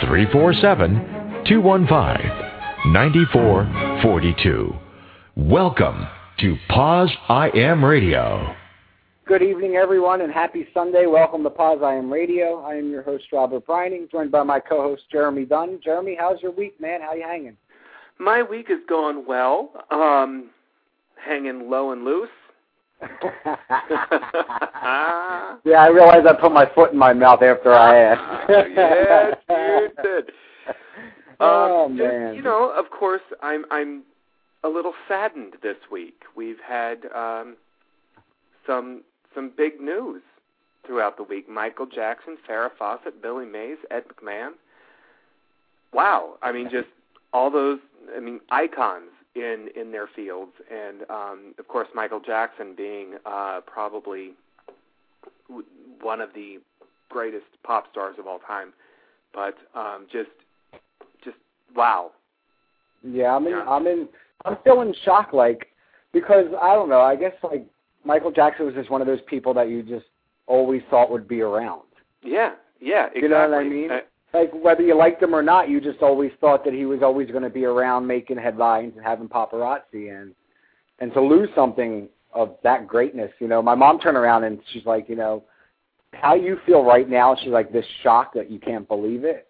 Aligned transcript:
347 0.00 1.44
215 1.46 2.92
9442. 2.92 4.74
Welcome 5.36 6.06
to 6.40 6.56
Pause 6.68 7.10
I 7.28 7.50
Am 7.50 7.84
Radio. 7.84 8.54
Good 9.26 9.42
evening, 9.42 9.76
everyone, 9.76 10.22
and 10.22 10.32
happy 10.32 10.66
Sunday. 10.74 11.06
Welcome 11.06 11.44
to 11.44 11.50
POZIAM 11.50 12.10
Radio. 12.12 12.60
I 12.60 12.74
am 12.74 12.90
your 12.90 13.02
host, 13.02 13.24
Robert 13.32 13.66
Breining, 13.66 14.10
joined 14.10 14.32
by 14.32 14.42
my 14.42 14.58
co-host, 14.58 15.02
Jeremy 15.12 15.44
Dunn. 15.44 15.78
Jeremy, 15.82 16.16
how's 16.18 16.42
your 16.42 16.50
week, 16.50 16.80
man? 16.80 17.00
How 17.00 17.14
you 17.14 17.22
hanging? 17.22 17.56
My 18.18 18.42
week 18.42 18.66
is 18.68 18.80
going 18.88 19.24
well. 19.26 19.70
Um, 19.90 20.50
hanging 21.24 21.70
low 21.70 21.92
and 21.92 22.04
loose. 22.04 22.28
yeah, 25.64 25.78
I 25.78 25.88
realized 25.88 26.26
I 26.26 26.34
put 26.40 26.52
my 26.52 26.70
foot 26.74 26.92
in 26.92 26.98
my 26.98 27.12
mouth 27.12 27.42
after 27.42 27.72
I 27.72 27.98
asked. 28.12 28.48
yes, 28.48 29.36
you 29.48 29.88
did. 30.02 30.32
oh 31.40 31.86
um, 31.86 31.96
man! 31.96 32.28
Just, 32.28 32.36
you 32.36 32.42
know, 32.42 32.70
of 32.70 32.90
course, 32.90 33.22
I'm 33.42 33.64
I'm 33.70 34.02
a 34.62 34.68
little 34.68 34.94
saddened 35.08 35.54
this 35.62 35.76
week. 35.90 36.22
We've 36.36 36.60
had 36.66 37.06
um, 37.14 37.56
some 38.66 39.02
some 39.34 39.50
big 39.56 39.80
news 39.80 40.22
throughout 40.86 41.16
the 41.16 41.24
week. 41.24 41.48
Michael 41.48 41.86
Jackson, 41.86 42.36
Farrah 42.48 42.70
Fawcett, 42.78 43.20
Billy 43.20 43.46
Mays, 43.46 43.78
Ed 43.90 44.04
McMahon. 44.08 44.50
Wow! 45.92 46.38
I 46.40 46.52
mean, 46.52 46.68
just 46.70 46.88
all 47.32 47.50
those. 47.50 47.80
I 48.16 48.20
mean, 48.20 48.40
icons 48.50 49.10
in 49.34 49.68
in 49.74 49.92
their 49.92 50.08
fields, 50.14 50.52
and 50.70 51.02
um, 51.10 51.54
of 51.58 51.68
course 51.68 51.88
Michael 51.94 52.20
Jackson 52.20 52.74
being 52.76 53.14
uh, 53.24 53.60
probably 53.66 54.32
w- 55.48 55.66
one 56.00 56.20
of 56.20 56.30
the 56.34 56.58
greatest 57.08 57.46
pop 57.64 57.84
stars 57.90 58.16
of 58.18 58.26
all 58.26 58.40
time. 58.40 58.72
But 59.32 59.54
um, 59.74 60.06
just 60.12 60.30
just 61.24 61.36
wow. 61.74 62.12
Yeah, 63.02 63.34
I'm 63.34 63.46
in. 63.46 63.52
Yeah. 63.52 63.64
I'm 63.68 63.86
in. 63.86 64.08
I'm 64.44 64.56
still 64.60 64.82
in 64.82 64.94
shock, 65.04 65.32
like 65.32 65.68
because 66.12 66.46
I 66.60 66.74
don't 66.74 66.88
know. 66.88 67.00
I 67.00 67.16
guess 67.16 67.32
like 67.42 67.66
Michael 68.04 68.30
Jackson 68.32 68.66
was 68.66 68.74
just 68.74 68.90
one 68.90 69.00
of 69.00 69.06
those 69.06 69.20
people 69.26 69.54
that 69.54 69.68
you 69.68 69.82
just 69.82 70.06
always 70.46 70.82
thought 70.90 71.10
would 71.10 71.26
be 71.26 71.40
around. 71.40 71.82
Yeah, 72.22 72.52
yeah, 72.80 73.06
exactly. 73.06 73.22
You 73.22 73.28
know 73.28 73.48
what 73.48 73.58
I 73.58 73.64
mean? 73.64 73.90
Like 74.34 74.50
whether 74.52 74.82
you 74.82 74.96
liked 74.96 75.22
him 75.22 75.34
or 75.34 75.42
not, 75.42 75.68
you 75.68 75.80
just 75.80 76.00
always 76.00 76.32
thought 76.40 76.64
that 76.64 76.72
he 76.72 76.86
was 76.86 77.02
always 77.02 77.30
going 77.30 77.42
to 77.42 77.50
be 77.50 77.64
around 77.64 78.06
making 78.06 78.38
headlines 78.38 78.94
and 78.96 79.04
having 79.04 79.28
paparazzi 79.28 80.20
and 80.20 80.34
and 80.98 81.12
to 81.12 81.20
lose 81.20 81.48
something 81.54 82.08
of 82.32 82.56
that 82.62 82.86
greatness, 82.86 83.30
you 83.40 83.48
know. 83.48 83.60
My 83.60 83.74
mom 83.74 83.98
turned 83.98 84.16
around 84.16 84.44
and 84.44 84.58
she's 84.72 84.86
like, 84.86 85.08
you 85.08 85.16
know, 85.16 85.42
how 86.14 86.34
you 86.34 86.58
feel 86.64 86.84
right 86.84 87.08
now, 87.08 87.36
she's 87.36 87.50
like 87.50 87.72
this 87.72 87.84
shock 88.02 88.32
that 88.34 88.50
you 88.50 88.58
can't 88.58 88.88
believe 88.88 89.24
it. 89.24 89.48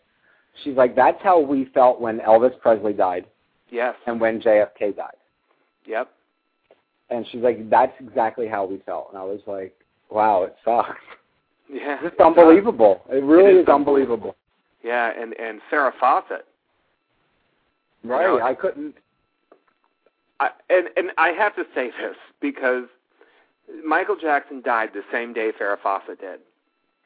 She's 0.64 0.76
like 0.76 0.96
that's 0.96 1.22
how 1.22 1.40
we 1.40 1.66
felt 1.66 2.00
when 2.00 2.18
Elvis 2.20 2.58
Presley 2.60 2.92
died 2.92 3.26
yes. 3.70 3.94
and 4.06 4.20
when 4.20 4.40
JFK 4.40 4.96
died. 4.96 5.16
Yep. 5.86 6.10
And 7.10 7.26
she's 7.30 7.42
like 7.42 7.70
that's 7.70 7.94
exactly 8.00 8.48
how 8.48 8.64
we 8.64 8.78
felt. 8.84 9.08
And 9.10 9.18
I 9.18 9.24
was 9.24 9.40
like, 9.46 9.74
wow, 10.10 10.42
it 10.42 10.56
sucks. 10.64 10.98
Yeah. 11.72 11.98
It's 12.02 12.20
unbelievable. 12.20 13.02
It 13.08 13.24
really 13.24 13.52
It 13.52 13.56
is 13.60 13.62
is 13.62 13.68
unbelievable. 13.68 14.36
Yeah, 14.82 15.12
and 15.18 15.34
and 15.38 15.60
Farrah 15.70 15.92
Fawcett. 15.98 16.46
Right. 18.04 18.26
know, 18.26 18.40
I 18.40 18.54
couldn't 18.54 18.96
I, 20.42 20.50
and 20.70 20.88
and 20.96 21.10
I 21.18 21.28
have 21.28 21.54
to 21.54 21.64
say 21.74 21.90
this 22.00 22.16
because 22.40 22.84
Michael 23.86 24.16
Jackson 24.20 24.60
died 24.60 24.90
the 24.92 25.02
same 25.12 25.32
day 25.32 25.52
Farrah 25.58 25.78
Fawcett 25.80 26.20
did, 26.20 26.40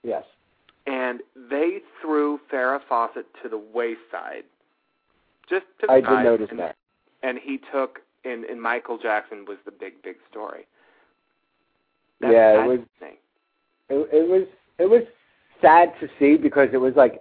yes. 0.03 0.25
and 0.87 1.21
they 1.51 1.81
threw 2.01 2.41
Farrah 2.51 2.81
Fawcett 2.89 3.27
to 3.43 3.49
the 3.49 3.59
wayside. 3.59 4.45
Just 5.49 5.67
to 5.81 5.87
the 5.87 5.93
I 5.93 6.01
did 6.01 6.25
notice 6.25 6.49
and, 6.51 6.59
that. 6.61 6.77
And 7.23 7.39
he 7.39 7.61
took 7.71 8.01
and 8.25 8.45
and 8.45 8.61
Michael 8.61 8.97
Jackson 8.97 9.45
was 9.47 9.59
the 9.67 9.71
big 9.71 10.03
big 10.03 10.17
story. 10.31 10.67
That's, 12.21 12.33
Yeah, 12.33 12.65
it 12.65 12.67
was- 12.67 12.79
it, 13.89 14.09
it 14.13 14.29
was 14.29 14.47
it 14.79 14.87
was 14.89 15.03
sad 15.61 15.93
to 16.01 16.09
see 16.19 16.37
because 16.37 16.71
it 16.73 16.79
was 16.79 16.95
like 16.97 17.21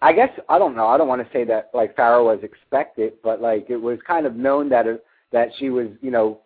I 0.00 0.12
guess 0.12 0.30
I 0.48 0.58
don't 0.58 0.76
know. 0.76 0.86
I 0.86 0.96
don't 0.96 1.08
want 1.08 1.24
to 1.24 1.32
say 1.32 1.44
that 1.44 1.70
like 1.74 1.96
Farrah 1.96 2.24
was 2.24 2.40
expected 2.42 3.14
but 3.22 3.40
like 3.40 3.66
it 3.68 3.76
was 3.76 3.98
kind 4.06 4.26
of 4.26 4.36
known 4.36 4.68
that 4.70 4.86
it, 4.86 5.04
that 5.32 5.48
she 5.58 5.70
was 5.70 5.88
you 6.00 6.10
know 6.10 6.40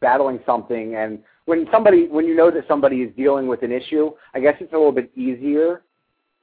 battling 0.00 0.40
something. 0.46 0.96
And 0.96 1.18
when 1.44 1.66
somebody 1.72 2.08
when 2.08 2.26
you 2.26 2.34
know 2.34 2.50
that 2.50 2.66
somebody 2.68 2.98
is 3.02 3.14
dealing 3.16 3.46
with 3.46 3.62
an 3.62 3.72
issue 3.72 4.10
I 4.34 4.40
guess 4.40 4.54
it's 4.60 4.72
a 4.72 4.76
little 4.76 4.92
bit 4.92 5.10
easier 5.16 5.82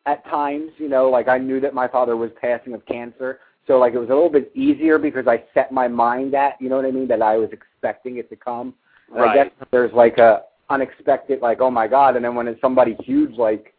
at 0.05 0.23
times 0.25 0.71
you 0.77 0.89
know? 0.89 1.09
Like 1.09 1.27
I 1.27 1.37
knew 1.37 1.59
that 1.61 1.73
my 1.73 1.87
father 1.87 2.15
was 2.15 2.31
passing 2.41 2.73
of 2.73 2.85
cancer 2.85 3.39
so 3.67 3.77
like 3.79 3.93
it 3.93 3.99
was 3.99 4.09
a 4.09 4.13
little 4.13 4.29
bit 4.29 4.51
easier 4.55 4.97
because 4.99 5.27
I 5.27 5.43
set 5.53 5.71
my 5.71 5.87
mind 5.87 6.35
at 6.35 6.61
you 6.61 6.69
know 6.69 6.75
what 6.75 6.85
I 6.85 6.91
mean 6.91 7.07
that 7.07 7.21
I 7.21 7.37
was 7.37 7.49
expecting 7.51 8.17
it 8.17 8.29
to 8.29 8.35
come. 8.35 8.73
And 9.13 9.23
I 9.23 9.33
guess 9.35 9.49
there's 9.71 9.93
like 9.93 10.17
a 10.17 10.43
unexpected, 10.69 11.41
like 11.41 11.61
oh 11.61 11.71
my 11.71 11.87
god, 11.87 12.15
and 12.15 12.25
then 12.25 12.35
when 12.35 12.47
it's 12.47 12.61
somebody 12.61 12.95
huge 13.03 13.35
like, 13.37 13.73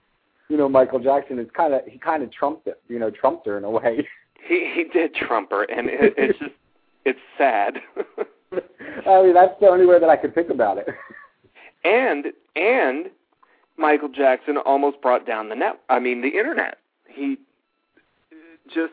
you 0.48 0.56
know, 0.56 0.68
Michael 0.68 1.00
Jackson, 1.00 1.38
is 1.38 1.48
kind 1.56 1.74
of 1.74 1.82
he 1.86 1.98
kind 1.98 2.22
of 2.22 2.32
trumped 2.32 2.66
it, 2.66 2.80
you 2.88 2.98
know, 2.98 3.10
trumped 3.10 3.46
her 3.46 3.58
in 3.58 3.64
a 3.64 3.70
way. 3.70 4.06
He 4.48 4.70
he 4.74 4.84
did 4.84 5.14
trump 5.14 5.50
her, 5.50 5.64
and 5.64 5.88
it, 5.88 6.14
it's 6.16 6.38
just 6.38 6.52
it's 7.04 7.18
sad. 7.36 7.78
I 9.06 9.22
mean, 9.22 9.34
that's 9.34 9.58
the 9.60 9.66
only 9.66 9.86
way 9.86 9.98
that 9.98 10.08
I 10.08 10.16
could 10.16 10.34
think 10.34 10.50
about 10.50 10.78
it. 10.78 10.86
and 11.84 12.26
and 12.54 13.10
Michael 13.76 14.08
Jackson 14.08 14.56
almost 14.58 15.00
brought 15.02 15.26
down 15.26 15.48
the 15.48 15.54
net. 15.54 15.80
I 15.88 15.98
mean, 15.98 16.22
the 16.22 16.28
internet. 16.28 16.78
He 17.08 17.38
just 18.72 18.92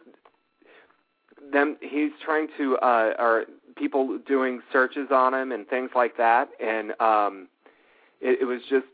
them. 1.51 1.77
He's 1.81 2.11
trying 2.23 2.47
to 2.57 2.77
uh, 2.77 3.13
or 3.19 3.45
people 3.75 4.19
doing 4.27 4.61
searches 4.71 5.07
on 5.11 5.33
him 5.33 5.51
and 5.51 5.67
things 5.67 5.91
like 5.95 6.17
that, 6.17 6.49
and 6.59 6.99
um, 6.99 7.47
it, 8.21 8.41
it 8.41 8.45
was 8.45 8.61
just 8.69 8.87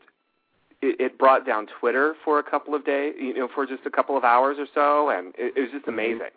it, 0.82 1.00
it 1.00 1.18
brought 1.18 1.46
down 1.46 1.66
Twitter 1.78 2.14
for 2.24 2.38
a 2.38 2.42
couple 2.42 2.74
of 2.74 2.84
days. 2.84 3.14
You 3.18 3.34
know, 3.34 3.48
for 3.54 3.66
just 3.66 3.84
a 3.86 3.90
couple 3.90 4.16
of 4.16 4.24
hours 4.24 4.56
or 4.58 4.66
so, 4.74 5.10
and 5.10 5.34
it, 5.38 5.54
it 5.56 5.60
was 5.60 5.70
just 5.72 5.88
amazing. 5.88 6.30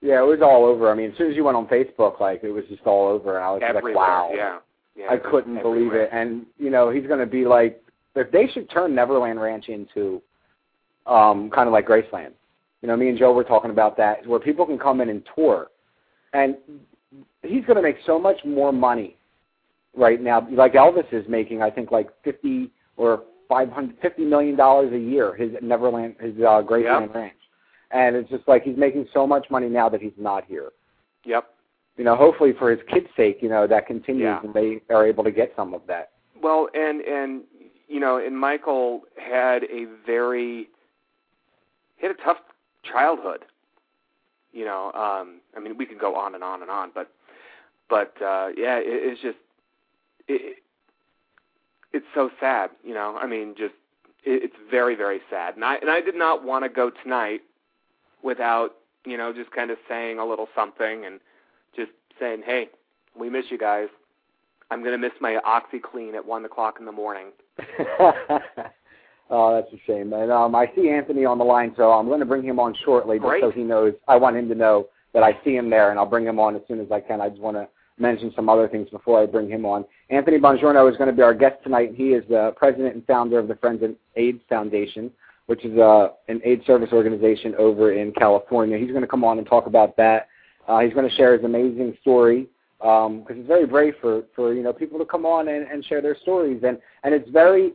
yeah, 0.00 0.20
it 0.20 0.26
was 0.26 0.40
all 0.42 0.64
over. 0.64 0.90
I 0.90 0.94
mean, 0.94 1.10
as 1.12 1.18
soon 1.18 1.30
as 1.30 1.36
you 1.36 1.44
went 1.44 1.56
on 1.56 1.66
Facebook, 1.66 2.20
like 2.20 2.42
it 2.44 2.50
was 2.50 2.64
just 2.68 2.82
all 2.86 3.08
over, 3.08 3.36
and 3.36 3.44
I 3.44 3.50
was 3.50 3.62
Everywhere. 3.64 3.94
like, 3.94 4.08
wow, 4.08 4.30
Yeah. 4.34 4.58
Yeah. 4.96 5.06
I 5.10 5.16
couldn't 5.16 5.60
believe 5.60 5.92
it. 5.92 6.08
And 6.12 6.46
you 6.56 6.70
know, 6.70 6.88
he's 6.90 7.06
going 7.06 7.18
to 7.18 7.26
be 7.26 7.44
like, 7.46 7.82
if 8.14 8.30
they 8.30 8.46
should 8.46 8.70
turn 8.70 8.94
Neverland 8.94 9.40
Ranch 9.40 9.68
into 9.68 10.22
um, 11.06 11.50
kind 11.50 11.66
of 11.66 11.72
like 11.72 11.86
Graceland. 11.88 12.30
You 12.80 12.88
know, 12.88 12.96
me 12.96 13.08
and 13.08 13.18
Joe 13.18 13.32
were 13.32 13.44
talking 13.44 13.70
about 13.70 13.96
that, 13.96 14.24
where 14.26 14.38
people 14.38 14.64
can 14.66 14.78
come 14.78 15.00
in 15.00 15.08
and 15.08 15.22
tour, 15.34 15.68
and 16.32 16.54
he's 17.42 17.64
going 17.64 17.76
to 17.76 17.82
make 17.82 17.96
so 18.06 18.18
much 18.20 18.36
more 18.44 18.72
money 18.72 19.16
right 19.96 20.20
now. 20.20 20.46
Like 20.50 20.74
Elvis 20.74 21.12
is 21.12 21.24
making, 21.28 21.60
I 21.62 21.70
think, 21.70 21.90
like 21.90 22.10
fifty 22.22 22.70
or 22.96 23.22
five 23.48 23.70
hundred 23.70 23.96
fifty 24.00 24.24
million 24.24 24.56
dollars 24.56 24.92
a 24.92 24.98
year. 24.98 25.34
His 25.34 25.50
Neverland, 25.62 26.16
his 26.20 26.34
uh, 26.38 26.62
Graceland 26.62 27.06
Yep. 27.06 27.14
Ranch, 27.14 27.34
and 27.90 28.16
it's 28.16 28.30
just 28.30 28.46
like 28.48 28.62
he's 28.62 28.76
making 28.76 29.06
so 29.12 29.26
much 29.26 29.46
money 29.50 29.68
now 29.68 29.88
that 29.88 30.00
he's 30.00 30.12
not 30.18 30.44
here. 30.44 30.70
Yep. 31.24 31.50
You 31.96 32.04
know, 32.04 32.16
hopefully 32.16 32.52
for 32.58 32.70
his 32.70 32.80
kids' 32.88 33.06
sake, 33.16 33.38
you 33.40 33.48
know, 33.48 33.66
that 33.66 33.86
continues 33.86 34.24
Yeah. 34.24 34.40
and 34.42 34.52
they 34.52 34.80
are 34.90 35.06
able 35.06 35.22
to 35.24 35.30
get 35.30 35.52
some 35.56 35.74
of 35.74 35.82
that. 35.86 36.10
Well, 36.42 36.68
and 36.74 37.00
and 37.02 37.42
you 37.88 38.00
know, 38.00 38.18
and 38.18 38.38
Michael 38.38 39.02
had 39.16 39.64
a 39.64 39.86
very 40.06 40.68
he 41.96 42.06
had 42.06 42.10
a 42.10 42.22
tough 42.22 42.38
childhood. 42.82 43.44
You 44.52 44.64
know, 44.64 44.92
um, 44.92 45.40
I 45.56 45.60
mean, 45.60 45.76
we 45.76 45.86
could 45.86 45.98
go 45.98 46.14
on 46.14 46.34
and 46.34 46.44
on 46.44 46.62
and 46.62 46.70
on, 46.70 46.90
but 46.94 47.10
but 47.88 48.14
uh, 48.22 48.48
yeah, 48.56 48.76
it, 48.78 48.84
it's 48.86 49.20
just 49.20 49.38
it, 50.28 50.58
it's 51.94 52.06
so 52.14 52.30
sad. 52.40 52.70
You 52.82 52.94
know, 52.94 53.16
I 53.20 53.26
mean, 53.26 53.54
just 53.56 53.74
it, 54.24 54.42
it's 54.44 54.56
very 54.70 54.94
very 54.94 55.20
sad. 55.30 55.54
And 55.54 55.64
I 55.64 55.76
and 55.76 55.90
I 55.90 56.00
did 56.00 56.14
not 56.14 56.44
want 56.44 56.64
to 56.64 56.68
go 56.68 56.90
tonight 57.02 57.40
without 58.22 58.70
you 59.06 59.16
know 59.16 59.32
just 59.32 59.50
kind 59.52 59.70
of 59.70 59.78
saying 59.88 60.18
a 60.18 60.24
little 60.26 60.48
something 60.54 61.06
and 61.06 61.20
just 61.74 61.92
saying, 62.20 62.42
hey, 62.44 62.68
we 63.18 63.30
miss 63.30 63.46
you 63.50 63.58
guys. 63.58 63.88
I'm 64.70 64.82
gonna 64.84 64.98
miss 64.98 65.12
my 65.20 65.38
OxiClean 65.46 66.14
at 66.14 66.26
one 66.26 66.44
o'clock 66.44 66.76
in 66.80 66.86
the 66.86 66.92
morning. 66.92 67.26
Oh, 69.30 69.54
that's 69.54 69.72
a 69.72 69.78
shame. 69.86 70.12
And 70.12 70.30
um, 70.30 70.54
I 70.54 70.70
see 70.76 70.90
Anthony 70.90 71.24
on 71.24 71.38
the 71.38 71.44
line, 71.44 71.72
so 71.76 71.92
I'm 71.92 72.06
going 72.06 72.20
to 72.20 72.26
bring 72.26 72.42
him 72.44 72.60
on 72.60 72.74
shortly, 72.84 73.16
just 73.18 73.26
Great. 73.26 73.42
so 73.42 73.50
he 73.50 73.62
knows. 73.62 73.94
I 74.06 74.16
want 74.16 74.36
him 74.36 74.48
to 74.48 74.54
know 74.54 74.88
that 75.14 75.22
I 75.22 75.38
see 75.44 75.56
him 75.56 75.70
there, 75.70 75.90
and 75.90 75.98
I'll 75.98 76.06
bring 76.06 76.26
him 76.26 76.38
on 76.38 76.54
as 76.56 76.62
soon 76.68 76.80
as 76.80 76.92
I 76.92 77.00
can. 77.00 77.20
I 77.20 77.30
just 77.30 77.40
want 77.40 77.56
to 77.56 77.66
mention 77.98 78.32
some 78.34 78.48
other 78.48 78.68
things 78.68 78.88
before 78.90 79.22
I 79.22 79.26
bring 79.26 79.48
him 79.48 79.64
on. 79.64 79.84
Anthony 80.10 80.38
Bongiorno 80.38 80.90
is 80.90 80.96
going 80.96 81.08
to 81.08 81.16
be 81.16 81.22
our 81.22 81.34
guest 81.34 81.62
tonight. 81.62 81.90
and 81.90 81.96
He 81.96 82.08
is 82.08 82.24
the 82.28 82.52
president 82.56 82.94
and 82.94 83.06
founder 83.06 83.38
of 83.38 83.48
the 83.48 83.54
Friends 83.56 83.82
of 83.82 83.94
AIDS 84.16 84.40
Foundation, 84.48 85.10
which 85.46 85.64
is 85.64 85.78
uh, 85.78 86.08
an 86.28 86.40
AIDS 86.44 86.66
service 86.66 86.90
organization 86.92 87.54
over 87.56 87.92
in 87.92 88.12
California. 88.12 88.78
He's 88.78 88.90
going 88.90 89.02
to 89.02 89.08
come 89.08 89.24
on 89.24 89.38
and 89.38 89.46
talk 89.46 89.66
about 89.66 89.96
that. 89.96 90.28
Uh, 90.66 90.80
he's 90.80 90.94
going 90.94 91.08
to 91.08 91.14
share 91.14 91.34
his 91.34 91.44
amazing 91.44 91.96
story 92.00 92.48
because 92.78 93.06
um, 93.06 93.24
it's 93.28 93.46
very 93.46 93.66
brave 93.66 93.94
for, 94.00 94.24
for 94.34 94.52
you 94.52 94.62
know 94.62 94.72
people 94.72 94.98
to 94.98 95.04
come 95.04 95.24
on 95.24 95.48
and, 95.48 95.66
and 95.66 95.84
share 95.84 96.02
their 96.02 96.16
stories, 96.18 96.62
and 96.66 96.78
and 97.02 97.14
it's 97.14 97.28
very 97.30 97.72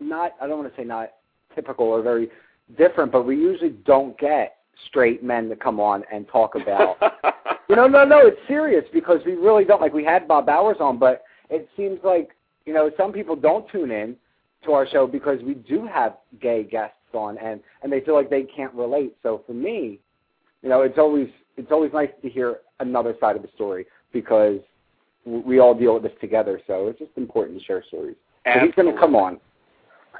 not 0.00 0.32
I 0.40 0.46
don't 0.46 0.58
want 0.58 0.74
to 0.74 0.80
say 0.80 0.84
not 0.84 1.10
typical 1.54 1.86
or 1.86 2.02
very 2.02 2.28
different, 2.76 3.12
but 3.12 3.24
we 3.24 3.36
usually 3.36 3.70
don't 3.70 4.18
get 4.18 4.57
straight 4.86 5.22
men 5.22 5.48
to 5.48 5.56
come 5.56 5.80
on 5.80 6.04
and 6.12 6.26
talk 6.28 6.54
about. 6.54 6.96
you 7.68 7.76
know, 7.76 7.86
no, 7.86 8.04
no, 8.04 8.26
it's 8.26 8.40
serious 8.46 8.84
because 8.92 9.20
we 9.24 9.32
really 9.32 9.64
don't. 9.64 9.80
Like 9.80 9.92
we 9.92 10.04
had 10.04 10.28
Bob 10.28 10.46
Bowers 10.46 10.78
on, 10.80 10.98
but 10.98 11.24
it 11.50 11.68
seems 11.76 11.98
like 12.04 12.30
you 12.66 12.72
know 12.72 12.90
some 12.96 13.12
people 13.12 13.36
don't 13.36 13.68
tune 13.70 13.90
in 13.90 14.16
to 14.64 14.72
our 14.72 14.86
show 14.88 15.06
because 15.06 15.40
we 15.42 15.54
do 15.54 15.86
have 15.86 16.16
gay 16.40 16.64
guests 16.64 16.94
on, 17.14 17.38
and 17.38 17.60
and 17.82 17.92
they 17.92 18.00
feel 18.00 18.14
like 18.14 18.30
they 18.30 18.42
can't 18.42 18.72
relate. 18.74 19.16
So 19.22 19.42
for 19.46 19.52
me, 19.52 20.00
you 20.62 20.68
know, 20.68 20.82
it's 20.82 20.98
always 20.98 21.28
it's 21.56 21.72
always 21.72 21.92
nice 21.92 22.10
to 22.22 22.28
hear 22.28 22.58
another 22.80 23.14
side 23.20 23.36
of 23.36 23.42
the 23.42 23.48
story 23.54 23.86
because 24.12 24.60
we 25.24 25.58
all 25.58 25.74
deal 25.74 25.94
with 25.94 26.02
this 26.02 26.12
together. 26.20 26.60
So 26.66 26.88
it's 26.88 26.98
just 26.98 27.12
important 27.16 27.58
to 27.58 27.64
share 27.64 27.84
stories. 27.88 28.16
So 28.44 28.60
he's 28.64 28.74
going 28.74 28.92
to 28.92 28.98
come 28.98 29.14
on, 29.14 29.38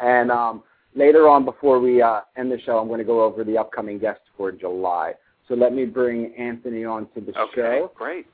and 0.02 0.30
um, 0.30 0.62
later 0.98 1.28
on, 1.28 1.44
before 1.44 1.78
we 1.78 2.02
uh, 2.02 2.20
end 2.36 2.50
the 2.50 2.60
show, 2.60 2.78
I'm 2.78 2.88
going 2.88 2.98
to 2.98 3.04
go 3.04 3.22
over 3.22 3.44
the 3.44 3.56
upcoming 3.56 3.98
guests 3.98 4.24
for 4.36 4.52
July. 4.52 5.14
So 5.46 5.54
let 5.54 5.72
me 5.72 5.86
bring 5.86 6.34
Anthony 6.36 6.84
on 6.84 7.08
to 7.14 7.20
the 7.20 7.38
okay, 7.38 7.52
show. 7.54 7.92
great. 7.94 8.26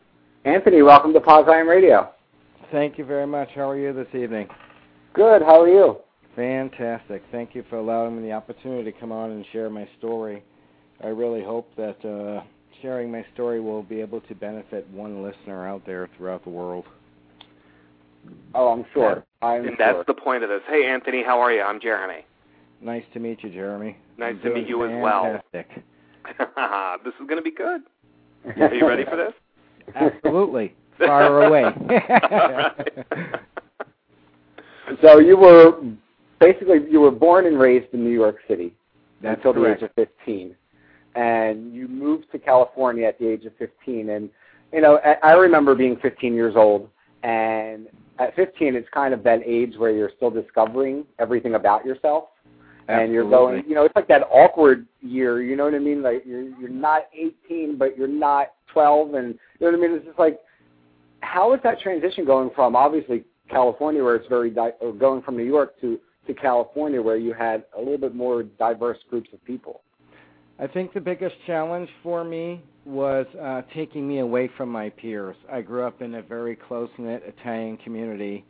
Anthony, 0.45 0.83
welcome 0.83 1.13
to 1.13 1.21
POZIAM 1.21 1.69
Radio. 1.69 2.11
Thank 2.73 2.99
you 2.99 3.05
very 3.05 3.27
much. 3.27 3.51
How 3.55 3.71
are 3.71 3.79
you 3.79 3.93
this 3.93 4.09
evening? 4.15 4.49
Good. 5.13 5.43
How 5.43 5.61
are 5.61 5.69
you? 5.69 5.99
Fantastic. 6.35 7.23
Thank 7.31 7.55
you 7.55 7.65
for 7.71 7.77
allowing 7.77 8.17
me 8.17 8.23
the 8.29 8.33
opportunity 8.33 8.91
to 8.91 8.99
come 8.99 9.13
on 9.13 9.31
and 9.31 9.45
share 9.53 9.71
my 9.71 9.89
story. 9.99 10.43
I 11.03 11.09
really 11.09 11.45
hope 11.45 11.71
that 11.77 12.05
uh, 12.05 12.43
sharing 12.83 13.13
my 13.13 13.25
story 13.35 13.61
will 13.61 13.83
be 13.83 14.01
able 14.01 14.21
to 14.23 14.35
benefit 14.35 14.89
one 14.91 15.23
listener 15.23 15.69
out 15.69 15.87
there 15.87 16.09
throughout 16.17 16.43
the 16.43 16.51
world. 16.51 16.85
Oh, 18.55 18.73
I'm 18.73 18.85
sure. 18.93 19.25
I'm 19.43 19.69
and 19.69 19.77
that's 19.79 19.97
sure. 19.97 20.05
the 20.07 20.15
point 20.15 20.43
of 20.43 20.49
this. 20.49 20.63
Hey, 20.67 20.87
Anthony, 20.87 21.23
how 21.23 21.41
are 21.41 21.53
you? 21.53 21.63
I'm 21.63 21.81
Jeremy. 21.81 22.25
Nice 22.85 23.05
to 23.15 23.19
meet 23.19 23.43
you, 23.43 23.49
Jeremy. 23.49 23.97
Nice 24.19 24.37
You're 24.43 24.53
to 24.53 24.61
meet 24.61 24.69
doing 24.69 24.91
you 24.91 24.99
as 24.99 25.03
well. 25.03 25.41
fantastic. 25.53 25.85
this 27.05 27.15
is 27.19 27.27
going 27.27 27.37
to 27.37 27.43
be 27.43 27.51
good. 27.51 27.81
Are 28.61 28.75
you 28.75 28.87
ready 28.87 29.05
for 29.07 29.17
this? 29.17 29.33
Absolutely. 29.95 30.75
Far 30.99 31.45
away. 31.47 31.65
so 35.03 35.19
you 35.19 35.37
were 35.37 35.81
basically 36.41 36.79
you 36.91 37.01
were 37.01 37.11
born 37.11 37.47
and 37.47 37.59
raised 37.59 37.93
in 37.95 38.05
New 38.05 38.11
York 38.13 38.37
City 38.47 38.75
That's 39.23 39.39
until 39.39 39.55
correct. 39.55 39.81
the 39.81 39.87
age 39.87 39.91
of 40.09 40.09
15, 40.19 40.55
and 41.17 41.75
you 41.75 41.89
moved 41.89 42.31
to 42.33 42.39
California 42.39 43.07
at 43.07 43.19
the 43.19 43.27
age 43.27 43.45
of 43.45 43.53
15. 43.59 44.11
And 44.11 44.31
you 44.73 44.83
know, 44.83 45.01
I 45.05 45.31
I 45.31 45.33
remember 45.33 45.75
being 45.75 45.97
15 45.97 46.35
years 46.35 46.55
old, 46.55 46.89
and 47.23 47.89
at 48.19 48.37
15, 48.37 48.77
it's 48.77 48.89
kind 48.91 49.13
of 49.15 49.25
that 49.25 49.41
age 49.45 49.75
where 49.79 49.91
you're 49.91 50.13
still 50.17 50.31
discovering 50.31 51.05
everything 51.19 51.55
about 51.55 51.85
yourself. 51.85 52.25
And 52.89 53.13
you're 53.13 53.29
going, 53.29 53.65
you 53.67 53.75
know, 53.75 53.85
it's 53.85 53.97
like 53.97 54.09
that 54.09 54.23
awkward 54.31 54.87
year. 55.01 55.43
You 55.43 55.57
know 55.57 55.65
what 55.65 55.75
I 55.75 55.79
mean? 55.79 56.03
Like 56.03 56.23
you're 56.27 56.49
you're 56.59 56.69
not 56.69 57.05
18, 57.15 57.79
but 57.79 57.97
you're 57.97 58.07
not 58.09 58.49
12, 58.73 59.15
and 59.15 59.29
you 59.29 59.39
know 59.61 59.73
what 59.73 59.75
I 59.75 59.89
mean? 59.89 59.97
It's 59.97 60.05
just 60.05 60.19
like, 60.19 60.39
how 61.21 61.55
is 61.55 61.61
that 61.65 61.81
transition 61.81 62.27
going 62.27 62.51
from 62.55 62.77
obviously 62.77 63.25
California, 63.49 64.03
where 64.03 64.17
it's 64.17 64.29
very 64.29 64.51
di- 64.51 64.73
or 64.81 64.93
going 64.93 65.23
from 65.23 65.37
New 65.37 65.45
York 65.45 65.81
to 65.81 65.99
to 66.27 66.35
California, 66.35 67.01
where 67.01 67.17
you 67.17 67.33
had 67.33 67.65
a 67.77 67.79
little 67.79 67.99
bit 67.99 68.15
more 68.15 68.43
diverse 68.43 68.99
groups 69.09 69.31
of 69.33 69.43
people? 69.45 69.81
I 70.59 70.67
think 70.67 70.93
the 70.93 71.01
biggest 71.01 71.35
challenge 71.47 71.89
for 72.03 72.23
me 72.23 72.63
was 72.85 73.27
uh, 73.43 73.63
taking 73.75 74.07
me 74.07 74.21
away 74.21 74.49
from 74.57 74.69
my 74.69 74.91
peers. 74.91 75.37
I 75.51 75.63
grew 75.63 75.85
up 75.85 76.01
in 76.01 76.15
a 76.15 76.23
very 76.23 76.55
close 76.55 76.91
knit 76.99 77.23
Italian 77.27 77.77
community. 77.79 78.45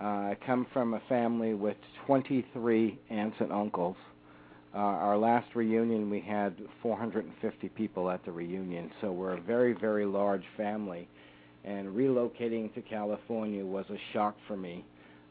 Uh, 0.00 0.04
I 0.04 0.36
come 0.44 0.66
from 0.72 0.94
a 0.94 1.00
family 1.08 1.54
with 1.54 1.76
23 2.06 2.98
aunts 3.10 3.36
and 3.40 3.52
uncles. 3.52 3.96
Uh, 4.74 4.78
our 4.78 5.16
last 5.16 5.54
reunion, 5.54 6.10
we 6.10 6.20
had 6.20 6.56
450 6.82 7.68
people 7.70 8.10
at 8.10 8.24
the 8.24 8.32
reunion, 8.32 8.90
so 9.00 9.12
we're 9.12 9.36
a 9.36 9.40
very, 9.40 9.72
very 9.72 10.04
large 10.04 10.42
family. 10.56 11.08
And 11.64 11.88
relocating 11.88 12.74
to 12.74 12.82
California 12.82 13.64
was 13.64 13.84
a 13.88 13.98
shock 14.12 14.36
for 14.48 14.56
me. 14.56 14.84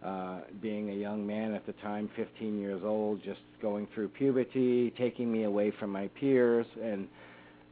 Uh, 0.04 0.42
being 0.62 0.90
a 0.90 0.94
young 0.94 1.26
man 1.28 1.54
at 1.54 1.66
the 1.66 1.74
time, 1.74 2.10
15 2.16 2.60
years 2.60 2.82
old, 2.84 3.22
just 3.24 3.40
going 3.62 3.88
through 3.94 4.10
puberty, 4.10 4.94
taking 4.98 5.32
me 5.32 5.44
away 5.44 5.72
from 5.78 5.90
my 5.90 6.08
peers, 6.20 6.66
and 6.82 7.08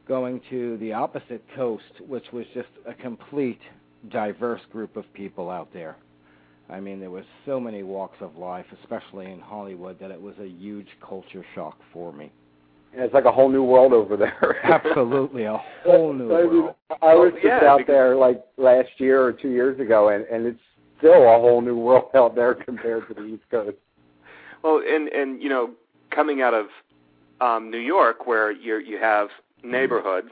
going 0.06 0.40
to 0.50 0.76
the 0.78 0.92
opposite 0.92 1.42
coast, 1.56 2.00
which 2.06 2.24
was 2.32 2.44
just 2.54 2.68
a 2.86 2.94
complete 2.94 3.60
diverse 4.10 4.62
group 4.70 4.96
of 4.96 5.04
people 5.14 5.50
out 5.50 5.72
there. 5.72 5.96
I 6.72 6.80
mean, 6.80 7.00
there 7.00 7.10
was 7.10 7.24
so 7.44 7.60
many 7.60 7.82
walks 7.82 8.16
of 8.20 8.36
life, 8.36 8.64
especially 8.82 9.30
in 9.30 9.40
Hollywood, 9.40 9.98
that 10.00 10.10
it 10.10 10.20
was 10.20 10.34
a 10.40 10.46
huge 10.46 10.88
culture 11.06 11.44
shock 11.54 11.76
for 11.92 12.12
me. 12.12 12.32
And 12.94 13.02
it's 13.02 13.12
like 13.12 13.26
a 13.26 13.32
whole 13.32 13.50
new 13.50 13.62
world 13.62 13.92
over 13.92 14.16
there. 14.16 14.56
Absolutely, 14.64 15.44
a 15.44 15.60
whole 15.84 16.12
new 16.12 16.34
I 16.34 16.42
mean, 16.42 16.62
world. 16.62 16.74
I 17.02 17.14
was 17.14 17.32
Well, 17.32 17.42
just 17.42 17.44
yeah, 17.44 17.70
out 17.70 17.86
there 17.86 18.16
like 18.16 18.42
last 18.56 18.88
year 18.98 19.22
or 19.22 19.32
two 19.32 19.50
years 19.50 19.78
ago, 19.80 20.08
and 20.08 20.24
and 20.26 20.46
it's 20.46 20.60
still 20.98 21.22
a 21.22 21.38
whole 21.40 21.60
new 21.60 21.76
world 21.76 22.10
out 22.14 22.34
there 22.34 22.54
compared 22.54 23.06
to 23.08 23.14
the 23.14 23.24
East 23.24 23.44
Coast. 23.50 23.76
Well, 24.62 24.82
and 24.86 25.08
and 25.08 25.42
you 25.42 25.48
know, 25.48 25.70
coming 26.10 26.40
out 26.42 26.54
of 26.54 26.66
um, 27.40 27.70
New 27.70 27.78
York, 27.78 28.26
where 28.26 28.50
you 28.50 28.78
you 28.78 28.98
have 28.98 29.28
neighborhoods, 29.62 30.28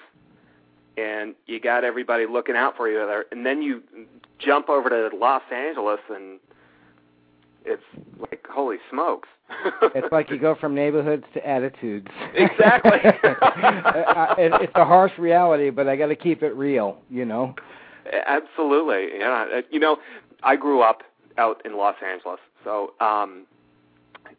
and 1.00 1.34
you 1.46 1.60
got 1.60 1.84
everybody 1.84 2.26
looking 2.26 2.56
out 2.56 2.76
for 2.76 2.88
you 2.88 2.98
there, 3.06 3.24
and 3.32 3.46
then 3.46 3.62
you 3.62 3.82
jump 4.38 4.68
over 4.68 4.88
to 4.88 5.16
Los 5.16 5.42
Angeles, 5.52 6.00
and 6.08 6.38
it's 7.64 7.82
like 8.20 8.46
holy 8.48 8.76
smokes. 8.90 9.28
It's 9.94 10.12
like 10.12 10.30
you 10.30 10.38
go 10.38 10.54
from 10.54 10.74
neighborhoods 10.74 11.24
to 11.34 11.46
attitudes. 11.48 12.08
Exactly. 12.34 12.98
Uh, 14.10 14.34
it, 14.38 14.52
it's 14.62 14.72
a 14.74 14.84
harsh 14.84 15.12
reality, 15.18 15.70
but 15.70 15.88
I 15.88 15.96
got 15.96 16.06
to 16.06 16.16
keep 16.16 16.42
it 16.42 16.54
real, 16.54 16.98
you 17.10 17.24
know. 17.24 17.54
Absolutely. 18.26 19.18
Yeah. 19.18 19.46
Uh, 19.52 19.62
You 19.70 19.80
know, 19.80 19.98
I 20.42 20.56
grew 20.56 20.82
up 20.82 21.02
out 21.38 21.60
in 21.64 21.76
Los 21.76 21.96
Angeles, 22.04 22.38
so 22.64 22.94
um, 23.00 23.46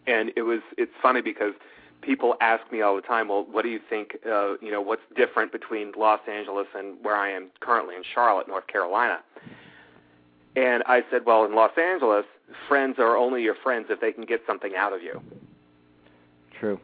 and 0.07 0.31
it 0.35 0.43
was 0.43 0.59
it's 0.77 0.91
funny 1.01 1.21
because 1.21 1.53
people 2.01 2.35
ask 2.41 2.69
me 2.71 2.81
all 2.81 2.95
the 2.95 3.01
time, 3.01 3.27
well, 3.27 3.45
what 3.49 3.63
do 3.63 3.69
you 3.69 3.79
think? 3.89 4.17
Uh, 4.25 4.53
you 4.61 4.71
know, 4.71 4.81
what's 4.81 5.01
different 5.15 5.51
between 5.51 5.91
Los 5.97 6.19
Angeles 6.27 6.67
and 6.75 6.95
where 7.03 7.15
I 7.15 7.31
am 7.31 7.49
currently 7.59 7.95
in 7.95 8.03
Charlotte, 8.13 8.47
North 8.47 8.67
Carolina? 8.67 9.19
And 10.55 10.83
I 10.85 11.03
said, 11.09 11.25
well, 11.25 11.45
in 11.45 11.55
Los 11.55 11.77
Angeles, 11.77 12.25
friends 12.67 12.95
are 12.99 13.15
only 13.15 13.41
your 13.41 13.55
friends 13.55 13.87
if 13.89 14.01
they 14.01 14.11
can 14.11 14.25
get 14.25 14.41
something 14.45 14.75
out 14.75 14.93
of 14.93 15.01
you. 15.01 15.21
True. 16.59 16.79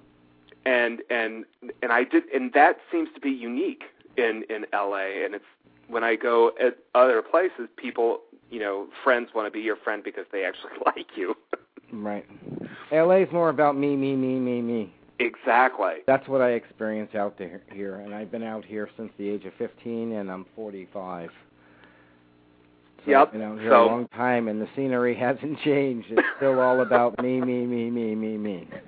and 0.66 1.02
and 1.10 1.46
and 1.84 1.92
I 1.92 2.04
did, 2.04 2.24
and 2.34 2.52
that 2.54 2.78
seems 2.92 3.10
to 3.14 3.22
be 3.22 3.30
unique 3.30 3.84
in 4.18 4.44
in 4.50 4.66
LA. 4.74 5.24
And 5.24 5.36
it's 5.36 5.46
when 5.88 6.04
I 6.04 6.16
go 6.16 6.52
at 6.60 6.78
other 6.96 7.22
places, 7.22 7.70
people, 7.78 8.22
you 8.50 8.60
know, 8.60 8.88
friends 9.04 9.30
want 9.34 9.48
to 9.48 9.52
be 9.52 9.62
your 9.62 9.76
friend 9.78 10.04
because 10.04 10.26
they 10.32 10.44
actually 10.44 10.72
like 10.86 11.08
you. 11.16 11.36
Right. 11.92 12.26
LA 12.92 13.18
is 13.18 13.32
more 13.32 13.50
about 13.50 13.78
me, 13.78 13.96
me, 13.96 14.16
me, 14.16 14.40
me, 14.40 14.62
me. 14.62 14.94
Exactly. 15.20 15.96
That's 16.06 16.28
what 16.28 16.42
I 16.42 16.52
experience 16.52 17.16
out 17.16 17.38
there 17.38 17.62
here, 17.72 17.96
and 17.96 18.14
I've 18.14 18.32
been 18.32 18.44
out 18.44 18.64
here 18.66 18.90
since 18.98 19.12
the 19.18 19.28
age 19.30 19.46
of 19.46 19.54
15, 19.58 20.14
and 20.14 20.30
I'm 20.32 20.46
45. 20.56 21.30
So 23.06 23.12
Yep. 23.12 23.28
I've 23.28 23.32
been 23.34 23.42
out 23.42 23.60
here 23.60 23.70
So- 23.72 23.86
a 23.86 23.88
long 23.88 24.08
time, 24.10 24.48
and 24.48 24.62
the 24.62 24.68
scenery 24.76 25.16
hasn't 25.20 25.60
changed. 25.60 26.12
It's 26.12 26.28
still 26.38 26.60
all 26.60 26.82
about 26.82 27.22
me, 27.22 27.40
me, 27.42 27.66
me, 27.66 27.90
me, 27.90 28.16
me, 28.16 28.38
me. 28.38 28.68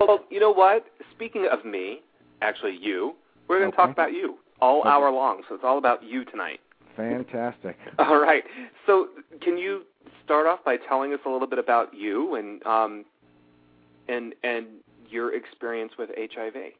well, 0.00 0.24
you 0.30 0.40
know 0.40 0.50
what? 0.52 0.84
Speaking 1.12 1.46
of 1.50 1.64
me, 1.64 2.02
actually 2.42 2.76
you, 2.80 3.14
we're 3.48 3.58
going 3.58 3.70
to 3.70 3.76
talk 3.76 3.90
about 3.90 4.12
you 4.12 4.38
all 4.60 4.80
Okay. 4.80 4.88
hour 4.88 5.10
long. 5.10 5.42
So 5.48 5.54
it's 5.54 5.64
all 5.64 5.78
about 5.78 6.02
you 6.02 6.24
tonight. 6.24 6.60
Fantastic. 6.96 7.76
All 7.98 8.18
right. 8.18 8.42
So 8.86 9.08
can 9.42 9.58
you 9.58 9.82
start 10.24 10.46
off 10.46 10.64
by 10.64 10.78
telling 10.78 11.12
us 11.12 11.20
a 11.26 11.28
little 11.28 11.46
bit 11.46 11.58
about 11.58 11.92
you 11.94 12.36
and 12.36 12.64
um 12.66 13.04
and 14.08 14.34
and 14.42 14.66
your 15.08 15.34
experience 15.34 15.92
with 15.98 16.10
HIV? 16.16 16.72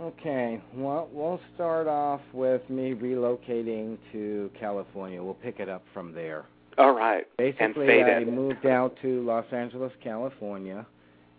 Okay, 0.00 0.60
well, 0.74 1.08
we'll 1.12 1.40
start 1.54 1.86
off 1.86 2.20
with 2.32 2.62
me 2.70 2.94
relocating 2.94 3.98
to 4.12 4.50
California. 4.58 5.22
We'll 5.22 5.34
pick 5.34 5.60
it 5.60 5.68
up 5.68 5.84
from 5.92 6.14
there. 6.14 6.46
All 6.78 6.92
right. 6.92 7.26
Basically, 7.36 8.02
I 8.02 8.24
moved 8.24 8.64
out 8.64 8.96
to 9.02 9.22
Los 9.22 9.44
Angeles, 9.52 9.92
California, 10.02 10.86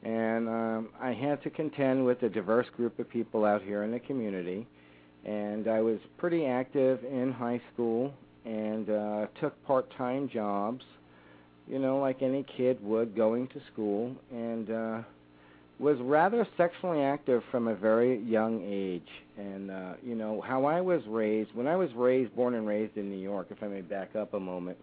and 0.04 0.48
um, 0.48 0.90
I 1.02 1.14
had 1.14 1.42
to 1.44 1.50
contend 1.50 2.06
with 2.06 2.22
a 2.24 2.30
diverse 2.30 2.68
group 2.76 3.00
of 3.00 3.10
people 3.10 3.44
out 3.44 3.64
here 3.64 3.84
in 3.84 3.92
the 3.92 4.00
community. 4.00 4.68
And 5.26 5.68
I 5.68 5.82
was 5.82 6.00
pretty 6.18 6.46
active 6.46 7.04
in 7.06 7.32
high 7.32 7.62
school 7.74 8.14
and 8.46 8.90
uh, 8.90 9.28
took 9.40 9.62
part-time 9.66 10.30
jobs, 10.30 10.84
you 11.68 11.80
know, 11.80 12.00
like 12.00 12.22
any 12.22 12.46
kid 12.58 12.84
would, 12.84 13.16
going 13.16 13.48
to 13.48 13.62
school, 13.72 14.16
and 14.32 14.70
uh, 14.70 15.02
was 15.80 15.98
rather 16.02 16.48
sexually 16.58 17.02
active 17.02 17.42
from 17.52 17.68
a 17.68 17.76
very 17.76 18.20
young 18.20 18.62
age. 18.66 19.08
And 19.38 19.72
uh, 19.72 19.94
you 20.04 20.16
know 20.16 20.42
how 20.42 20.66
I 20.66 20.82
was 20.82 21.02
raised. 21.08 21.54
When 21.54 21.68
I 21.68 21.76
was 21.76 21.90
raised, 21.96 22.36
born 22.36 22.54
and 22.54 22.68
raised 22.68 22.98
in 22.98 23.10
New 23.10 23.22
York, 23.22 23.48
if 23.50 23.64
I 23.64 23.68
may 23.68 23.82
back 23.82 24.16
up 24.16 24.34
a 24.34 24.40
moment, 24.40 24.78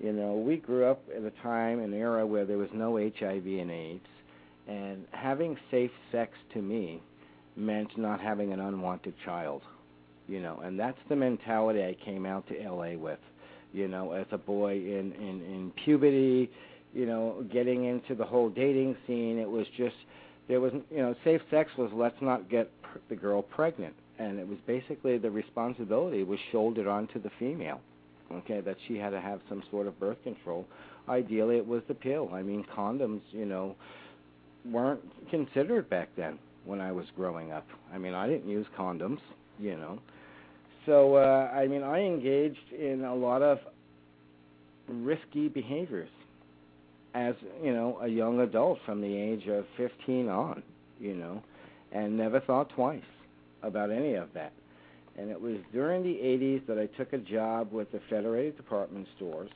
you 0.00 0.12
know, 0.12 0.34
we 0.34 0.56
grew 0.56 0.84
up 0.84 1.02
at 1.16 1.22
a 1.22 1.30
time, 1.42 1.80
an 1.80 1.94
era 1.94 2.26
where 2.26 2.44
there 2.44 2.58
was 2.58 2.68
no 2.74 2.96
HIV 2.96 3.46
and 3.46 3.70
AIDS, 3.70 4.06
and 4.68 5.06
having 5.12 5.56
safe 5.70 5.92
sex 6.12 6.32
to 6.52 6.60
me 6.60 7.02
meant 7.56 7.96
not 7.96 8.20
having 8.20 8.52
an 8.52 8.60
unwanted 8.60 9.14
child 9.24 9.62
you 10.28 10.40
know, 10.40 10.60
and 10.64 10.78
that's 10.78 10.98
the 11.08 11.16
mentality 11.16 11.82
I 11.82 11.96
came 12.04 12.26
out 12.26 12.46
to 12.48 12.54
LA 12.54 12.96
with, 12.96 13.18
you 13.76 13.88
know, 13.88 14.12
as 14.12 14.26
a 14.32 14.38
boy 14.38 14.72
in 14.72 15.12
in 15.12 15.42
in 15.42 15.72
puberty, 15.84 16.50
you 16.94 17.04
know, 17.04 17.44
getting 17.52 17.84
into 17.84 18.14
the 18.14 18.24
whole 18.24 18.48
dating 18.48 18.96
scene. 19.06 19.38
It 19.38 19.48
was 19.48 19.66
just 19.76 19.94
there 20.48 20.60
was 20.60 20.72
you 20.90 20.98
know, 20.98 21.14
safe 21.24 21.42
sex 21.50 21.70
was 21.76 21.90
let's 21.94 22.16
not 22.22 22.48
get 22.48 22.70
the 23.10 23.16
girl 23.16 23.42
pregnant, 23.42 23.94
and 24.18 24.38
it 24.38 24.48
was 24.48 24.58
basically 24.66 25.18
the 25.18 25.30
responsibility 25.30 26.22
was 26.22 26.38
shouldered 26.50 26.86
onto 26.86 27.20
the 27.20 27.30
female. 27.38 27.80
Okay, 28.32 28.60
that 28.60 28.76
she 28.88 28.96
had 28.96 29.10
to 29.10 29.20
have 29.20 29.40
some 29.48 29.62
sort 29.70 29.86
of 29.86 30.00
birth 30.00 30.16
control. 30.24 30.66
Ideally, 31.08 31.58
it 31.58 31.66
was 31.66 31.82
the 31.86 31.94
pill. 31.94 32.30
I 32.32 32.42
mean, 32.42 32.64
condoms, 32.76 33.20
you 33.30 33.44
know, 33.44 33.76
weren't 34.64 35.00
considered 35.30 35.88
back 35.88 36.08
then 36.16 36.38
when 36.64 36.80
I 36.80 36.90
was 36.90 37.06
growing 37.14 37.52
up. 37.52 37.64
I 37.94 37.98
mean, 37.98 38.14
I 38.14 38.26
didn't 38.26 38.48
use 38.48 38.66
condoms, 38.76 39.20
you 39.60 39.76
know. 39.76 40.00
So, 40.86 41.16
uh, 41.16 41.50
I 41.52 41.66
mean, 41.66 41.82
I 41.82 41.98
engaged 41.98 42.72
in 42.72 43.04
a 43.04 43.14
lot 43.14 43.42
of 43.42 43.58
risky 44.88 45.48
behaviors 45.48 46.08
as, 47.12 47.34
you 47.62 47.74
know, 47.74 47.98
a 48.00 48.06
young 48.06 48.40
adult 48.40 48.78
from 48.86 49.00
the 49.00 49.12
age 49.12 49.48
of 49.48 49.64
15 49.76 50.28
on, 50.28 50.62
you 51.00 51.14
know, 51.14 51.42
and 51.90 52.16
never 52.16 52.38
thought 52.38 52.70
twice 52.70 53.02
about 53.64 53.90
any 53.90 54.14
of 54.14 54.28
that. 54.34 54.52
And 55.18 55.30
it 55.30 55.40
was 55.40 55.56
during 55.72 56.04
the 56.04 56.14
80s 56.14 56.66
that 56.68 56.78
I 56.78 56.86
took 56.96 57.12
a 57.12 57.18
job 57.18 57.72
with 57.72 57.90
the 57.90 58.00
Federated 58.08 58.56
Department 58.56 59.08
Stores, 59.16 59.50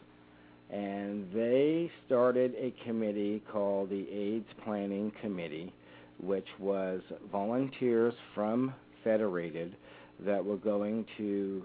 and 0.71 1.31
they 1.33 1.93
started 2.07 2.55
a 2.57 2.75
committee 2.85 3.43
called 3.53 3.91
the 3.91 4.09
AIDS 4.11 4.49
Planning 4.65 5.13
Committee, 5.21 5.73
which 6.21 6.47
was 6.59 7.03
volunteers 7.31 8.15
from 8.35 8.75
Federated– 9.05 9.77
that 10.25 10.45
were 10.45 10.57
going 10.57 11.05
to 11.19 11.65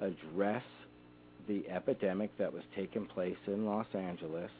address 0.00 0.62
the 1.48 1.68
epidemic 1.68 2.36
that 2.38 2.52
was 2.52 2.62
taking 2.74 3.06
place 3.06 3.36
in 3.46 3.66
Los 3.66 3.86
Angeles 3.94 4.50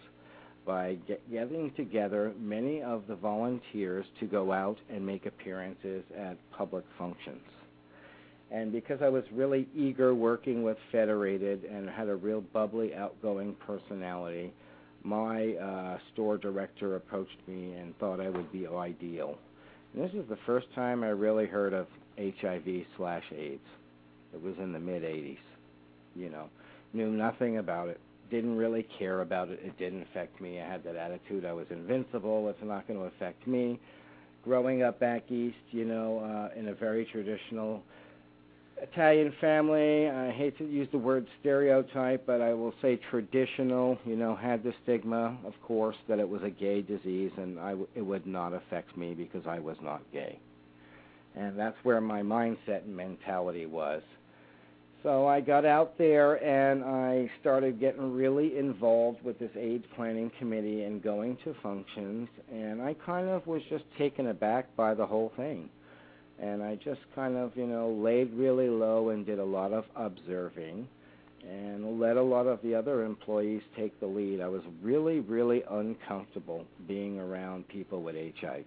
by 0.65 0.97
get, 1.07 1.31
getting 1.31 1.73
together 1.77 2.33
many 2.39 2.83
of 2.83 3.05
the 3.09 3.15
volunteers 3.15 4.05
to 4.21 4.27
go 4.27 4.53
out 4.53 4.77
and 4.91 5.05
make 5.05 5.27
appearances 5.27 6.03
at 6.17 6.37
public 6.51 6.85
functions. 6.99 7.43
And 8.51 8.73
because 8.73 9.01
I 9.03 9.09
was 9.09 9.25
really 9.33 9.69
eager 9.75 10.15
working 10.15 10.63
with 10.63 10.77
Federated 10.93 11.65
and 11.65 11.89
had 11.89 12.09
a 12.09 12.15
real 12.15 12.41
bubbly, 12.41 12.95
outgoing 12.95 13.57
personality, 13.67 14.53
my 15.03 15.55
uh, 15.55 15.99
store 16.13 16.37
director 16.37 16.97
approached 16.97 17.39
me 17.47 17.75
and 17.75 17.97
thought 17.99 18.21
I 18.21 18.29
would 18.29 18.51
be 18.53 18.67
ideal. 18.67 19.39
And 19.95 20.05
this 20.05 20.13
is 20.15 20.29
the 20.29 20.39
first 20.47 20.67
time 20.75 21.03
I 21.03 21.09
really 21.09 21.47
heard 21.47 21.73
of 21.73 21.87
HIV 22.19 22.85
slash 22.97 23.25
AIDS. 23.37 23.61
It 24.35 24.43
was 24.43 24.55
in 24.59 24.73
the 24.73 24.79
mid 24.79 25.03
80s. 25.03 25.39
You 26.15 26.31
know, 26.31 26.49
knew 26.93 27.11
nothing 27.11 27.59
about 27.59 27.89
it. 27.89 28.01
Didn't 28.31 28.57
really 28.57 28.87
care 28.99 29.21
about 29.21 29.49
it. 29.51 29.61
It 29.63 29.79
didn't 29.79 30.03
affect 30.03 30.41
me. 30.41 30.61
I 30.61 30.67
had 30.67 30.83
that 30.85 30.97
attitude. 30.97 31.45
I 31.45 31.53
was 31.53 31.67
invincible. 31.71 32.49
It's 32.49 32.59
not 32.63 32.89
going 32.89 32.99
to 32.99 33.07
affect 33.07 33.47
me. 33.47 33.79
Growing 34.45 34.83
up 34.83 34.99
back 34.99 35.31
east, 35.31 35.57
you 35.71 35.85
know, 35.85 36.21
uh, 36.21 36.59
in 36.59 36.69
a 36.69 36.75
very 36.75 37.05
traditional 37.05 37.83
Italian 38.83 39.33
family. 39.41 40.09
I 40.09 40.31
hate 40.33 40.59
to 40.59 40.65
use 40.65 40.89
the 40.93 40.99
word 40.99 41.27
stereotype, 41.41 42.27
but 42.27 42.41
I 42.41 42.53
will 42.53 42.75
say 42.83 42.99
traditional. 43.11 43.99
You 44.05 44.17
know, 44.17 44.37
had 44.37 44.63
the 44.63 44.75
stigma, 44.83 45.37
of 45.45 45.55
course, 45.63 45.97
that 46.09 46.19
it 46.19 46.29
was 46.29 46.43
a 46.43 46.51
gay 46.51 46.83
disease, 46.83 47.33
and 47.37 47.59
I 47.59 47.71
w- 47.71 47.89
it 47.95 48.03
would 48.03 48.27
not 48.27 48.53
affect 48.53 48.97
me 48.97 49.15
because 49.15 49.47
I 49.47 49.59
was 49.59 49.77
not 49.83 50.03
gay. 50.13 50.39
And 51.37 51.59
that's 51.59 51.77
where 51.83 52.01
my 52.01 52.23
mindset 52.23 52.85
and 52.85 52.97
mentality 52.97 53.67
was. 53.67 54.03
So 55.03 55.27
I 55.27 55.41
got 55.41 55.65
out 55.65 55.97
there 55.99 56.43
and 56.43 56.83
I 56.83 57.31
started 57.41 57.79
getting 57.79 58.13
really 58.13 58.59
involved 58.59 59.23
with 59.23 59.39
this 59.39 59.53
AIDS 59.57 59.85
planning 59.95 60.33
committee 60.39 60.83
and 60.83 61.03
going 61.03 61.37
to 61.45 61.55
functions. 61.63 62.29
And 62.51 62.83
I 62.83 62.95
kind 62.95 63.29
of 63.29 63.47
was 63.47 63.63
just 63.71 63.85
taken 63.97 64.29
aback 64.29 64.75
by 64.75 64.95
the 64.95 65.07
whole 65.07 65.31
thing. 65.37 65.69
And 66.43 66.63
I 66.63 66.75
just 66.77 67.01
kind 67.15 67.37
of, 67.37 67.57
you 67.57 67.67
know, 67.67 67.91
laid 67.91 68.33
really 68.33 68.69
low 68.69 69.11
and 69.11 69.25
did 69.25 69.39
a 69.39 69.45
lot 69.45 69.73
of 69.73 69.85
observing 69.95 70.89
and 71.49 72.01
let 72.01 72.17
a 72.17 72.23
lot 72.23 72.47
of 72.47 72.61
the 72.63 72.75
other 72.75 73.05
employees 73.05 73.63
take 73.77 73.99
the 74.01 74.07
lead. 74.07 74.41
I 74.41 74.49
was 74.49 74.63
really, 74.83 75.21
really 75.21 75.63
uncomfortable 75.71 76.65
being 76.89 77.21
around 77.21 77.69
people 77.69 78.03
with 78.03 78.17
HIV. 78.41 78.65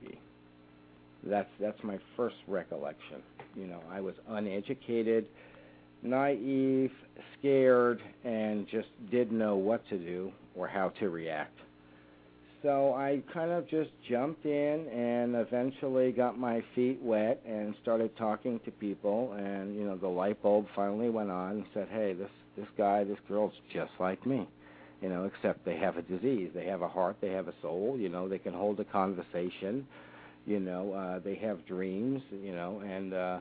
That's 1.24 1.50
that's 1.60 1.82
my 1.84 2.00
first 2.16 2.36
recollection. 2.48 3.22
You 3.56 3.68
know, 3.68 3.82
I 3.92 4.00
was 4.00 4.16
uneducated, 4.28 5.26
naive, 6.02 6.92
scared, 7.38 8.00
and 8.24 8.68
just 8.70 8.88
didn't 9.12 9.38
know 9.38 9.56
what 9.56 9.88
to 9.90 9.98
do 9.98 10.32
or 10.56 10.68
how 10.68 10.90
to 11.00 11.10
react. 11.10 11.58
So 12.62 12.94
I 12.94 13.22
kind 13.34 13.52
of 13.52 13.70
just 13.70 13.90
jumped 14.10 14.46
in 14.46 14.88
and 14.88 15.36
eventually 15.36 16.12
got 16.12 16.38
my 16.38 16.62
feet 16.76 17.00
wet 17.02 17.42
and 17.48 17.74
started 17.82 18.16
talking 18.18 18.60
to 18.66 18.72
people 18.72 19.34
and 19.38 19.76
you 19.76 19.86
know 19.86 19.96
the 19.96 20.08
light 20.08 20.42
bulb 20.42 20.68
finally 20.76 21.10
went 21.10 21.32
on 21.32 21.52
and 21.52 21.66
said, 21.74 21.88
"Hey, 21.90 22.14
this 22.14 22.32
this 22.58 22.68
guy, 22.78 23.04
this 23.04 23.20
girl's 23.28 23.54
just 23.74 23.92
like 24.00 24.26
me." 24.26 24.48
You 25.02 25.08
know, 25.08 25.26
except 25.26 25.64
they 25.64 25.78
have 25.78 25.96
a 25.96 26.02
disease. 26.02 26.52
They 26.54 26.66
have 26.66 26.82
a 26.82 26.88
heart, 26.88 27.16
they 27.22 27.30
have 27.30 27.48
a 27.48 27.54
soul, 27.62 27.96
you 27.98 28.10
know, 28.10 28.28
they 28.28 28.38
can 28.38 28.54
hold 28.54 28.80
a 28.82 28.84
conversation 28.84 29.88
you 30.50 30.60
know, 30.60 30.94
uh, 30.94 31.20
they 31.20 31.36
have 31.36 31.64
dreams, 31.68 32.24
you 32.32 32.54
know, 32.56 32.82
and 32.84 33.14
uh, 33.14 33.40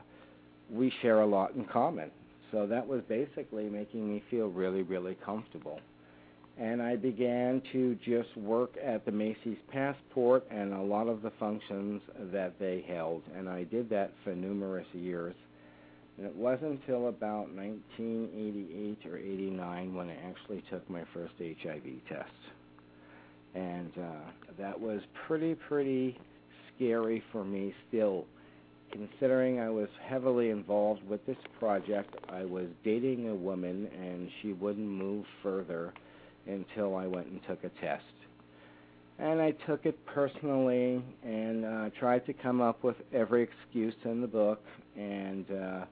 we 0.69 0.93
share 1.01 1.21
a 1.21 1.25
lot 1.25 1.55
in 1.55 1.65
common. 1.65 2.11
So 2.51 2.67
that 2.67 2.87
was 2.87 3.01
basically 3.09 3.63
making 3.63 4.07
me 4.07 4.21
feel 4.29 4.47
really, 4.47 4.83
really 4.83 5.17
comfortable. 5.25 5.79
And 6.59 6.83
I 6.83 6.97
began 6.97 7.63
to 7.71 7.97
just 8.05 8.35
work 8.37 8.75
at 8.83 9.05
the 9.05 9.11
Macy's 9.11 9.57
Passport 9.71 10.45
and 10.51 10.71
a 10.71 10.81
lot 10.81 11.07
of 11.07 11.23
the 11.23 11.31
functions 11.39 12.01
that 12.31 12.59
they 12.59 12.85
held. 12.87 13.23
And 13.35 13.49
I 13.49 13.63
did 13.63 13.89
that 13.89 14.11
for 14.23 14.35
numerous 14.35 14.87
years. 14.93 15.35
And 16.17 16.27
it 16.27 16.35
wasn't 16.35 16.81
until 16.81 17.07
about 17.07 17.49
1988 17.55 19.09
or 19.09 19.17
89 19.17 19.95
when 19.95 20.09
I 20.09 20.17
actually 20.29 20.63
took 20.69 20.87
my 20.89 21.03
first 21.11 21.33
HIV 21.39 21.83
test. 22.07 22.29
And 23.55 23.91
uh, 23.97 24.31
that 24.59 24.79
was 24.79 25.01
pretty, 25.25 25.55
pretty 25.55 26.19
scary 26.79 27.21
for 27.31 27.43
me 27.43 27.73
still, 27.87 28.25
considering 28.91 29.59
I 29.59 29.69
was 29.69 29.89
heavily 30.07 30.49
involved 30.49 31.07
with 31.07 31.25
this 31.25 31.37
project. 31.59 32.15
I 32.29 32.45
was 32.45 32.67
dating 32.83 33.29
a 33.29 33.35
woman, 33.35 33.87
and 34.01 34.29
she 34.41 34.53
wouldn't 34.53 34.87
move 34.87 35.25
further 35.43 35.93
until 36.47 36.95
I 36.95 37.05
went 37.05 37.27
and 37.27 37.41
took 37.47 37.63
a 37.63 37.69
test. 37.81 38.03
And 39.19 39.41
I 39.41 39.51
took 39.67 39.85
it 39.85 40.03
personally 40.05 41.03
and 41.23 41.65
uh, 41.65 41.89
tried 41.99 42.25
to 42.27 42.33
come 42.33 42.61
up 42.61 42.83
with 42.83 42.95
every 43.13 43.43
excuse 43.43 43.93
in 44.05 44.21
the 44.21 44.27
book. 44.27 44.63
And, 44.95 45.45
uh, 45.51 45.85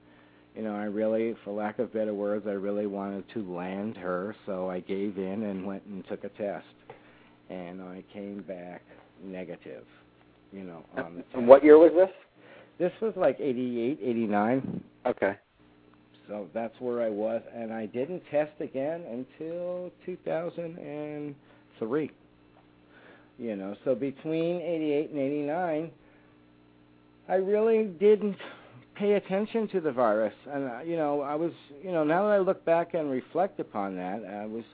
you 0.56 0.62
know, 0.62 0.74
I 0.74 0.84
really, 0.84 1.34
for 1.44 1.52
lack 1.52 1.78
of 1.78 1.92
better 1.92 2.14
words, 2.14 2.46
I 2.46 2.52
really 2.52 2.86
wanted 2.86 3.24
to 3.34 3.54
land 3.54 3.98
her. 3.98 4.34
So 4.46 4.70
I 4.70 4.80
gave 4.80 5.18
in 5.18 5.42
and 5.42 5.66
went 5.66 5.84
and 5.84 6.06
took 6.08 6.24
a 6.24 6.30
test. 6.30 6.64
And 7.50 7.82
I 7.82 8.02
came 8.14 8.40
back 8.40 8.80
negative 9.22 9.84
you 10.52 10.64
know, 10.64 10.84
on 10.96 11.16
the 11.16 11.24
And 11.38 11.46
what 11.46 11.62
year 11.64 11.78
was 11.78 11.92
this? 11.94 12.10
This 12.78 12.92
was 13.00 13.14
like 13.16 13.38
88, 13.40 13.98
89. 14.02 14.84
Okay. 15.06 15.36
So 16.28 16.46
that's 16.52 16.74
where 16.78 17.02
I 17.02 17.08
was, 17.08 17.40
and 17.54 17.72
I 17.72 17.86
didn't 17.86 18.22
test 18.30 18.52
again 18.60 19.02
until 19.10 19.90
2003. 20.04 22.10
You 23.38 23.56
know, 23.56 23.74
so 23.84 23.94
between 23.94 24.56
88 24.56 25.10
and 25.10 25.18
89, 25.18 25.90
I 27.28 27.34
really 27.34 27.84
didn't 27.84 28.36
pay 28.94 29.12
attention 29.12 29.68
to 29.68 29.80
the 29.80 29.92
virus, 29.92 30.34
and 30.52 30.68
uh, 30.68 30.80
you 30.84 30.96
know, 30.96 31.22
I 31.22 31.36
was, 31.36 31.52
you 31.82 31.92
know, 31.92 32.04
now 32.04 32.24
that 32.24 32.32
I 32.32 32.38
look 32.38 32.62
back 32.64 32.94
and 32.94 33.10
reflect 33.10 33.60
upon 33.60 33.96
that, 33.96 34.24
I 34.24 34.44
was 34.44 34.64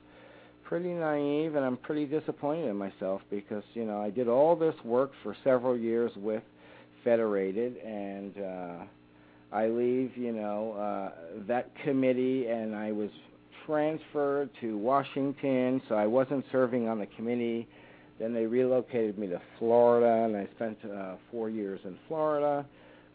pretty 0.64 0.90
naive 0.90 1.54
and 1.54 1.64
I'm 1.64 1.76
pretty 1.76 2.06
disappointed 2.06 2.68
in 2.68 2.76
myself 2.76 3.20
because 3.30 3.62
you 3.74 3.84
know 3.84 4.00
I 4.00 4.10
did 4.10 4.28
all 4.28 4.56
this 4.56 4.74
work 4.84 5.12
for 5.22 5.36
several 5.44 5.76
years 5.76 6.10
with 6.16 6.42
Federated 7.04 7.76
and 7.78 8.34
uh 8.38 8.84
I 9.52 9.68
leave, 9.68 10.16
you 10.16 10.32
know, 10.32 10.72
uh 10.72 11.42
that 11.46 11.70
committee 11.84 12.46
and 12.46 12.74
I 12.74 12.92
was 12.92 13.10
transferred 13.66 14.50
to 14.60 14.76
Washington, 14.76 15.80
so 15.88 15.94
I 15.94 16.06
wasn't 16.06 16.44
serving 16.50 16.88
on 16.88 16.98
the 16.98 17.06
committee. 17.06 17.68
Then 18.18 18.34
they 18.34 18.46
relocated 18.46 19.18
me 19.18 19.26
to 19.28 19.40
Florida 19.58 20.24
and 20.24 20.36
I 20.36 20.48
spent 20.54 20.78
uh 20.84 21.16
4 21.30 21.50
years 21.50 21.80
in 21.84 21.98
Florida 22.08 22.64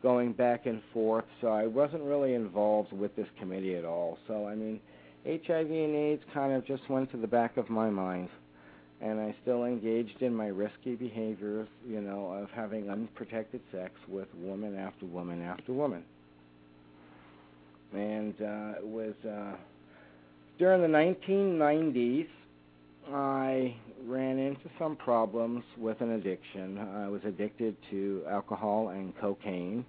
going 0.02 0.32
back 0.32 0.66
and 0.66 0.82
forth, 0.94 1.26
so 1.42 1.48
I 1.48 1.68
wasn't 1.68 2.04
really 2.04 2.34
involved 2.34 2.94
with 2.94 3.14
this 3.18 3.28
committee 3.38 3.76
at 3.76 3.86
all. 3.86 4.18
So 4.28 4.48
I 4.48 4.56
mean, 4.56 4.80
HIV 5.26 5.70
and 5.70 5.96
AIDS 5.96 6.24
kind 6.34 6.54
of 6.54 6.66
just 6.66 6.90
went 6.90 7.12
to 7.12 7.18
the 7.18 7.28
back 7.28 7.58
of 7.58 7.70
my 7.70 7.90
mind. 7.90 8.30
And 9.02 9.20
I 9.20 9.34
still 9.42 9.64
engaged 9.64 10.22
in 10.22 10.34
my 10.34 10.48
risky 10.48 10.96
behaviors, 10.96 11.68
you 11.88 12.02
know, 12.02 12.34
of 12.34 12.50
having 12.52 12.90
unprotected 12.90 13.62
sex 13.72 13.94
with 14.10 14.28
woman 14.36 14.78
after 14.78 15.06
woman 15.06 15.42
after 15.42 15.72
woman. 15.72 16.04
And 17.94 18.34
uh, 18.42 18.80
it 18.80 18.86
was 18.86 19.14
uh, 19.26 19.56
during 20.58 20.82
the 20.82 20.88
1990s, 20.88 22.28
I 23.12 23.76
ran 24.06 24.38
into 24.38 24.70
some 24.78 24.98
problems 24.98 25.64
with 25.78 26.02
an 26.02 26.12
addiction. 26.12 26.78
I 26.78 27.08
was 27.08 27.22
addicted 27.26 27.76
to 27.92 28.24
alcohol 28.30 28.90
and 28.90 29.18
cocaine 29.18 29.86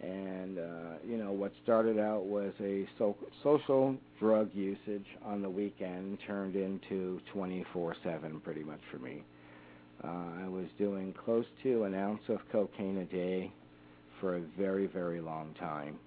and 0.00 0.58
uh, 0.58 0.62
you 1.06 1.16
know 1.16 1.32
what 1.32 1.52
started 1.62 1.98
out 1.98 2.24
was 2.24 2.52
a 2.60 2.86
so- 2.98 3.16
social 3.42 3.96
drug 4.20 4.50
usage 4.54 5.06
on 5.24 5.42
the 5.42 5.50
weekend 5.50 6.18
turned 6.26 6.54
into 6.54 7.20
24/7 7.34 8.42
pretty 8.42 8.62
much 8.62 8.80
for 8.90 8.98
me. 8.98 9.22
Uh, 10.04 10.44
I 10.44 10.48
was 10.48 10.66
doing 10.78 11.12
close 11.24 11.46
to 11.64 11.84
an 11.84 11.94
ounce 11.94 12.22
of 12.28 12.38
cocaine 12.52 12.98
a 12.98 13.04
day 13.04 13.52
for 14.20 14.36
a 14.36 14.40
very 14.56 14.86
very 14.86 15.20
long 15.20 15.52
time, 15.58 15.98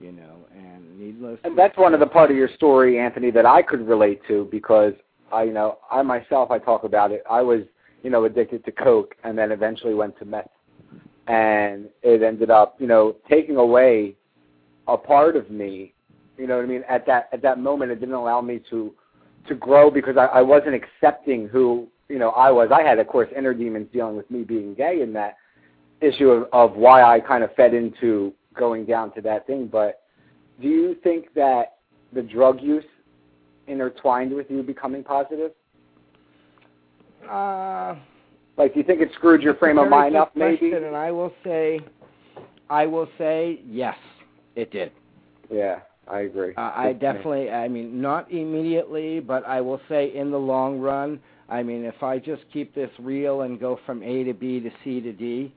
you 0.00 0.10
know, 0.10 0.38
and 0.56 0.98
needless. 0.98 1.38
And 1.44 1.56
that's 1.56 1.76
one 1.78 1.94
of 1.94 2.00
the 2.00 2.06
part 2.06 2.30
of 2.30 2.36
your 2.36 2.48
story, 2.56 2.98
Anthony, 2.98 3.30
that 3.30 3.46
I 3.46 3.62
could 3.62 3.86
relate 3.86 4.20
to 4.26 4.48
because 4.50 4.94
I, 5.32 5.44
you 5.44 5.52
know, 5.52 5.78
I 5.90 6.02
myself 6.02 6.50
I 6.50 6.58
talk 6.58 6.82
about 6.82 7.12
it. 7.12 7.22
I 7.30 7.42
was, 7.42 7.60
you 8.02 8.10
know, 8.10 8.24
addicted 8.24 8.64
to 8.64 8.72
coke 8.72 9.14
and 9.22 9.38
then 9.38 9.52
eventually 9.52 9.94
went 9.94 10.18
to 10.18 10.24
meth 10.24 10.48
and 11.28 11.88
it 12.02 12.22
ended 12.22 12.50
up, 12.50 12.76
you 12.78 12.86
know, 12.86 13.16
taking 13.28 13.56
away 13.56 14.16
a 14.88 14.96
part 14.96 15.36
of 15.36 15.50
me. 15.50 15.92
You 16.38 16.46
know 16.46 16.56
what 16.56 16.64
I 16.64 16.68
mean? 16.68 16.82
At 16.88 17.06
that 17.06 17.28
at 17.32 17.42
that 17.42 17.58
moment, 17.58 17.90
it 17.90 18.00
didn't 18.00 18.14
allow 18.14 18.40
me 18.40 18.60
to 18.70 18.94
to 19.46 19.54
grow 19.54 19.90
because 19.90 20.16
I, 20.16 20.26
I 20.26 20.42
wasn't 20.42 20.74
accepting 20.74 21.48
who 21.48 21.88
you 22.08 22.18
know 22.18 22.30
I 22.30 22.50
was. 22.50 22.70
I 22.72 22.82
had, 22.82 22.98
of 22.98 23.06
course, 23.06 23.28
inner 23.36 23.52
demons 23.54 23.88
dealing 23.92 24.16
with 24.16 24.30
me 24.30 24.42
being 24.42 24.74
gay 24.74 25.02
and 25.02 25.14
that 25.14 25.36
issue 26.00 26.30
of, 26.30 26.48
of 26.52 26.76
why 26.76 27.02
I 27.02 27.20
kind 27.20 27.44
of 27.44 27.54
fed 27.54 27.74
into 27.74 28.32
going 28.56 28.86
down 28.86 29.12
to 29.14 29.20
that 29.22 29.46
thing. 29.46 29.66
But 29.66 30.02
do 30.60 30.68
you 30.68 30.96
think 31.02 31.34
that 31.34 31.78
the 32.12 32.22
drug 32.22 32.62
use 32.62 32.84
intertwined 33.66 34.32
with 34.32 34.50
you 34.50 34.62
becoming 34.62 35.04
positive? 35.04 35.50
Uh 37.28 37.96
like, 38.58 38.74
do 38.74 38.80
you 38.80 38.84
think 38.84 39.00
it 39.00 39.10
screwed 39.14 39.40
your 39.40 39.54
frame 39.54 39.78
of 39.78 39.88
mind 39.88 40.16
up, 40.16 40.34
maybe? 40.36 40.72
And 40.72 40.96
I 40.96 41.10
will 41.12 41.32
say, 41.44 41.80
I 42.68 42.86
will 42.86 43.08
say, 43.16 43.60
yes, 43.66 43.96
it 44.56 44.70
did. 44.72 44.92
Yeah, 45.50 45.80
I 46.08 46.20
agree. 46.20 46.54
Uh, 46.56 46.72
I 46.74 46.92
definitely, 46.92 47.50
I 47.50 47.68
mean, 47.68 48.02
not 48.02 48.30
immediately, 48.30 49.20
but 49.20 49.46
I 49.46 49.60
will 49.60 49.80
say 49.88 50.14
in 50.14 50.30
the 50.30 50.38
long 50.38 50.80
run. 50.80 51.20
I 51.48 51.62
mean, 51.62 51.84
if 51.84 52.02
I 52.02 52.18
just 52.18 52.42
keep 52.52 52.74
this 52.74 52.90
real 52.98 53.42
and 53.42 53.58
go 53.58 53.78
from 53.86 54.02
A 54.02 54.24
to 54.24 54.34
B 54.34 54.60
to 54.60 54.70
C 54.84 55.00
to 55.00 55.12
D, 55.12 55.54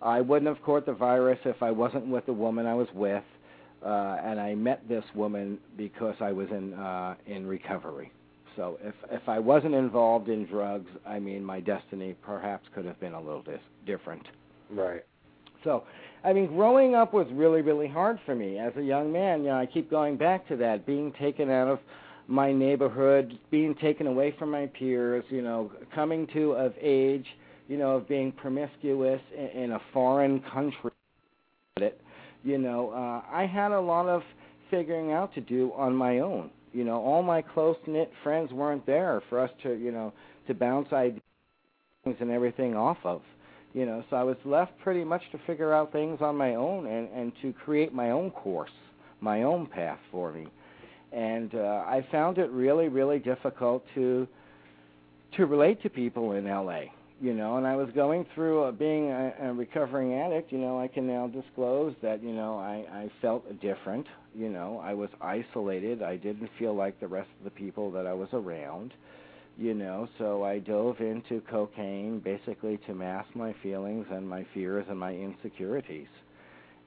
I 0.00 0.20
wouldn't 0.20 0.46
have 0.46 0.64
caught 0.64 0.86
the 0.86 0.94
virus 0.94 1.38
if 1.44 1.62
I 1.62 1.70
wasn't 1.70 2.06
with 2.06 2.26
the 2.26 2.32
woman 2.32 2.64
I 2.64 2.74
was 2.74 2.88
with, 2.94 3.24
uh, 3.84 4.16
and 4.22 4.40
I 4.40 4.54
met 4.54 4.88
this 4.88 5.04
woman 5.14 5.58
because 5.76 6.14
I 6.20 6.32
was 6.32 6.48
in 6.50 6.74
uh, 6.74 7.16
in 7.26 7.46
recovery. 7.46 8.12
So 8.56 8.78
if 8.82 8.94
if 9.10 9.28
I 9.28 9.38
wasn't 9.38 9.74
involved 9.74 10.28
in 10.28 10.46
drugs, 10.46 10.90
I 11.06 11.18
mean, 11.18 11.44
my 11.44 11.60
destiny 11.60 12.16
perhaps 12.22 12.66
could 12.74 12.86
have 12.86 12.98
been 12.98 13.12
a 13.12 13.20
little 13.20 13.42
dis- 13.42 13.60
different. 13.86 14.26
Right. 14.70 15.04
So, 15.62 15.84
I 16.24 16.32
mean, 16.32 16.46
growing 16.48 16.94
up 16.94 17.12
was 17.12 17.26
really 17.32 17.60
really 17.60 17.86
hard 17.86 18.18
for 18.24 18.34
me 18.34 18.58
as 18.58 18.72
a 18.76 18.82
young 18.82 19.12
man. 19.12 19.40
You 19.42 19.50
know, 19.50 19.58
I 19.58 19.66
keep 19.66 19.90
going 19.90 20.16
back 20.16 20.48
to 20.48 20.56
that, 20.56 20.86
being 20.86 21.12
taken 21.20 21.50
out 21.50 21.68
of 21.68 21.78
my 22.28 22.52
neighborhood, 22.52 23.38
being 23.50 23.74
taken 23.76 24.06
away 24.06 24.34
from 24.38 24.50
my 24.50 24.66
peers. 24.66 25.24
You 25.28 25.42
know, 25.42 25.70
coming 25.94 26.26
to 26.32 26.52
of 26.52 26.72
age. 26.80 27.26
You 27.68 27.76
know, 27.78 27.96
of 27.96 28.08
being 28.08 28.30
promiscuous 28.30 29.20
in, 29.36 29.62
in 29.62 29.72
a 29.72 29.80
foreign 29.92 30.40
country. 30.52 30.92
You 32.44 32.58
know, 32.58 32.90
uh, 32.90 33.28
I 33.28 33.44
had 33.44 33.72
a 33.72 33.80
lot 33.80 34.08
of 34.08 34.22
figuring 34.70 35.10
out 35.10 35.34
to 35.34 35.40
do 35.40 35.72
on 35.76 35.94
my 35.94 36.20
own 36.20 36.50
you 36.76 36.84
know, 36.84 37.00
all 37.00 37.22
my 37.22 37.40
close 37.40 37.76
knit 37.86 38.12
friends 38.22 38.52
weren't 38.52 38.84
there 38.84 39.22
for 39.30 39.40
us 39.40 39.50
to, 39.62 39.72
you 39.72 39.90
know, 39.90 40.12
to 40.46 40.52
bounce 40.52 40.92
ideas 40.92 41.22
and 42.04 42.30
everything 42.30 42.76
off 42.76 42.98
of. 43.02 43.22
You 43.72 43.86
know, 43.86 44.04
so 44.10 44.16
I 44.16 44.22
was 44.22 44.36
left 44.44 44.72
pretty 44.80 45.02
much 45.02 45.22
to 45.32 45.38
figure 45.46 45.72
out 45.72 45.90
things 45.90 46.18
on 46.20 46.36
my 46.36 46.54
own 46.54 46.86
and 46.86 47.08
and 47.14 47.32
to 47.40 47.54
create 47.54 47.94
my 47.94 48.10
own 48.10 48.30
course, 48.30 48.70
my 49.20 49.44
own 49.44 49.66
path 49.66 49.98
for 50.10 50.32
me. 50.32 50.48
And 51.12 51.54
uh 51.54 51.84
I 51.86 52.06
found 52.12 52.36
it 52.36 52.50
really 52.50 52.88
really 52.88 53.20
difficult 53.20 53.82
to 53.94 54.28
to 55.36 55.46
relate 55.46 55.82
to 55.82 55.88
people 55.88 56.32
in 56.32 56.44
LA 56.44 56.84
you 57.20 57.32
know, 57.32 57.56
and 57.56 57.66
I 57.66 57.76
was 57.76 57.88
going 57.94 58.26
through 58.34 58.64
uh, 58.64 58.72
being 58.72 59.10
a, 59.10 59.32
a 59.40 59.52
recovering 59.52 60.14
addict, 60.14 60.52
you 60.52 60.58
know, 60.58 60.78
I 60.78 60.88
can 60.88 61.06
now 61.06 61.26
disclose 61.28 61.94
that, 62.02 62.22
you 62.22 62.32
know, 62.32 62.58
I 62.58 62.84
I 62.92 63.10
felt 63.22 63.44
different, 63.60 64.06
you 64.34 64.50
know, 64.50 64.80
I 64.84 64.92
was 64.92 65.08
isolated. 65.20 66.02
I 66.02 66.16
didn't 66.16 66.50
feel 66.58 66.74
like 66.74 67.00
the 67.00 67.08
rest 67.08 67.30
of 67.38 67.44
the 67.44 67.50
people 67.50 67.90
that 67.92 68.06
I 68.06 68.12
was 68.12 68.28
around, 68.34 68.92
you 69.56 69.72
know, 69.72 70.08
so 70.18 70.44
I 70.44 70.58
dove 70.58 71.00
into 71.00 71.40
cocaine 71.50 72.20
basically 72.20 72.78
to 72.86 72.94
mask 72.94 73.28
my 73.34 73.54
feelings 73.62 74.06
and 74.10 74.28
my 74.28 74.46
fears 74.52 74.84
and 74.90 74.98
my 74.98 75.14
insecurities. 75.14 76.08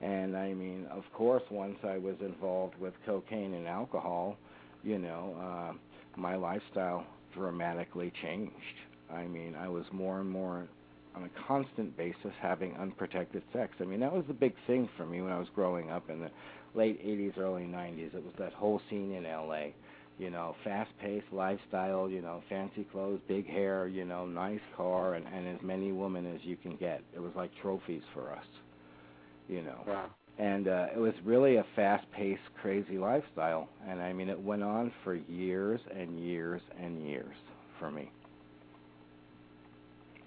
And 0.01 0.37
I 0.37 0.53
mean, 0.53 0.85
of 0.91 1.03
course, 1.13 1.43
once 1.49 1.77
I 1.83 1.97
was 1.97 2.15
involved 2.21 2.75
with 2.79 2.93
cocaine 3.05 3.55
and 3.55 3.67
alcohol, 3.67 4.37
you 4.83 4.99
know, 4.99 5.35
uh 5.41 5.73
my 6.15 6.35
lifestyle 6.35 7.05
dramatically 7.33 8.11
changed 8.21 8.77
I 9.13 9.27
mean, 9.27 9.55
I 9.55 9.67
was 9.67 9.85
more 9.91 10.19
and 10.19 10.29
more 10.29 10.67
on 11.15 11.23
a 11.23 11.47
constant 11.47 11.97
basis 11.97 12.31
having 12.41 12.75
unprotected 12.75 13.43
sex. 13.53 13.73
I 13.79 13.85
mean, 13.85 13.99
that 14.01 14.13
was 14.13 14.25
the 14.27 14.33
big 14.33 14.53
thing 14.67 14.87
for 14.95 15.05
me 15.05 15.21
when 15.21 15.31
I 15.31 15.39
was 15.39 15.47
growing 15.55 15.89
up 15.91 16.09
in 16.09 16.19
the 16.19 16.29
late 16.75 17.03
80s, 17.05 17.37
early 17.37 17.63
90s. 17.63 18.13
It 18.15 18.23
was 18.23 18.33
that 18.37 18.53
whole 18.53 18.81
scene 18.89 19.11
in 19.13 19.23
LA. 19.23 19.67
You 20.17 20.29
know, 20.29 20.55
fast-paced 20.65 21.31
lifestyle, 21.31 22.09
you 22.09 22.21
know, 22.21 22.43
fancy 22.49 22.85
clothes, 22.91 23.21
big 23.27 23.47
hair, 23.47 23.87
you 23.87 24.03
know, 24.03 24.25
nice 24.25 24.59
car 24.75 25.13
and 25.13 25.25
and 25.27 25.47
as 25.47 25.61
many 25.63 25.93
women 25.93 26.25
as 26.35 26.41
you 26.43 26.57
can 26.57 26.75
get. 26.75 27.01
It 27.15 27.21
was 27.21 27.31
like 27.35 27.51
trophies 27.61 28.03
for 28.13 28.33
us. 28.33 28.43
You 29.47 29.63
know. 29.63 29.83
Wow. 29.87 30.09
And 30.37 30.67
uh 30.67 30.87
it 30.93 30.99
was 30.99 31.13
really 31.23 31.55
a 31.55 31.65
fast-paced 31.75 32.41
crazy 32.61 32.97
lifestyle 32.97 33.69
and 33.87 34.01
I 34.01 34.11
mean 34.13 34.29
it 34.29 34.39
went 34.39 34.63
on 34.63 34.91
for 35.03 35.15
years 35.15 35.79
and 35.97 36.19
years 36.19 36.61
and 36.81 37.01
years 37.05 37.35
for 37.79 37.89
me 37.89 38.11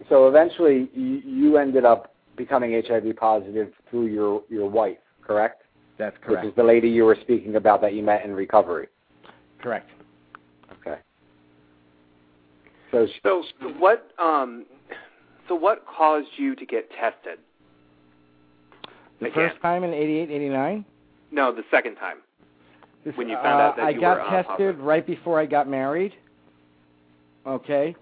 so 0.09 0.29
eventually 0.29 0.89
you, 0.95 1.23
you 1.25 1.57
ended 1.59 1.85
up 1.85 2.15
becoming 2.37 2.81
HIV 2.87 3.17
positive 3.17 3.73
through 3.91 4.07
your 4.07 4.43
your 4.49 4.69
wife, 4.69 4.99
correct? 5.27 5.63
That's 5.99 6.17
correct. 6.23 6.45
Which 6.45 6.51
is 6.53 6.57
the 6.57 6.63
lady 6.65 6.89
you 6.89 7.05
were 7.05 7.19
speaking 7.21 7.57
about 7.57 7.81
that 7.83 7.95
you 7.95 8.03
met 8.03 8.25
in 8.25 8.33
recovery. 8.33 8.89
Correct. 9.61 9.89
Okay. 10.81 10.99
So, 12.91 13.07
she, 13.07 13.21
so 13.23 13.43
what 13.79 14.11
um 14.19 14.65
so 15.49 15.55
what 15.55 15.85
caused 15.87 16.29
you 16.37 16.55
to 16.57 16.67
get 16.67 16.91
tested? 16.91 17.39
The 19.21 19.27
Again? 19.27 19.51
first 19.51 19.63
time 19.63 19.85
in 19.85 19.95
88, 19.95 20.31
89? 20.31 20.85
No, 21.31 21.55
the 21.55 21.63
second 21.71 21.95
time. 21.95 22.19
This, 23.05 23.17
when 23.17 23.29
you 23.29 23.37
found 23.37 23.61
uh, 23.61 23.65
out 23.65 23.77
that 23.77 23.85
I 23.85 23.91
you 23.91 24.01
got 24.01 24.17
were, 24.17 24.23
uh, 24.23 24.31
tested 24.31 24.47
positive. 24.49 24.79
right 24.81 25.07
before 25.07 25.39
I 25.39 25.47
got 25.47 25.69
married. 25.69 26.13
Okay 27.47 27.95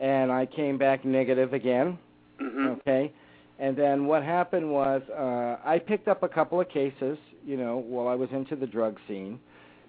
and 0.00 0.30
I 0.32 0.46
came 0.46 0.78
back 0.78 1.04
negative 1.04 1.52
again. 1.52 1.98
Mm-hmm. 2.40 2.66
Okay, 2.80 3.12
and 3.58 3.76
then 3.76 4.06
what 4.06 4.22
happened 4.22 4.70
was 4.70 5.02
uh, 5.10 5.56
I 5.68 5.78
picked 5.78 6.08
up 6.08 6.22
a 6.22 6.28
couple 6.28 6.60
of 6.60 6.68
cases, 6.68 7.18
you 7.44 7.56
know, 7.56 7.78
while 7.78 8.06
I 8.08 8.14
was 8.14 8.28
into 8.32 8.54
the 8.56 8.66
drug 8.66 8.96
scene, 9.08 9.40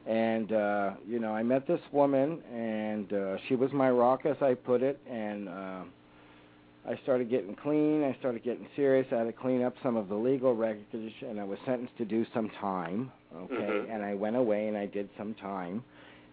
and 0.07 0.51
uh, 0.51 0.91
you 1.07 1.19
know 1.19 1.33
I 1.33 1.43
met 1.43 1.67
this 1.67 1.81
woman, 1.91 2.41
and 2.53 3.13
uh, 3.13 3.37
she 3.47 3.55
was 3.55 3.71
my 3.71 3.89
rock, 3.91 4.25
as 4.25 4.37
I 4.41 4.53
put 4.53 4.81
it, 4.81 4.99
and. 5.09 5.49
Uh, 5.49 5.81
I 6.87 6.97
started 7.03 7.29
getting 7.29 7.55
clean. 7.55 8.03
I 8.03 8.15
started 8.19 8.41
getting 8.43 8.65
serious. 8.75 9.05
I 9.11 9.17
had 9.17 9.25
to 9.25 9.33
clean 9.33 9.61
up 9.61 9.75
some 9.83 9.95
of 9.95 10.07
the 10.07 10.15
legal 10.15 10.55
wreckage, 10.55 11.13
and 11.21 11.39
I 11.39 11.43
was 11.43 11.59
sentenced 11.65 11.95
to 11.97 12.05
do 12.05 12.25
some 12.33 12.49
time. 12.61 13.11
Okay, 13.35 13.53
Mhm. 13.55 13.93
and 13.93 14.01
I 14.03 14.15
went 14.15 14.37
away 14.37 14.67
and 14.69 14.77
I 14.77 14.87
did 14.87 15.09
some 15.15 15.35
time, 15.35 15.83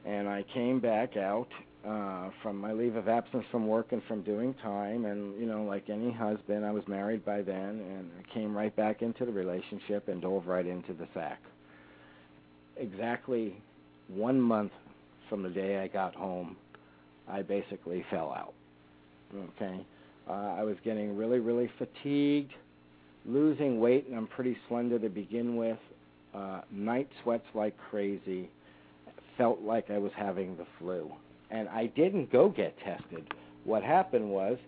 and 0.07 0.27
I 0.29 0.45
came 0.45 0.79
back 0.79 1.17
out 1.19 1.49
uh 1.87 2.31
from 2.43 2.57
my 2.59 2.73
leave 2.73 2.97
of 2.97 3.09
absence 3.09 3.45
from 3.51 3.67
work 3.67 3.93
and 3.93 4.03
from 4.09 4.23
doing 4.23 4.55
time. 4.63 5.05
And 5.05 5.39
you 5.41 5.47
know 5.47 5.63
like 5.63 5.89
any 5.89 6.11
husband 6.11 6.65
I 6.65 6.73
was 6.73 6.83
married 6.89 7.25
by 7.25 7.43
then 7.43 7.81
and 7.81 8.11
I 8.19 8.35
came 8.35 8.57
right 8.57 8.75
back 8.75 9.03
into 9.03 9.25
the 9.25 9.33
relationship 9.33 10.09
and 10.09 10.21
dove 10.21 10.47
right 10.47 10.67
into 10.67 10.93
the 10.95 11.07
sack. 11.15 11.41
Exactly 12.77 13.57
1 14.09 14.41
month 14.41 14.73
from 15.29 15.43
the 15.43 15.49
day 15.49 15.79
I 15.79 15.89
got 15.89 16.15
home 16.15 16.57
I 17.29 17.43
basically 17.43 18.05
fell 18.11 18.33
out. 18.33 18.55
Okay? 19.35 19.87
Uh 20.29 20.55
I 20.59 20.65
was 20.65 20.77
getting 20.85 21.17
really 21.17 21.39
really 21.39 21.71
fatigued 21.79 22.53
losing 23.25 23.79
weight 23.81 24.07
and 24.09 24.17
I'm 24.17 24.27
pretty 24.27 24.57
slender 24.69 24.99
to 24.99 25.09
begin 25.09 25.57
with. 25.57 25.79
Uh 26.35 26.63
night 26.73 27.09
sweats 27.23 27.47
like 27.55 27.77
crazy. 27.91 28.51
Felt 29.39 29.61
like 29.61 29.91
I 29.91 29.99
was 29.99 30.13
having 30.17 30.57
the 30.57 30.67
flu 30.79 31.13
and 31.51 31.69
I 31.69 31.87
didn't 31.87 32.31
go 32.33 32.49
get 32.49 32.77
tested. 32.79 33.33
What 33.65 33.83
happened 33.83 34.29
was 34.29 34.59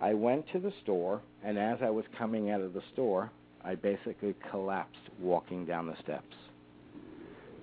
I 0.00 0.14
went 0.14 0.44
to 0.52 0.58
the 0.58 0.72
store, 0.82 1.20
and 1.44 1.58
as 1.58 1.78
I 1.82 1.90
was 1.90 2.04
coming 2.16 2.50
out 2.50 2.60
of 2.60 2.72
the 2.72 2.82
store, 2.92 3.30
I 3.64 3.74
basically 3.74 4.34
collapsed 4.50 5.10
walking 5.20 5.66
down 5.66 5.86
the 5.86 5.96
steps. 6.02 6.34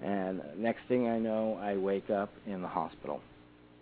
And 0.03 0.41
next 0.57 0.81
thing 0.87 1.07
I 1.07 1.17
know, 1.17 1.57
I 1.61 1.77
wake 1.77 2.09
up 2.09 2.31
in 2.45 2.61
the 2.61 2.67
hospital. 2.67 3.21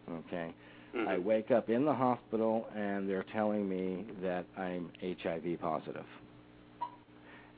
Okay. 0.10 0.54
Mm-hmm. 0.96 1.08
I 1.08 1.18
wake 1.18 1.50
up 1.50 1.70
in 1.70 1.86
the 1.86 1.94
hospital 1.94 2.68
and 2.76 3.10
they're 3.10 3.26
telling 3.34 3.68
me 3.68 4.06
that 4.22 4.46
I'm 4.58 4.92
HIV 5.02 5.60
positive. 5.60 6.06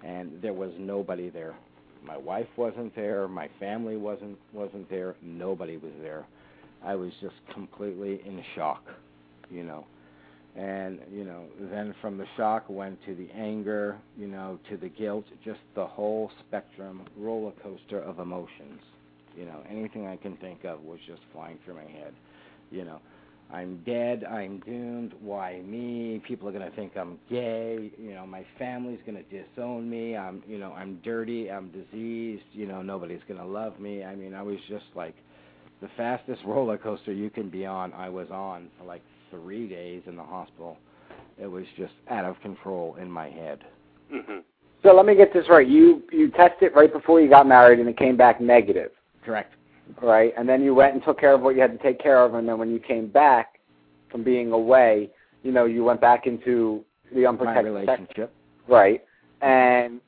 And 0.04 0.42
there 0.42 0.54
was 0.54 0.72
nobody 0.78 1.30
there. 1.30 1.56
My 2.06 2.18
wife 2.18 2.48
wasn't 2.56 2.96
there, 2.96 3.28
my 3.28 3.50
family 3.60 3.98
wasn't 3.98 4.38
wasn't 4.54 4.90
there, 4.90 5.16
nobody 5.22 5.78
was 5.78 5.92
there. 6.02 6.26
I 6.86 6.96
was 6.96 7.12
just 7.22 7.36
completely 7.54 8.22
in 8.26 8.44
shock, 8.56 8.84
you 9.50 9.64
know. 9.64 9.86
And, 10.56 11.00
you 11.12 11.26
know, 11.26 11.44
then 11.60 11.94
from 12.02 12.18
the 12.18 12.26
shock 12.38 12.66
went 12.70 13.04
to 13.06 13.16
the 13.16 13.30
anger, 13.32 13.98
you 14.18 14.28
know, 14.28 14.58
to 14.70 14.78
the 14.78 14.88
guilt, 14.88 15.26
just 15.44 15.60
the 15.76 15.86
whole 15.86 16.32
spectrum 16.48 17.02
roller 17.18 17.52
coaster 17.62 18.00
of 18.00 18.20
emotions. 18.20 18.80
You 19.36 19.46
know, 19.46 19.62
anything 19.70 20.08
I 20.08 20.16
can 20.16 20.38
think 20.38 20.64
of 20.64 20.82
was 20.84 21.00
just 21.06 21.22
flying 21.34 21.60
through 21.66 21.76
my 21.76 21.92
head. 21.92 22.14
You 22.72 22.86
know, 22.86 23.02
I'm 23.52 23.84
dead, 23.86 24.24
I'm 24.24 24.60
doomed, 24.60 25.14
why 25.20 25.62
me? 25.62 26.22
People 26.26 26.48
are 26.48 26.54
going 26.54 26.70
to 26.70 26.76
think 26.76 26.96
I'm 26.96 27.20
gay, 27.30 27.92
you 27.98 28.14
know, 28.14 28.26
my 28.26 28.46
family's 28.58 29.00
going 29.06 29.22
to 29.22 29.24
disown 29.24 29.90
me. 29.90 30.16
I'm, 30.16 30.42
you 30.48 30.58
know, 30.58 30.72
I'm 30.72 31.02
dirty, 31.04 31.52
I'm 31.52 31.70
diseased, 31.70 32.46
you 32.54 32.66
know, 32.66 32.82
nobody's 32.82 33.22
going 33.28 33.40
to 33.42 33.46
love 33.46 33.78
me. 33.80 34.06
I 34.06 34.16
mean, 34.16 34.34
I 34.34 34.42
was 34.42 34.58
just 34.70 34.86
like 34.96 35.16
the 35.86 35.92
fastest 35.96 36.42
roller 36.46 36.80
coaster 36.80 37.14
you 37.14 37.30
can 37.30 37.48
be 37.48 37.64
on, 37.64 37.94
I 37.94 38.10
was 38.10 38.28
on 38.32 38.70
for 38.80 38.86
like 38.86 39.04
three 39.30 39.68
days 39.68 40.02
in 40.08 40.16
the 40.16 40.24
hospital. 40.24 40.78
It 41.38 41.46
was 41.46 41.66
just 41.78 41.94
out 42.10 42.26
of 42.26 42.40
control 42.42 42.96
in 43.00 43.12
my 43.12 43.30
head. 43.30 43.60
Mm-hmm. 44.12 44.40
So 44.82 44.96
let 44.96 45.06
me 45.06 45.16
get 45.16 45.32
this 45.32 45.46
right. 45.48 45.68
You 45.68 46.02
you 46.12 46.32
tested 46.32 46.72
right 46.76 46.92
before 46.92 47.22
you 47.22 47.30
got 47.30 47.48
married, 47.48 47.80
and 47.80 47.88
it 47.88 47.98
came 47.98 48.18
back 48.18 48.42
negative. 48.42 48.92
Correct. 49.24 49.54
Right, 50.02 50.34
and 50.36 50.50
then 50.50 50.64
you 50.64 50.74
went 50.74 50.96
and 50.96 51.04
took 51.04 51.20
care 51.20 51.34
of 51.34 51.42
what 51.42 51.54
you 51.54 51.62
had 51.62 51.72
to 51.72 51.84
take 51.84 52.00
care 52.00 52.24
of, 52.24 52.34
and 52.34 52.48
then 52.48 52.58
when 52.58 52.72
you 52.72 52.80
came 52.80 53.08
back 53.08 53.60
from 54.10 54.24
being 54.24 54.52
away, 54.52 55.12
you 55.44 55.52
know, 55.52 55.66
you 55.66 55.84
went 55.84 56.02
back 56.02 56.26
into 56.26 56.84
the 57.14 57.28
unprotected 57.28 57.66
my 57.66 57.80
relationship. 57.82 58.16
Sex. 58.16 58.32
Right, 58.68 59.04
and 59.42 60.02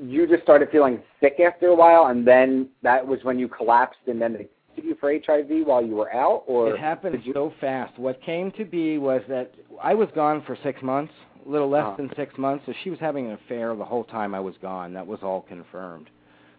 you 0.00 0.26
just 0.26 0.42
started 0.42 0.68
feeling 0.70 1.00
sick 1.20 1.40
after 1.40 1.68
a 1.68 1.74
while, 1.74 2.06
and 2.06 2.26
then 2.26 2.68
that 2.82 3.06
was 3.06 3.20
when 3.22 3.38
you 3.38 3.48
collapsed, 3.48 4.00
and 4.06 4.20
then 4.20 4.32
they 4.32 4.48
tested 4.74 4.84
you 4.84 4.96
for 5.00 5.12
HIV 5.12 5.66
while 5.66 5.84
you 5.84 5.94
were 5.96 6.12
out, 6.12 6.44
or 6.46 6.74
it 6.74 6.78
happened 6.80 7.20
you... 7.24 7.32
so 7.32 7.52
fast. 7.60 7.98
What 7.98 8.22
came 8.22 8.50
to 8.52 8.64
be 8.64 8.98
was 8.98 9.22
that 9.28 9.54
I 9.82 9.94
was 9.94 10.08
gone 10.14 10.42
for 10.46 10.56
six 10.62 10.82
months, 10.82 11.12
a 11.46 11.48
little 11.48 11.70
less 11.70 11.84
uh-huh. 11.84 11.96
than 11.96 12.10
six 12.16 12.36
months. 12.38 12.64
So 12.66 12.74
she 12.84 12.90
was 12.90 12.98
having 12.98 13.26
an 13.26 13.32
affair 13.32 13.74
the 13.74 13.84
whole 13.84 14.04
time 14.04 14.34
I 14.34 14.40
was 14.40 14.54
gone. 14.60 14.92
That 14.92 15.06
was 15.06 15.20
all 15.22 15.42
confirmed. 15.42 16.10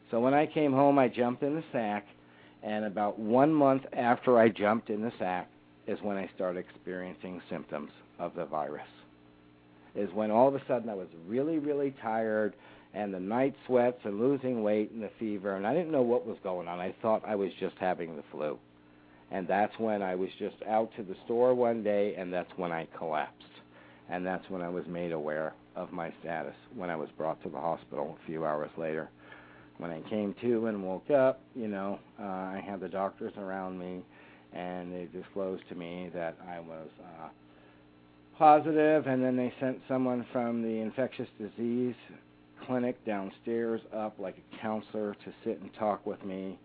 So 0.10 0.20
when 0.20 0.34
I 0.34 0.46
came 0.46 0.72
home, 0.72 0.98
I 0.98 1.08
jumped 1.08 1.44
in 1.44 1.56
the 1.56 1.64
sack, 1.72 2.08
and 2.64 2.86
about 2.86 3.20
one 3.20 3.54
month 3.54 3.84
after 3.94 4.40
I 4.40 4.50
jumped 4.50 4.90
in 4.90 5.02
the 5.02 5.12
sack 5.20 5.50
is 5.86 6.00
when 6.02 6.18
I 6.18 6.30
started 6.36 6.60
experiencing 6.60 7.42
symptoms 7.50 7.92
of 8.20 8.34
the 8.36 8.46
virus. 8.46 8.88
Is 9.96 10.10
when 10.14 10.32
all 10.32 10.48
of 10.48 10.56
a 10.56 10.62
sudden 10.68 10.90
I 10.90 10.94
was 10.94 11.08
really, 11.28 11.60
really 11.60 11.94
tired 12.02 12.54
and 12.94 13.14
the 13.14 13.20
night 13.20 13.56
sweats 13.66 14.00
and 14.04 14.20
losing 14.20 14.64
weight 14.64 14.92
and 14.92 15.04
the 15.04 15.12
fever 15.20 15.56
and 15.56 15.68
I 15.68 15.74
didn't 15.74 15.92
know 15.92 16.02
what 16.02 16.26
was 16.26 16.38
going 16.44 16.68
on. 16.68 16.80
I 16.80 16.96
thought 17.02 17.24
I 17.26 17.36
was 17.36 17.52
just 17.60 17.76
having 17.80 18.16
the 18.16 18.24
flu. 18.32 18.58
And 19.32 19.48
that's 19.48 19.78
when 19.78 20.02
I 20.02 20.16
was 20.16 20.30
just 20.40 20.56
out 20.68 20.90
to 20.96 21.04
the 21.04 21.16
store 21.26 21.54
one 21.54 21.84
day 21.84 22.16
and 22.16 22.32
that's 22.32 22.52
when 22.56 22.72
I 22.72 22.88
collapsed. 22.98 23.44
And 24.10 24.26
that's 24.26 24.50
when 24.50 24.62
I 24.62 24.70
was 24.70 24.86
made 24.88 25.12
aware 25.12 25.54
of 25.76 25.92
my 25.92 26.14
status 26.22 26.56
when 26.76 26.90
I 26.90 26.96
was 26.96 27.10
brought 27.18 27.42
to 27.44 27.50
the 27.50 27.60
hospital 27.60 28.18
a 28.22 28.26
few 28.26 28.46
hours 28.46 28.72
later. 28.78 29.10
When 29.78 29.92
I 29.92 30.02
came 30.10 30.34
to 30.42 30.68
and 30.68 30.84
woke 30.84 31.12
up, 31.12 31.42
you 31.56 31.68
know, 31.68 32.00
uh, 32.20 32.24
I 32.24 32.64
had 32.66 32.80
the 32.80 32.88
doctors 32.88 33.34
around 33.38 33.78
me 33.78 34.02
and 34.54 34.92
they 34.92 35.08
disclosed 35.14 35.64
to 35.70 35.76
me 35.76 36.10
that 36.14 36.36
I 36.50 36.60
was 36.60 36.88
uh 37.02 37.28
positive 38.38 39.08
and 39.08 39.24
then 39.24 39.36
they 39.36 39.52
sent 39.60 39.80
someone 39.88 40.26
from 40.32 40.62
the 40.62 40.80
infectious 40.80 41.28
disease 41.40 41.96
clinic 42.68 43.04
downstairs 43.06 43.82
up 43.96 44.16
like 44.20 44.36
a 44.38 44.62
counselor 44.62 45.16
to 45.26 45.34
sit 45.44 45.60
and 45.62 45.70
talk 45.80 46.06
with 46.06 46.24
me 46.26 46.60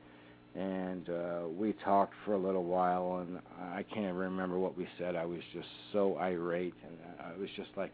and 0.54 1.08
uh 1.08 1.40
we 1.56 1.74
talked 1.84 2.12
for 2.24 2.34
a 2.34 2.38
little 2.38 2.64
while 2.64 3.24
and 3.26 3.38
I 3.74 3.84
can't 3.94 4.14
remember 4.14 4.58
what 4.58 4.76
we 4.76 4.86
said. 4.98 5.16
I 5.16 5.24
was 5.24 5.40
just 5.54 5.68
so 5.92 6.18
irate 6.18 6.74
and 6.86 6.98
I 7.24 7.38
was 7.38 7.48
just 7.56 7.70
like 7.76 7.92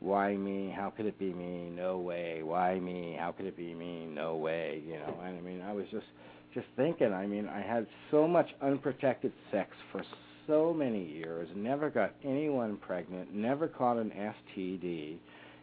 why 0.00 0.34
me? 0.34 0.72
How 0.74 0.90
could 0.90 1.04
it 1.06 1.18
be 1.18 1.32
me? 1.32 1.70
No 1.70 1.98
way. 1.98 2.42
Why 2.42 2.78
me? 2.80 3.16
How 3.20 3.32
could 3.32 3.44
it 3.44 3.56
be 3.56 3.74
me? 3.74 4.06
No 4.06 4.36
way, 4.36 4.82
you 4.86 4.94
know. 4.94 5.14
And 5.22 5.36
I 5.36 5.40
mean, 5.40 5.60
I 5.60 5.72
was 5.72 5.84
just 5.90 6.06
just 6.54 6.66
thinking, 6.76 7.12
I 7.12 7.26
mean, 7.26 7.48
I 7.48 7.60
had 7.60 7.86
so 8.10 8.26
much 8.26 8.48
unprotected 8.62 9.32
sex 9.52 9.70
for 9.92 10.02
so 10.46 10.74
many 10.74 11.04
years, 11.04 11.48
never 11.54 11.90
got 11.90 12.12
anyone 12.24 12.76
pregnant, 12.78 13.32
never 13.32 13.68
caught 13.68 13.98
an 13.98 14.10
STD, 14.10 15.16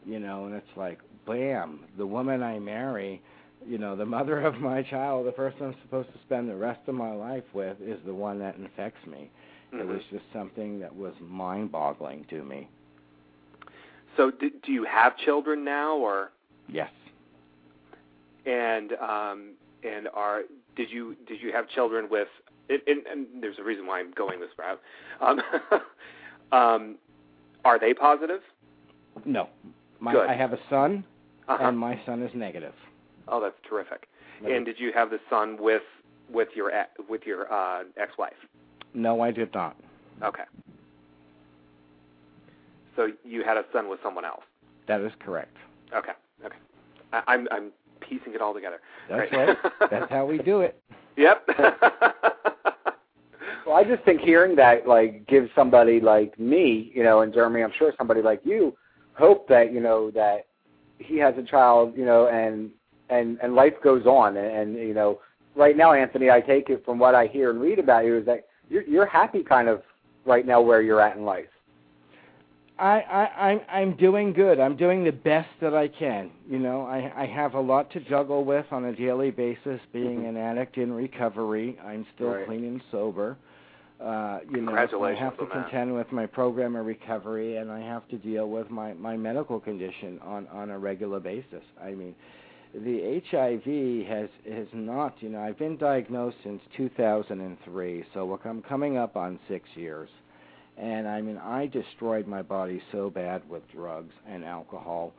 you 0.06 0.20
know, 0.20 0.46
and 0.46 0.56
it's 0.56 0.78
like 0.78 1.00
bam, 1.28 1.82
the 1.98 2.08
woman 2.08 2.42
I 2.42 2.60
marry, 2.60 3.22
you 3.66 3.78
know, 3.78 3.96
the 3.96 4.06
mother 4.06 4.40
of 4.42 4.56
my 4.56 4.82
child, 4.84 5.28
the 5.28 5.32
person 5.32 5.58
I'm 5.64 5.76
supposed 5.84 6.12
to 6.14 6.20
spend 6.26 6.50
the 6.50 6.56
rest 6.56 6.80
of 6.88 6.96
my 6.96 7.14
life 7.14 7.44
with, 7.54 7.78
is 7.82 8.00
the 8.06 8.14
one 8.14 8.40
that 8.40 8.56
infects 8.56 9.06
me. 9.06 9.30
Mm-hmm. 9.74 9.82
It 9.82 9.88
was 9.88 10.02
just 10.10 10.24
something 10.34 10.80
that 10.80 10.96
was 10.96 11.14
mind-boggling 11.22 12.26
to 12.30 12.44
me. 12.44 12.70
So, 14.16 14.32
do, 14.32 14.50
do 14.66 14.72
you 14.72 14.86
have 14.86 15.18
children 15.18 15.64
now, 15.64 15.96
or 15.98 16.32
yes? 16.68 16.90
And 18.46 18.94
um, 18.94 19.54
and 19.84 20.08
are 20.14 20.42
did 20.76 20.90
you 20.90 21.16
did 21.28 21.42
you 21.42 21.52
have 21.52 21.70
children 21.70 22.08
with? 22.10 22.30
And, 22.70 22.82
and, 22.88 23.06
and 23.08 23.44
there's 23.44 23.60
a 23.60 23.64
reason 23.64 23.86
why 23.86 24.00
I'm 24.00 24.12
going 24.12 24.40
this 24.40 24.50
route. 24.58 24.82
Um, 25.22 25.42
um, 26.52 26.96
are 27.64 27.80
they 27.80 27.94
positive? 27.94 28.42
No. 29.26 29.50
My, 30.00 30.14
Good. 30.14 30.30
I 30.30 30.36
have 30.36 30.54
a 30.54 30.60
son, 30.70 31.04
Uh-huh. 31.48 31.68
and 31.68 31.78
my 31.78 32.00
son 32.06 32.22
is 32.22 32.32
negative. 32.34 32.74
Oh, 33.28 33.42
that's 33.42 33.56
terrific. 33.68 34.08
No. 34.42 34.54
And 34.54 34.66
did 34.66 34.80
you 34.80 34.92
have 34.94 35.10
the 35.10 35.20
son 35.30 35.58
with 35.60 35.82
with 36.32 36.50
your 36.56 36.72
with 37.10 37.22
your 37.26 37.52
uh, 37.52 37.84
ex-wife? 37.98 38.34
No, 38.94 39.22
I 39.22 39.32
did 39.32 39.54
not. 39.54 39.76
Okay. 40.24 40.44
So 42.96 43.10
you 43.24 43.44
had 43.44 43.58
a 43.58 43.64
son 43.72 43.90
with 43.90 44.00
someone 44.04 44.26
else. 44.26 44.44
That 44.88 45.02
is 45.02 45.12
correct. 45.20 45.56
Okay. 45.96 46.12
Okay. 46.46 46.56
I, 47.14 47.22
I'm 47.28 47.48
I'm 47.52 47.72
piecing 48.02 48.34
it 48.34 48.42
all 48.42 48.54
together. 48.54 48.80
That's 49.10 49.30
Great. 49.30 49.48
right. 49.48 49.58
That's 49.92 50.12
how 50.12 50.26
we 50.26 50.38
do 50.40 50.62
it. 50.62 50.82
Yep. 51.18 51.50
Well, 53.68 53.76
I 53.76 53.84
just 53.84 54.02
think 54.06 54.22
hearing 54.22 54.56
that 54.56 54.88
like 54.88 55.28
gives 55.28 55.50
somebody 55.54 56.00
like 56.00 56.40
me, 56.40 56.90
you 56.96 57.04
know, 57.04 57.20
and 57.20 57.34
Jeremy, 57.34 57.64
I'm 57.64 57.74
sure 57.78 57.94
somebody 57.98 58.22
like 58.22 58.40
you, 58.46 58.74
hope 59.14 59.50
that 59.50 59.74
you 59.74 59.82
know 59.82 60.10
that 60.12 60.47
he 61.00 61.18
has 61.18 61.36
a 61.38 61.44
child, 61.44 61.94
you 61.96 62.06
know, 62.06 62.28
and 62.28 62.72
and 63.10 63.38
and 63.42 63.56
life 63.56 63.74
goes 63.84 64.06
on, 64.06 64.38
and, 64.38 64.48
and 64.48 64.76
you 64.76 64.94
know, 64.94 65.20
right 65.56 65.78
now, 65.78 65.94
Anthony, 65.94 66.30
I 66.30 66.42
take 66.42 66.70
it 66.70 66.84
from 66.86 67.00
what 67.00 67.16
I 67.16 67.28
hear 67.28 67.50
and 67.52 67.62
read 67.62 67.80
about 67.80 68.06
you 68.06 68.18
is 68.18 68.26
that 68.26 68.48
you're 68.70 68.84
you're 68.84 69.06
happy 69.06 69.44
kind 69.44 69.68
of 69.68 69.82
right 70.26 70.46
now 70.46 70.62
where 70.62 70.82
you're 70.82 71.02
at 71.02 71.16
in 71.16 71.24
life. 71.24 71.46
I, 72.80 73.00
I 73.00 73.50
I'm 73.50 73.62
I'm 73.70 73.98
doing 73.98 74.34
good. 74.34 74.60
I'm 74.60 74.76
doing 74.76 75.04
the 75.04 75.12
best 75.12 75.50
that 75.62 75.74
I 75.74 75.88
can. 75.88 76.30
You 76.50 76.60
know, 76.60 76.84
I 76.84 77.12
I 77.24 77.26
have 77.26 77.56
a 77.56 77.60
lot 77.60 77.90
to 77.92 78.00
juggle 78.02 78.44
with 78.44 78.66
on 78.72 78.86
a 78.86 78.96
daily 78.96 79.32
basis. 79.32 79.80
Being 79.92 80.22
Mhm. 80.24 80.30
an 80.30 80.38
addict 80.38 80.78
in 80.78 80.92
recovery, 80.94 81.78
I'm 81.84 82.06
still 82.16 82.32
Right. 82.34 82.46
clean 82.46 82.64
and 82.66 82.82
sober. 82.92 83.38
Uh, 84.00 84.40
you 84.52 84.62
know, 84.62 84.74
I 84.74 84.82
have 85.16 85.38
to 85.38 85.44
on 85.44 85.50
that. 85.50 85.64
contend 85.64 85.96
with 85.96 86.12
my 86.12 86.28
program 86.28 86.76
of 86.76 86.86
recovery, 86.86 87.58
and 87.58 87.72
I 87.72 87.80
have 87.80 88.08
to 88.10 88.18
deal 88.18 88.48
with 88.50 88.70
my 88.70 88.94
my 88.94 89.18
medical 89.18 89.60
condition 89.60 90.20
on 90.24 90.48
on 90.48 90.70
a 90.70 90.78
regular 90.78 91.20
basis. 91.20 91.64
I 91.82 91.92
mean, 91.92 92.14
the 92.74 93.22
HIV 93.32 94.08
has 94.08 94.30
has 94.52 94.68
not, 94.74 95.16
you 95.22 95.30
know, 95.30 95.40
I've 95.40 95.58
been 95.58 95.78
diagnosed 95.78 96.38
since 96.44 96.62
2003, 96.76 98.06
so 98.14 98.40
I'm 98.46 98.62
coming 98.62 98.98
up 98.98 99.16
on 99.16 99.40
6 99.48 99.68
years. 99.76 100.10
And 100.78 101.08
I 101.08 101.22
mean, 101.22 101.38
I 101.38 101.66
destroyed 101.66 102.28
my 102.28 102.44
body 102.44 102.82
so 102.92 103.10
bad 103.10 103.48
with 103.50 103.64
drugs 103.72 104.14
and 104.28 104.44
alcohol 104.46 105.14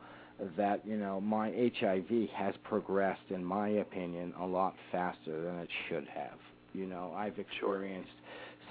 that, 0.55 0.85
you 0.85 0.95
know, 0.95 1.19
my 1.19 1.49
HIV 1.49 2.29
has 2.33 2.55
progressed 2.63 3.29
in 3.29 3.43
my 3.43 3.67
opinion 3.69 4.33
a 4.39 4.45
lot 4.45 4.75
faster 4.89 5.41
than 5.41 5.59
it 5.59 5.69
should 5.89 6.07
have. 6.07 6.39
You 6.73 6.85
know, 6.85 7.13
I've 7.15 7.37
experienced 7.39 8.11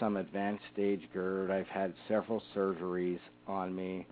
some 0.01 0.17
advanced 0.17 0.65
stage 0.73 1.03
GERD. 1.13 1.51
I've 1.51 1.69
had 1.69 1.93
several 2.09 2.43
surgeries 2.55 3.21
on 3.47 3.75
me. 3.75 4.07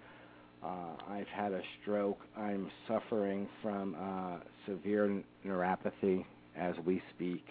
Uh, 0.63 0.97
I've 1.11 1.29
had 1.29 1.53
a 1.53 1.61
stroke. 1.81 2.19
I'm 2.37 2.71
suffering 2.89 3.49
from 3.63 3.95
uh, 3.95 4.39
severe 4.67 5.23
neuropathy 5.47 6.25
as 6.57 6.75
we 6.85 7.03
speak. 7.15 7.45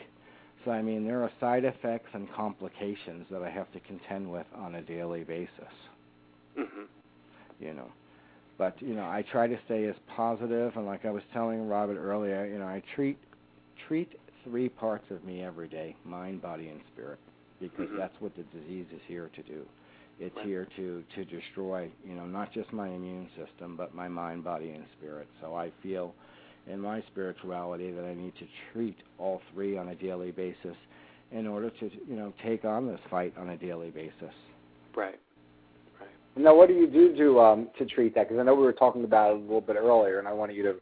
So, 0.66 0.72
I 0.72 0.82
mean, 0.82 1.06
there 1.06 1.22
are 1.22 1.32
side 1.40 1.64
effects 1.64 2.10
and 2.14 2.32
complications 2.34 3.28
that 3.30 3.44
I 3.44 3.50
have 3.52 3.72
to 3.74 3.80
contend 3.82 4.30
with 4.32 4.48
on 4.56 4.76
a 4.76 4.82
daily 4.82 5.24
basis. 5.24 5.50
Mm-hmm. 6.58 6.84
You 7.60 7.74
know, 7.74 7.88
but 8.58 8.82
you 8.82 8.96
know, 8.96 9.04
I 9.04 9.24
try 9.32 9.48
to 9.48 9.58
stay 9.66 9.86
as 9.86 9.96
positive, 10.16 10.76
and 10.76 10.86
like 10.86 11.06
I 11.06 11.12
was 11.12 11.24
telling 11.34 11.68
Robert 11.68 11.98
earlier, 11.98 12.46
you 12.46 12.58
know, 12.58 12.66
I 12.66 12.82
treat 12.96 13.18
treat 13.88 14.12
three 14.44 14.70
parts 14.70 15.06
of 15.12 15.24
me 15.24 15.44
every 15.44 15.68
day: 15.68 15.96
mind, 16.04 16.42
body, 16.42 16.70
and 16.70 16.82
spirit, 16.94 17.20
because 17.60 17.88
mm-hmm. 17.88 17.98
that's 17.98 18.14
what 18.20 18.34
the 18.36 18.44
disease 18.58 18.86
is 18.94 19.02
here 19.08 19.30
to 19.36 19.44
do. 19.44 19.66
It's 20.20 20.36
right. 20.38 20.46
here 20.46 20.68
to 20.78 21.04
to 21.16 21.26
destroy, 21.26 21.90
you 22.06 22.16
know, 22.16 22.26
not 22.26 22.54
just 22.54 22.72
my 22.72 22.88
immune 22.88 23.28
system, 23.36 23.76
but 23.76 23.94
my 23.94 24.08
mind, 24.08 24.44
body, 24.44 24.72
and 24.72 24.86
spirit. 24.98 25.28
So 25.42 25.56
I 25.56 25.72
feel 25.84 26.14
in 26.72 26.80
my 26.80 27.04
spirituality 27.12 27.92
that 27.92 28.06
I 28.06 28.14
need 28.14 28.34
to 28.40 28.46
treat 28.72 28.98
all 29.18 29.42
three 29.54 29.78
on 29.78 29.90
a 29.90 29.96
daily 29.96 30.32
basis 30.32 30.76
in 31.32 31.48
order 31.48 31.70
to, 31.70 31.92
you 32.08 32.16
know, 32.16 32.34
take 32.44 32.66
on 32.66 32.88
this 32.88 33.00
fight 33.10 33.34
on 33.38 33.50
a 33.50 33.58
daily 33.58 33.90
basis. 33.90 34.34
Right. 34.96 35.20
Right. 36.00 36.10
Now, 36.38 36.56
what 36.56 36.70
do 36.70 36.76
you 36.76 36.88
do 36.88 37.16
to 37.18 37.40
um, 37.42 37.68
to 37.78 37.86
treat 37.86 38.16
that? 38.16 38.30
Because 38.30 38.40
I 38.40 38.44
know 38.44 38.56
we 38.56 38.64
were 38.64 38.74
talking 38.74 39.04
about 39.04 39.32
it 39.32 39.38
a 39.38 39.40
little 39.40 39.62
bit 39.62 39.76
earlier, 39.76 40.20
and 40.20 40.28
I 40.28 40.34
wanted 40.34 40.56
you 40.56 40.64
to 40.64 40.76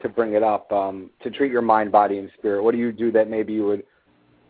to 0.00 0.08
bring 0.08 0.34
it 0.34 0.42
up 0.42 0.70
um, 0.72 1.10
to 1.22 1.30
treat 1.30 1.52
your 1.52 1.62
mind, 1.62 1.92
body, 1.92 2.18
and 2.18 2.30
spirit. 2.38 2.62
What 2.62 2.72
do 2.72 2.78
you 2.78 2.92
do 2.92 3.12
that 3.12 3.28
maybe 3.28 3.52
you 3.52 3.66
would 3.66 3.82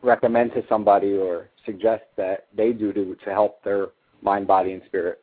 recommend 0.02 0.52
to 0.52 0.62
somebody 0.68 1.12
or 1.12 1.48
suggest 1.68 2.04
that 2.16 2.46
they 2.56 2.72
do 2.72 2.92
to 2.92 3.14
to 3.24 3.30
help 3.30 3.62
their 3.62 3.88
mind, 4.22 4.46
body, 4.46 4.72
and 4.72 4.82
spirit. 4.86 5.20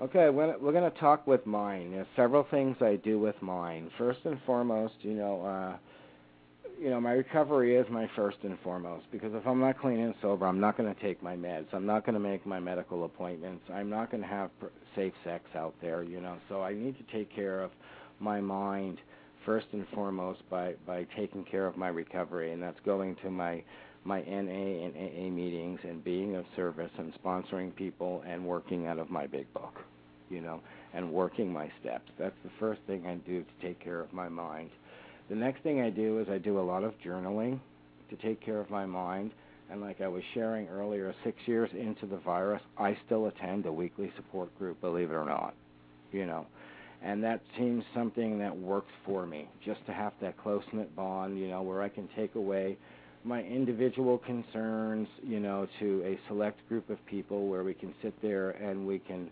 Okay, 0.00 0.28
we're 0.28 0.72
going 0.72 0.90
to 0.90 0.98
talk 1.00 1.26
with 1.26 1.44
mind. 1.44 1.92
There's 1.94 2.06
several 2.14 2.46
things 2.50 2.76
I 2.80 2.96
do 2.96 3.18
with 3.18 3.34
mind. 3.42 3.90
First 3.98 4.20
and 4.26 4.38
foremost, 4.46 4.94
you 5.00 5.14
know, 5.14 5.44
uh, 5.44 5.76
you 6.80 6.90
know, 6.90 7.00
my 7.00 7.12
recovery 7.12 7.74
is 7.76 7.84
my 7.90 8.08
first 8.14 8.36
and 8.44 8.56
foremost 8.62 9.06
because 9.10 9.32
if 9.34 9.44
I'm 9.44 9.58
not 9.58 9.80
clean 9.80 9.98
and 9.98 10.14
sober, 10.22 10.46
I'm 10.46 10.60
not 10.60 10.76
going 10.76 10.94
to 10.94 11.00
take 11.00 11.20
my 11.20 11.34
meds. 11.34 11.66
I'm 11.72 11.86
not 11.86 12.06
going 12.06 12.14
to 12.14 12.20
make 12.20 12.46
my 12.46 12.60
medical 12.60 13.04
appointments. 13.04 13.64
I'm 13.72 13.90
not 13.90 14.12
going 14.12 14.22
to 14.22 14.28
have 14.28 14.50
safe 14.94 15.12
sex 15.24 15.44
out 15.56 15.74
there, 15.82 16.04
you 16.04 16.20
know. 16.20 16.36
So 16.48 16.62
I 16.62 16.74
need 16.74 16.96
to 16.98 17.12
take 17.12 17.34
care 17.34 17.60
of 17.60 17.72
my 18.20 18.40
mind 18.40 18.98
first 19.44 19.66
and 19.72 19.86
foremost 19.94 20.40
by 20.48 20.74
by 20.86 21.06
taking 21.16 21.44
care 21.44 21.66
of 21.66 21.76
my 21.76 21.88
recovery, 21.88 22.52
and 22.52 22.62
that's 22.62 22.78
going 22.84 23.16
to 23.22 23.30
my 23.30 23.64
my 24.04 24.20
NA 24.22 24.84
and 24.84 24.94
AA 24.96 25.30
meetings 25.30 25.80
and 25.82 26.02
being 26.02 26.36
of 26.36 26.44
service 26.56 26.90
and 26.98 27.12
sponsoring 27.22 27.74
people 27.74 28.22
and 28.26 28.44
working 28.44 28.86
out 28.86 28.98
of 28.98 29.10
my 29.10 29.26
big 29.26 29.52
book, 29.52 29.74
you 30.30 30.40
know, 30.40 30.60
and 30.94 31.12
working 31.12 31.52
my 31.52 31.70
steps. 31.80 32.10
That's 32.18 32.36
the 32.44 32.50
first 32.58 32.80
thing 32.86 33.06
I 33.06 33.14
do 33.14 33.42
to 33.42 33.66
take 33.66 33.80
care 33.80 34.00
of 34.00 34.12
my 34.12 34.28
mind. 34.28 34.70
The 35.28 35.34
next 35.34 35.62
thing 35.62 35.80
I 35.80 35.90
do 35.90 36.20
is 36.20 36.28
I 36.28 36.38
do 36.38 36.58
a 36.58 36.62
lot 36.62 36.84
of 36.84 36.94
journaling 37.04 37.60
to 38.10 38.16
take 38.16 38.40
care 38.40 38.60
of 38.60 38.70
my 38.70 38.86
mind. 38.86 39.32
And 39.70 39.82
like 39.82 40.00
I 40.00 40.08
was 40.08 40.22
sharing 40.32 40.66
earlier, 40.68 41.14
six 41.24 41.36
years 41.44 41.68
into 41.78 42.06
the 42.06 42.16
virus, 42.16 42.62
I 42.78 42.96
still 43.04 43.26
attend 43.26 43.66
a 43.66 43.72
weekly 43.72 44.10
support 44.16 44.56
group, 44.58 44.80
believe 44.80 45.10
it 45.10 45.14
or 45.14 45.26
not. 45.26 45.54
You 46.10 46.24
know, 46.24 46.46
and 47.02 47.22
that 47.22 47.42
seems 47.58 47.84
something 47.94 48.38
that 48.38 48.56
works 48.56 48.92
for 49.04 49.26
me, 49.26 49.48
just 49.64 49.84
to 49.86 49.92
have 49.92 50.14
that 50.22 50.38
close 50.38 50.62
knit 50.72 50.94
bond, 50.96 51.38
you 51.38 51.48
know, 51.48 51.60
where 51.60 51.82
I 51.82 51.88
can 51.90 52.08
take 52.16 52.34
away 52.34 52.78
my 53.28 53.42
individual 53.42 54.18
concerns, 54.18 55.06
you 55.22 55.38
know, 55.38 55.68
to 55.78 56.02
a 56.04 56.18
select 56.28 56.66
group 56.68 56.88
of 56.88 57.04
people 57.06 57.46
where 57.48 57.62
we 57.62 57.74
can 57.74 57.94
sit 58.02 58.14
there 58.22 58.50
and 58.52 58.86
we 58.86 58.98
can 58.98 59.30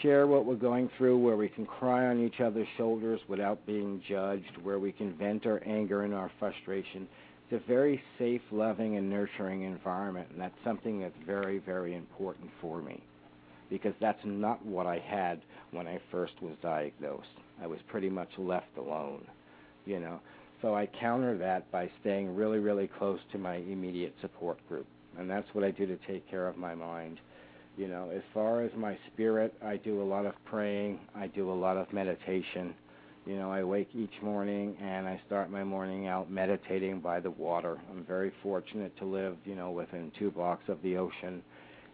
share 0.00 0.26
what 0.26 0.46
we're 0.46 0.54
going 0.54 0.88
through, 0.96 1.18
where 1.18 1.36
we 1.36 1.48
can 1.48 1.66
cry 1.66 2.06
on 2.06 2.24
each 2.24 2.40
other's 2.40 2.66
shoulders 2.78 3.20
without 3.28 3.64
being 3.66 4.02
judged, 4.08 4.56
where 4.62 4.78
we 4.78 4.90
can 4.90 5.12
vent 5.18 5.44
our 5.44 5.62
anger 5.66 6.04
and 6.04 6.14
our 6.14 6.30
frustration. 6.38 7.06
It's 7.50 7.62
a 7.62 7.68
very 7.68 8.02
safe, 8.18 8.40
loving, 8.50 8.96
and 8.96 9.10
nurturing 9.10 9.62
environment, 9.62 10.28
and 10.32 10.40
that's 10.40 10.54
something 10.64 11.00
that's 11.00 11.14
very, 11.26 11.58
very 11.58 11.94
important 11.94 12.48
for 12.60 12.80
me 12.80 13.02
because 13.68 13.94
that's 14.00 14.20
not 14.24 14.64
what 14.64 14.86
I 14.86 14.98
had 14.98 15.40
when 15.72 15.86
I 15.86 16.00
first 16.10 16.32
was 16.40 16.54
diagnosed. 16.62 17.28
I 17.62 17.66
was 17.66 17.78
pretty 17.88 18.08
much 18.08 18.30
left 18.38 18.76
alone, 18.78 19.24
you 19.84 20.00
know. 20.00 20.20
So 20.62 20.74
I 20.74 20.86
counter 21.00 21.36
that 21.38 21.70
by 21.72 21.90
staying 22.00 22.34
really, 22.34 22.58
really 22.58 22.88
close 22.98 23.18
to 23.32 23.38
my 23.38 23.56
immediate 23.56 24.14
support 24.20 24.58
group. 24.68 24.86
And 25.18 25.28
that's 25.28 25.46
what 25.52 25.64
I 25.64 25.70
do 25.70 25.86
to 25.86 25.96
take 26.06 26.28
care 26.30 26.46
of 26.48 26.56
my 26.56 26.74
mind. 26.74 27.18
You 27.76 27.88
know, 27.88 28.10
as 28.14 28.22
far 28.34 28.62
as 28.62 28.70
my 28.76 28.98
spirit, 29.12 29.54
I 29.64 29.76
do 29.76 30.02
a 30.02 30.04
lot 30.04 30.26
of 30.26 30.34
praying, 30.44 31.00
I 31.14 31.28
do 31.28 31.50
a 31.50 31.54
lot 31.54 31.76
of 31.76 31.92
meditation. 31.92 32.74
You 33.26 33.36
know, 33.36 33.50
I 33.50 33.62
wake 33.62 33.88
each 33.94 34.12
morning 34.22 34.76
and 34.82 35.06
I 35.06 35.20
start 35.26 35.50
my 35.50 35.62
morning 35.62 36.08
out 36.08 36.30
meditating 36.30 37.00
by 37.00 37.20
the 37.20 37.30
water. 37.30 37.78
I'm 37.90 38.04
very 38.04 38.32
fortunate 38.42 38.96
to 38.98 39.04
live, 39.04 39.36
you 39.44 39.54
know, 39.54 39.70
within 39.70 40.10
two 40.18 40.30
blocks 40.30 40.68
of 40.68 40.82
the 40.82 40.96
ocean 40.96 41.42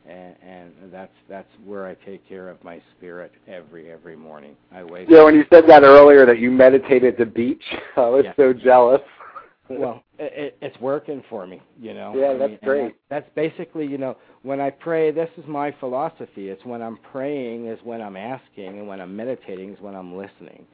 and, 0.08 0.34
and 0.42 0.92
that's 0.92 1.12
that's 1.28 1.48
where 1.64 1.86
I 1.86 1.94
take 2.06 2.26
care 2.28 2.48
of 2.48 2.62
my 2.62 2.80
spirit 2.96 3.32
every 3.48 3.90
every 3.90 4.16
morning. 4.16 4.56
I 4.72 4.84
wake. 4.84 5.06
Up 5.06 5.10
Yeah, 5.10 5.24
when 5.24 5.34
you 5.34 5.44
said 5.52 5.64
that 5.68 5.82
earlier 5.82 6.26
that 6.26 6.38
you 6.38 6.50
meditate 6.50 7.04
at 7.04 7.18
the 7.18 7.26
beach, 7.26 7.62
I 7.96 8.08
was 8.08 8.24
yeah. 8.24 8.32
so 8.36 8.52
jealous. 8.52 9.00
well, 9.68 10.02
it, 10.18 10.56
it's 10.60 10.78
working 10.80 11.24
for 11.28 11.46
me, 11.46 11.60
you 11.80 11.92
know. 11.92 12.14
Yeah, 12.16 12.30
I 12.30 12.38
that's 12.38 12.50
mean, 12.50 12.58
great. 12.62 12.94
That, 13.10 13.24
that's 13.24 13.34
basically, 13.34 13.86
you 13.86 13.98
know, 13.98 14.16
when 14.42 14.60
I 14.60 14.70
pray. 14.70 15.10
This 15.10 15.30
is 15.36 15.44
my 15.46 15.74
philosophy. 15.80 16.48
It's 16.48 16.64
when 16.64 16.82
I'm 16.82 16.98
praying 17.10 17.66
is 17.66 17.78
when 17.82 18.00
I'm 18.00 18.16
asking, 18.16 18.78
and 18.78 18.86
when 18.86 19.00
I'm 19.00 19.16
meditating 19.16 19.74
is 19.74 19.80
when 19.80 19.94
I'm 19.94 20.16
listening. 20.16 20.66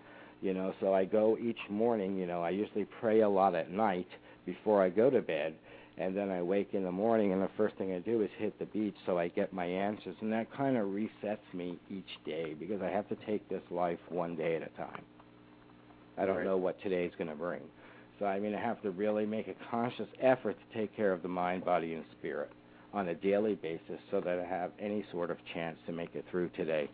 You 0.42 0.54
know, 0.54 0.74
so 0.80 0.92
I 0.92 1.04
go 1.04 1.38
each 1.40 1.60
morning. 1.70 2.16
You 2.16 2.26
know, 2.26 2.42
I 2.42 2.50
usually 2.50 2.86
pray 3.00 3.20
a 3.20 3.28
lot 3.28 3.54
at 3.54 3.70
night 3.70 4.08
before 4.44 4.82
I 4.82 4.88
go 4.88 5.08
to 5.08 5.22
bed 5.22 5.54
and 5.98 6.16
then 6.16 6.30
I 6.30 6.42
wake 6.42 6.70
in 6.72 6.84
the 6.84 6.92
morning 6.92 7.32
and 7.32 7.42
the 7.42 7.50
first 7.56 7.76
thing 7.76 7.92
I 7.92 7.98
do 7.98 8.22
is 8.22 8.30
hit 8.38 8.58
the 8.58 8.64
beach 8.66 8.94
so 9.06 9.18
I 9.18 9.28
get 9.28 9.52
my 9.52 9.66
answers 9.66 10.16
and 10.20 10.32
that 10.32 10.52
kind 10.56 10.76
of 10.76 10.88
resets 10.88 11.38
me 11.52 11.78
each 11.90 12.24
day 12.24 12.54
because 12.58 12.80
I 12.82 12.88
have 12.88 13.08
to 13.10 13.16
take 13.26 13.46
this 13.48 13.62
life 13.70 13.98
one 14.08 14.36
day 14.36 14.56
at 14.56 14.62
a 14.62 14.70
time. 14.76 15.02
I 16.16 16.26
don't 16.26 16.36
right. 16.36 16.46
know 16.46 16.56
what 16.56 16.80
today 16.82 17.04
is 17.04 17.12
going 17.16 17.30
to 17.30 17.36
bring. 17.36 17.60
So 18.18 18.26
I 18.26 18.38
mean 18.38 18.54
I 18.54 18.60
have 18.60 18.80
to 18.82 18.90
really 18.90 19.26
make 19.26 19.48
a 19.48 19.54
conscious 19.70 20.08
effort 20.20 20.56
to 20.58 20.78
take 20.78 20.94
care 20.96 21.12
of 21.12 21.22
the 21.22 21.28
mind, 21.28 21.64
body 21.64 21.94
and 21.94 22.04
spirit 22.18 22.50
on 22.94 23.08
a 23.08 23.14
daily 23.14 23.54
basis 23.54 23.98
so 24.10 24.20
that 24.20 24.38
I 24.38 24.44
have 24.44 24.70
any 24.78 25.04
sort 25.12 25.30
of 25.30 25.38
chance 25.54 25.78
to 25.86 25.92
make 25.92 26.14
it 26.14 26.24
through 26.30 26.50
today, 26.50 26.88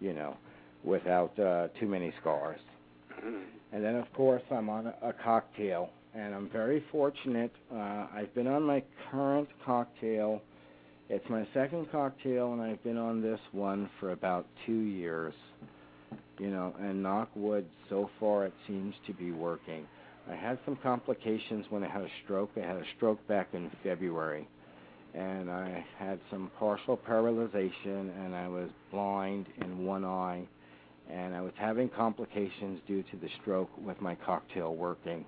you 0.00 0.14
know, 0.14 0.36
without 0.84 1.38
uh 1.38 1.68
too 1.78 1.86
many 1.86 2.12
scars. 2.20 2.60
Mm-hmm. 3.12 3.42
And 3.72 3.84
then 3.84 3.96
of 3.96 4.10
course 4.14 4.42
I'm 4.50 4.70
on 4.70 4.86
a, 4.86 4.94
a 5.02 5.12
cocktail 5.12 5.90
and 6.14 6.34
I'm 6.34 6.48
very 6.50 6.84
fortunate. 6.92 7.52
Uh, 7.72 8.06
I've 8.14 8.34
been 8.34 8.46
on 8.46 8.62
my 8.62 8.82
current 9.10 9.48
cocktail. 9.64 10.42
It's 11.08 11.28
my 11.28 11.46
second 11.54 11.90
cocktail, 11.90 12.52
and 12.52 12.60
I've 12.60 12.82
been 12.84 12.98
on 12.98 13.22
this 13.22 13.40
one 13.52 13.88
for 13.98 14.12
about 14.12 14.46
two 14.66 14.80
years. 14.80 15.34
You 16.38 16.50
know, 16.50 16.74
and 16.80 17.02
knock 17.02 17.30
wood, 17.34 17.66
so 17.88 18.10
far 18.18 18.46
it 18.46 18.54
seems 18.66 18.94
to 19.06 19.12
be 19.12 19.30
working. 19.32 19.86
I 20.30 20.34
had 20.34 20.58
some 20.64 20.76
complications 20.82 21.66
when 21.70 21.84
I 21.84 21.88
had 21.88 22.02
a 22.02 22.08
stroke. 22.24 22.50
I 22.56 22.60
had 22.60 22.76
a 22.76 22.84
stroke 22.96 23.26
back 23.28 23.48
in 23.52 23.70
February, 23.82 24.48
and 25.14 25.50
I 25.50 25.84
had 25.98 26.18
some 26.30 26.50
partial 26.58 26.96
paralyzation, 26.96 28.10
and 28.24 28.34
I 28.34 28.48
was 28.48 28.70
blind 28.90 29.46
in 29.60 29.84
one 29.84 30.04
eye, 30.04 30.42
and 31.10 31.34
I 31.34 31.40
was 31.40 31.52
having 31.56 31.88
complications 31.88 32.80
due 32.86 33.02
to 33.02 33.16
the 33.16 33.28
stroke 33.40 33.70
with 33.84 34.00
my 34.00 34.14
cocktail 34.14 34.74
working 34.74 35.24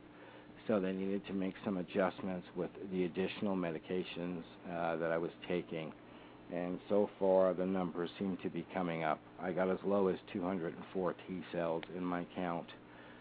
so 0.66 0.81
they 0.81 0.92
needed 0.92 1.27
to 1.27 1.33
make 1.33 1.55
some 1.64 1.77
adjustments 1.77 2.46
with 2.57 2.70
the 2.90 3.05
additional 3.05 3.57
medications 3.57 4.42
uh, 4.72 4.96
that 4.96 5.11
I 5.11 5.18
was 5.18 5.31
taking. 5.48 5.92
And 6.53 6.79
so 6.88 7.11
far, 7.18 7.55
the 7.55 7.66
numbers 7.66 8.11
seem 8.18 8.38
to 8.42 8.50
be 8.50 8.66
coming 8.72 9.03
up. 9.03 9.20
I 9.42 9.53
got 9.53 9.70
as 9.70 9.79
low 9.85 10.09
as 10.09 10.16
204 10.33 11.14
T 11.27 11.42
cells 11.53 11.83
in 11.96 12.05
my 12.05 12.27
count, 12.37 12.66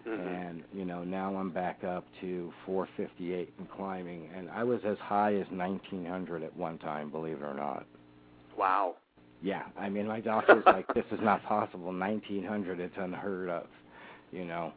mm-hmm. 0.07 0.27
and 0.27 0.63
you 0.73 0.85
know 0.85 1.03
now 1.03 1.35
I'm 1.35 1.49
back 1.49 1.83
up 1.83 2.05
to 2.21 2.53
458 2.65 3.53
and 3.57 3.71
climbing. 3.71 4.29
And 4.35 4.49
I 4.49 4.63
was 4.63 4.81
as 4.85 4.97
high 4.99 5.35
as 5.35 5.47
1900 5.51 6.43
at 6.43 6.55
one 6.55 6.77
time, 6.79 7.09
believe 7.09 7.37
it 7.37 7.43
or 7.43 7.53
not. 7.53 7.85
Wow. 8.57 8.95
Yeah, 9.41 9.63
I 9.77 9.89
mean 9.89 10.07
my 10.07 10.19
doctor's 10.19 10.63
like, 10.65 10.93
this 10.93 11.05
is 11.11 11.19
not 11.21 11.43
possible. 11.43 11.91
1900, 11.91 12.79
it's 12.79 12.93
unheard 12.97 13.49
of, 13.49 13.67
you 14.31 14.45
know 14.45 14.73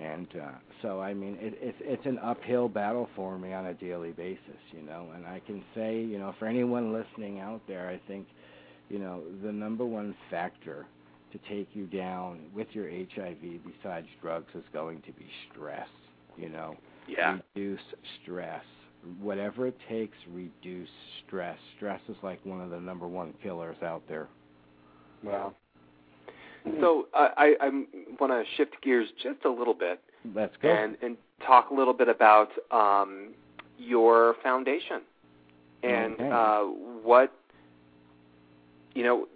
and 0.00 0.28
uh, 0.40 0.50
so 0.82 1.00
I 1.00 1.14
mean 1.14 1.36
it, 1.40 1.54
it's 1.60 1.78
it's 1.80 2.06
an 2.06 2.18
uphill 2.22 2.68
battle 2.68 3.08
for 3.14 3.38
me 3.38 3.52
on 3.52 3.66
a 3.66 3.74
daily 3.74 4.12
basis, 4.12 4.60
you 4.72 4.82
know. 4.82 5.08
And 5.14 5.26
I 5.26 5.40
can 5.46 5.62
say, 5.74 6.00
you 6.00 6.18
know, 6.18 6.34
for 6.38 6.46
anyone 6.46 6.92
listening 6.92 7.40
out 7.40 7.60
there, 7.68 7.88
I 7.88 8.00
think, 8.08 8.26
you 8.88 8.98
know, 8.98 9.22
the 9.42 9.52
number 9.52 9.84
one 9.84 10.14
factor 10.30 10.86
to 11.32 11.38
take 11.48 11.68
you 11.74 11.86
down 11.86 12.40
with 12.54 12.68
your 12.72 12.88
HIV 12.88 13.60
besides 13.64 14.06
drugs 14.20 14.48
is 14.54 14.64
going 14.72 15.02
to 15.02 15.12
be 15.12 15.26
stress. 15.52 15.88
You 16.36 16.48
know, 16.48 16.76
yeah. 17.06 17.38
reduce 17.54 17.80
stress. 18.22 18.64
Whatever 19.20 19.66
it 19.66 19.76
takes, 19.88 20.16
reduce 20.30 20.88
stress. 21.26 21.58
Stress 21.76 22.00
is 22.08 22.16
like 22.22 22.44
one 22.44 22.60
of 22.60 22.70
the 22.70 22.80
number 22.80 23.06
one 23.06 23.34
killers 23.42 23.76
out 23.82 24.02
there. 24.08 24.28
Wow. 25.22 25.54
So 26.80 27.08
uh, 27.14 27.28
I 27.36 27.54
I 27.60 27.68
want 28.20 28.32
to 28.32 28.44
shift 28.56 28.76
gears 28.82 29.08
just 29.22 29.44
a 29.44 29.50
little 29.50 29.74
bit. 29.74 30.00
Let's 30.34 30.54
go. 30.60 30.68
And 30.68 30.96
and 31.02 31.16
talk 31.46 31.70
a 31.70 31.74
little 31.74 31.94
bit 31.94 32.08
about 32.08 32.50
um, 32.70 33.30
your 33.78 34.36
foundation 34.42 35.00
and 35.82 36.14
okay. 36.14 36.30
uh, 36.30 36.62
what 37.02 37.32
you 38.94 39.02
know. 39.02 39.26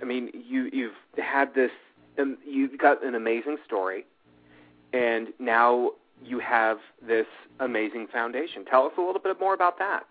I 0.00 0.04
mean, 0.04 0.30
you 0.32 0.70
you've 0.72 0.92
had 1.16 1.54
this. 1.54 1.70
Um, 2.18 2.36
you've 2.46 2.78
got 2.78 3.04
an 3.04 3.14
amazing 3.14 3.56
story, 3.66 4.04
and 4.92 5.28
now 5.38 5.92
you 6.24 6.38
have 6.38 6.78
this 7.06 7.26
amazing 7.60 8.06
foundation. 8.12 8.64
Tell 8.64 8.86
us 8.86 8.92
a 8.98 9.00
little 9.00 9.20
bit 9.20 9.40
more 9.40 9.54
about 9.54 9.78
that. 9.78 10.04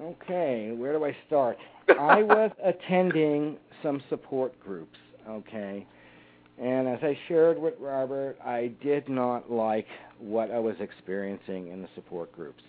Okay, 0.00 0.72
where 0.76 0.92
do 0.92 1.04
I 1.04 1.16
start? 1.26 1.58
I 1.98 2.22
was 2.22 2.50
attending 2.62 3.56
some 3.82 4.02
support 4.08 4.58
groups, 4.60 4.98
okay? 5.28 5.86
And 6.58 6.88
as 6.88 6.98
I 7.02 7.18
shared 7.28 7.58
with 7.58 7.74
Robert, 7.80 8.36
I 8.44 8.72
did 8.82 9.08
not 9.08 9.50
like 9.50 9.86
what 10.18 10.50
I 10.50 10.58
was 10.58 10.76
experiencing 10.80 11.68
in 11.68 11.82
the 11.82 11.88
support 11.94 12.32
groups. 12.32 12.62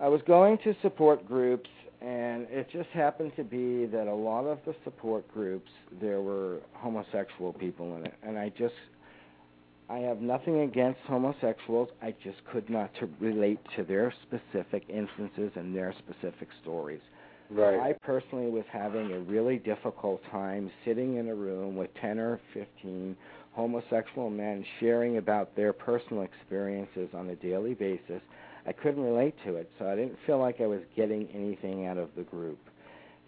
I 0.00 0.08
was 0.08 0.20
going 0.26 0.58
to 0.64 0.74
support 0.82 1.26
groups, 1.26 1.68
and 2.00 2.46
it 2.50 2.68
just 2.72 2.88
happened 2.90 3.32
to 3.36 3.44
be 3.44 3.86
that 3.86 4.06
a 4.06 4.14
lot 4.14 4.44
of 4.44 4.58
the 4.66 4.74
support 4.84 5.26
groups, 5.32 5.70
there 6.00 6.20
were 6.20 6.60
homosexual 6.74 7.52
people 7.52 7.96
in 7.96 8.06
it. 8.06 8.14
And 8.22 8.38
I 8.38 8.50
just 8.50 8.74
I 9.88 9.98
have 9.98 10.20
nothing 10.20 10.60
against 10.60 11.00
homosexuals. 11.06 11.90
I 12.02 12.14
just 12.24 12.38
could 12.50 12.70
not 12.70 12.90
to 13.00 13.08
relate 13.20 13.58
to 13.76 13.84
their 13.84 14.12
specific 14.22 14.84
instances 14.88 15.52
and 15.56 15.76
their 15.76 15.94
specific 15.98 16.48
stories. 16.62 17.02
Right. 17.50 17.78
I 17.78 17.92
personally 18.02 18.50
was 18.50 18.64
having 18.72 19.12
a 19.12 19.20
really 19.20 19.58
difficult 19.58 20.22
time 20.30 20.70
sitting 20.84 21.16
in 21.16 21.28
a 21.28 21.34
room 21.34 21.76
with 21.76 21.90
10 22.00 22.18
or 22.18 22.40
15 22.54 23.16
homosexual 23.52 24.30
men 24.30 24.64
sharing 24.80 25.18
about 25.18 25.54
their 25.54 25.72
personal 25.72 26.22
experiences 26.22 27.08
on 27.14 27.28
a 27.30 27.36
daily 27.36 27.74
basis. 27.74 28.20
I 28.66 28.72
couldn't 28.72 29.02
relate 29.02 29.34
to 29.44 29.56
it, 29.56 29.70
so 29.78 29.86
I 29.86 29.94
didn't 29.94 30.18
feel 30.26 30.38
like 30.38 30.60
I 30.60 30.66
was 30.66 30.80
getting 30.96 31.28
anything 31.34 31.86
out 31.86 31.98
of 31.98 32.08
the 32.16 32.22
group. 32.22 32.58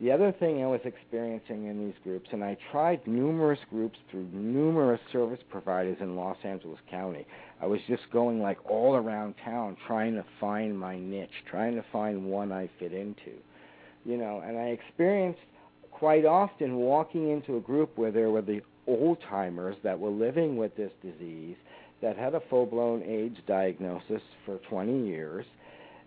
The 0.00 0.12
other 0.12 0.32
thing 0.32 0.62
I 0.62 0.66
was 0.66 0.80
experiencing 0.84 1.66
in 1.66 1.86
these 1.86 1.94
groups, 2.02 2.28
and 2.32 2.44
I 2.44 2.56
tried 2.70 3.06
numerous 3.06 3.60
groups 3.70 3.98
through 4.10 4.28
numerous 4.32 5.00
service 5.10 5.40
providers 5.50 5.96
in 6.00 6.16
Los 6.16 6.36
Angeles 6.44 6.80
County. 6.90 7.26
I 7.62 7.66
was 7.66 7.80
just 7.86 8.02
going 8.12 8.42
like 8.42 8.58
all 8.70 8.96
around 8.96 9.34
town 9.42 9.76
trying 9.86 10.14
to 10.14 10.24
find 10.38 10.78
my 10.78 10.98
niche, 10.98 11.30
trying 11.50 11.76
to 11.76 11.84
find 11.92 12.26
one 12.26 12.52
I 12.52 12.68
fit 12.78 12.92
into. 12.92 13.38
You 14.06 14.16
know, 14.16 14.42
and 14.46 14.56
I 14.56 14.66
experienced 14.66 15.40
quite 15.90 16.24
often 16.24 16.76
walking 16.76 17.30
into 17.30 17.56
a 17.56 17.60
group 17.60 17.98
where 17.98 18.12
there 18.12 18.30
were 18.30 18.42
the 18.42 18.60
old 18.86 19.18
timers 19.28 19.76
that 19.82 19.98
were 19.98 20.10
living 20.10 20.56
with 20.56 20.76
this 20.76 20.92
disease 21.02 21.56
that 22.02 22.16
had 22.16 22.34
a 22.34 22.40
full 22.48 22.66
blown 22.66 23.02
AIDS 23.02 23.38
diagnosis 23.46 24.22
for 24.44 24.58
20 24.68 25.06
years. 25.06 25.44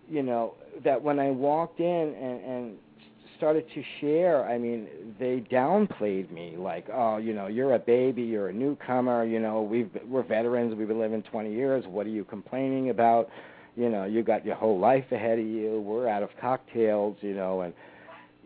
You 0.08 0.22
know, 0.22 0.54
that 0.84 1.00
when 1.00 1.18
I 1.18 1.30
walked 1.30 1.80
in 1.80 1.86
and, 1.86 2.44
and 2.44 2.76
started 3.36 3.64
to 3.74 3.82
share, 4.00 4.48
I 4.48 4.58
mean, 4.58 4.86
they 5.18 5.44
downplayed 5.52 6.30
me 6.30 6.56
like, 6.56 6.88
oh, 6.92 7.18
you 7.18 7.34
know, 7.34 7.48
you're 7.48 7.74
a 7.74 7.78
baby, 7.78 8.22
you're 8.22 8.48
a 8.48 8.52
newcomer, 8.52 9.24
you 9.24 9.40
know, 9.40 9.62
we've 9.62 9.90
we're 10.08 10.22
veterans, 10.22 10.74
we've 10.74 10.88
been 10.88 11.00
living 11.00 11.22
20 11.22 11.52
years. 11.52 11.84
What 11.86 12.06
are 12.06 12.10
you 12.10 12.24
complaining 12.24 12.90
about? 12.90 13.28
You 13.76 13.88
know, 13.88 14.04
you 14.04 14.22
got 14.22 14.44
your 14.44 14.56
whole 14.56 14.78
life 14.78 15.04
ahead 15.12 15.38
of 15.38 15.46
you. 15.46 15.80
We're 15.80 16.08
out 16.08 16.22
of 16.22 16.30
cocktails, 16.40 17.16
you 17.20 17.34
know, 17.34 17.62
and 17.62 17.72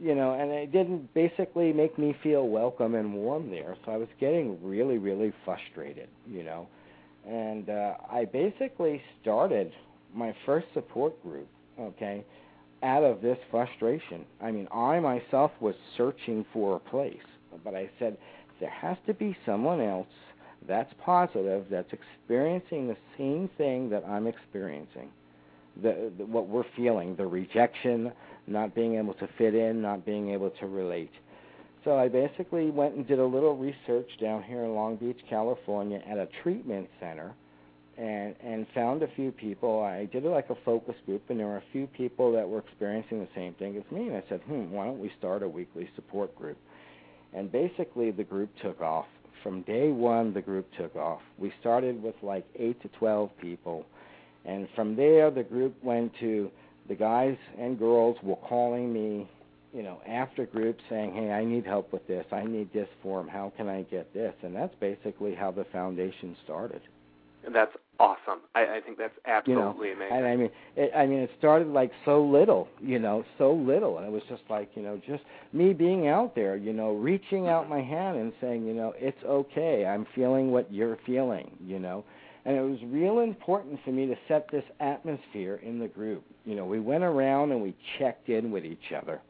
you 0.00 0.14
know, 0.14 0.34
and 0.34 0.50
it 0.50 0.72
didn't 0.72 1.14
basically 1.14 1.72
make 1.72 1.98
me 1.98 2.16
feel 2.22 2.48
welcome 2.48 2.96
and 2.96 3.14
warm 3.14 3.50
there. 3.50 3.76
So 3.84 3.92
I 3.92 3.96
was 3.96 4.08
getting 4.18 4.58
really, 4.62 4.98
really 4.98 5.32
frustrated, 5.44 6.08
you 6.28 6.42
know, 6.42 6.66
and 7.28 7.70
uh, 7.70 7.94
I 8.10 8.24
basically 8.24 9.00
started 9.22 9.72
my 10.12 10.34
first 10.44 10.66
support 10.74 11.20
group. 11.22 11.48
Okay 11.80 12.24
out 12.84 13.02
of 13.02 13.22
this 13.22 13.38
frustration. 13.50 14.24
I 14.40 14.52
mean, 14.52 14.68
I 14.72 15.00
myself 15.00 15.50
was 15.58 15.74
searching 15.96 16.44
for 16.52 16.76
a 16.76 16.78
place, 16.78 17.16
but 17.64 17.74
I 17.74 17.88
said 17.98 18.18
there 18.60 18.70
has 18.70 18.96
to 19.06 19.14
be 19.14 19.36
someone 19.46 19.80
else 19.80 20.06
that's 20.66 20.92
positive, 21.04 21.66
that's 21.70 21.92
experiencing 21.92 22.88
the 22.88 22.96
same 23.18 23.48
thing 23.58 23.90
that 23.90 24.04
I'm 24.06 24.26
experiencing. 24.26 25.10
The, 25.82 26.12
the 26.16 26.24
what 26.24 26.48
we're 26.48 26.64
feeling, 26.76 27.16
the 27.16 27.26
rejection, 27.26 28.12
not 28.46 28.74
being 28.74 28.96
able 28.96 29.14
to 29.14 29.28
fit 29.38 29.54
in, 29.54 29.82
not 29.82 30.06
being 30.06 30.30
able 30.30 30.50
to 30.50 30.66
relate. 30.66 31.10
So 31.84 31.98
I 31.98 32.08
basically 32.08 32.70
went 32.70 32.94
and 32.94 33.06
did 33.06 33.18
a 33.18 33.24
little 33.24 33.56
research 33.56 34.08
down 34.20 34.42
here 34.42 34.64
in 34.64 34.74
Long 34.74 34.96
Beach, 34.96 35.18
California 35.28 36.00
at 36.08 36.16
a 36.16 36.28
treatment 36.42 36.88
center 37.00 37.34
and 37.96 38.34
and 38.42 38.66
found 38.74 39.02
a 39.02 39.08
few 39.14 39.30
people. 39.30 39.82
I 39.82 40.06
did 40.06 40.24
like 40.24 40.50
a 40.50 40.56
focus 40.64 40.94
group, 41.06 41.22
and 41.28 41.38
there 41.38 41.46
were 41.46 41.58
a 41.58 41.64
few 41.72 41.86
people 41.86 42.32
that 42.32 42.48
were 42.48 42.58
experiencing 42.58 43.20
the 43.20 43.28
same 43.34 43.54
thing 43.54 43.76
as 43.76 43.90
me. 43.92 44.08
And 44.08 44.16
I 44.16 44.22
said, 44.28 44.40
hmm, 44.42 44.70
why 44.70 44.86
don't 44.86 45.00
we 45.00 45.12
start 45.18 45.42
a 45.42 45.48
weekly 45.48 45.88
support 45.94 46.34
group? 46.36 46.58
And 47.32 47.50
basically, 47.50 48.10
the 48.10 48.24
group 48.24 48.50
took 48.62 48.80
off. 48.80 49.06
From 49.44 49.60
day 49.62 49.90
one, 49.90 50.32
the 50.32 50.40
group 50.40 50.66
took 50.78 50.96
off. 50.96 51.20
We 51.38 51.52
started 51.60 52.02
with 52.02 52.14
like 52.22 52.46
eight 52.56 52.80
to 52.80 52.88
twelve 52.88 53.30
people, 53.40 53.84
and 54.46 54.66
from 54.74 54.96
there, 54.96 55.30
the 55.30 55.42
group 55.42 55.74
went 55.84 56.12
to 56.20 56.50
the 56.88 56.94
guys 56.94 57.36
and 57.58 57.78
girls 57.78 58.16
were 58.22 58.36
calling 58.36 58.92
me, 58.92 59.28
you 59.74 59.82
know, 59.82 60.00
after 60.06 60.46
group 60.46 60.78
saying, 60.88 61.12
"Hey, 61.12 61.30
I 61.30 61.44
need 61.44 61.66
help 61.66 61.92
with 61.92 62.06
this. 62.06 62.24
I 62.32 62.44
need 62.44 62.72
this 62.72 62.88
form. 63.02 63.28
How 63.28 63.52
can 63.54 63.68
I 63.68 63.82
get 63.82 64.14
this?" 64.14 64.34
And 64.42 64.56
that's 64.56 64.74
basically 64.80 65.34
how 65.34 65.50
the 65.50 65.64
foundation 65.66 66.34
started. 66.42 66.80
And 67.44 67.54
that's 67.54 67.72
awesome. 68.00 68.40
I, 68.54 68.76
I 68.76 68.80
think 68.84 68.98
that's 68.98 69.14
absolutely 69.26 69.88
you 69.88 69.98
know, 69.98 70.04
amazing. 70.06 70.16
And 70.16 70.26
I 70.26 70.36
mean, 70.36 70.50
it, 70.76 70.92
I 70.96 71.06
mean, 71.06 71.18
it 71.20 71.30
started 71.38 71.68
like 71.68 71.90
so 72.04 72.24
little, 72.24 72.68
you 72.80 72.98
know, 72.98 73.24
so 73.38 73.52
little, 73.52 73.98
and 73.98 74.06
it 74.06 74.10
was 74.12 74.22
just 74.28 74.42
like, 74.48 74.70
you 74.74 74.82
know, 74.82 75.00
just 75.06 75.22
me 75.52 75.72
being 75.72 76.08
out 76.08 76.34
there, 76.34 76.56
you 76.56 76.72
know, 76.72 76.92
reaching 76.92 77.48
out 77.48 77.68
my 77.68 77.82
hand 77.82 78.16
and 78.16 78.32
saying, 78.40 78.66
you 78.66 78.72
know, 78.72 78.94
it's 78.96 79.22
okay. 79.24 79.84
I'm 79.86 80.06
feeling 80.14 80.50
what 80.50 80.72
you're 80.72 80.98
feeling, 81.06 81.50
you 81.64 81.78
know. 81.78 82.04
And 82.46 82.56
it 82.56 82.60
was 82.60 82.78
real 82.86 83.20
important 83.20 83.78
for 83.84 83.90
me 83.90 84.06
to 84.06 84.14
set 84.28 84.50
this 84.50 84.64
atmosphere 84.80 85.60
in 85.62 85.78
the 85.78 85.88
group. 85.88 86.24
You 86.44 86.56
know, 86.56 86.66
we 86.66 86.80
went 86.80 87.04
around 87.04 87.52
and 87.52 87.62
we 87.62 87.74
checked 87.98 88.28
in 88.28 88.50
with 88.50 88.64
each 88.64 88.92
other, 88.96 89.20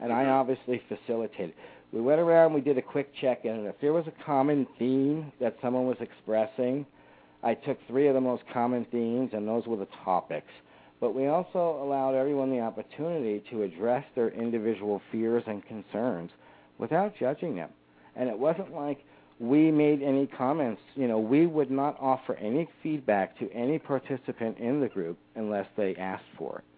and 0.00 0.12
I 0.12 0.22
mm-hmm. 0.22 0.32
obviously 0.32 0.82
facilitated. 0.88 1.54
We 1.92 2.00
went 2.00 2.20
around, 2.20 2.54
we 2.54 2.62
did 2.62 2.78
a 2.78 2.82
quick 2.82 3.12
check-in, 3.20 3.52
and 3.52 3.66
if 3.66 3.74
there 3.82 3.92
was 3.92 4.06
a 4.06 4.24
common 4.24 4.66
theme 4.78 5.30
that 5.40 5.56
someone 5.60 5.86
was 5.86 5.98
expressing, 6.00 6.86
I 7.42 7.54
took 7.54 7.78
three 7.86 8.08
of 8.08 8.14
the 8.14 8.20
most 8.20 8.42
common 8.52 8.84
themes, 8.86 9.30
and 9.32 9.46
those 9.46 9.66
were 9.66 9.76
the 9.76 9.88
topics. 10.04 10.50
But 11.00 11.14
we 11.14 11.26
also 11.26 11.82
allowed 11.82 12.14
everyone 12.14 12.50
the 12.50 12.60
opportunity 12.60 13.42
to 13.50 13.62
address 13.62 14.04
their 14.14 14.28
individual 14.28 15.02
fears 15.10 15.42
and 15.46 15.64
concerns 15.66 16.30
without 16.78 17.14
judging 17.18 17.56
them. 17.56 17.70
And 18.14 18.28
it 18.28 18.38
wasn't 18.38 18.72
like 18.72 19.04
we 19.40 19.72
made 19.72 20.02
any 20.02 20.28
comments. 20.28 20.80
You 20.94 21.08
know, 21.08 21.18
we 21.18 21.46
would 21.46 21.70
not 21.70 21.96
offer 22.00 22.34
any 22.34 22.68
feedback 22.82 23.36
to 23.40 23.50
any 23.52 23.78
participant 23.78 24.58
in 24.58 24.80
the 24.80 24.88
group 24.88 25.18
unless 25.34 25.66
they 25.76 25.96
asked 25.96 26.24
for 26.38 26.58
it 26.58 26.71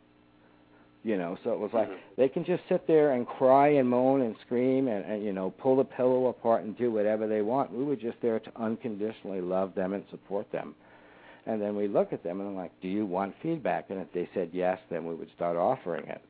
you 1.05 1.19
know 1.19 1.38
so 1.45 1.53
it 1.53 1.59
was 1.59 1.71
like 1.73 1.88
mm-hmm. 1.88 1.99
they 2.17 2.29
can 2.29 2.45
just 2.45 2.62
sit 2.69 2.87
there 2.87 3.12
and 3.12 3.27
cry 3.27 3.69
and 3.69 3.88
moan 3.88 4.23
and 4.23 4.35
scream 4.45 4.88
and, 4.88 5.05
and 5.05 5.23
you 5.23 5.33
know 5.33 5.50
pull 5.50 5.77
the 5.77 5.85
pillow 5.85 6.27
apart 6.27 6.65
and 6.65 6.77
do 6.77 6.90
whatever 6.90 7.29
they 7.29 7.42
want. 7.42 7.71
We 7.71 7.85
were 7.85 7.96
just 7.96 8.17
there 8.23 8.40
to 8.40 8.52
unconditionally 8.57 9.40
love 9.40 9.75
them 9.75 9.92
and 9.92 10.02
support 10.11 10.50
them. 10.50 10.75
And 11.46 11.61
then 11.61 11.77
we 11.77 11.88
look 11.88 12.15
at 12.15 12.25
them 12.25 12.40
and 12.40 12.48
I'm 12.48 12.57
like 12.57 12.73
do 12.81 12.88
you 12.88 13.07
want 13.07 13.35
feedback? 13.42 13.90
And 13.90 14.00
if 14.00 14.13
they 14.13 14.29
said 14.35 14.50
yes 14.52 14.79
then 14.90 15.05
we 15.05 15.15
would 15.15 15.31
start 15.37 15.57
offering 15.57 16.09
it. 16.09 16.23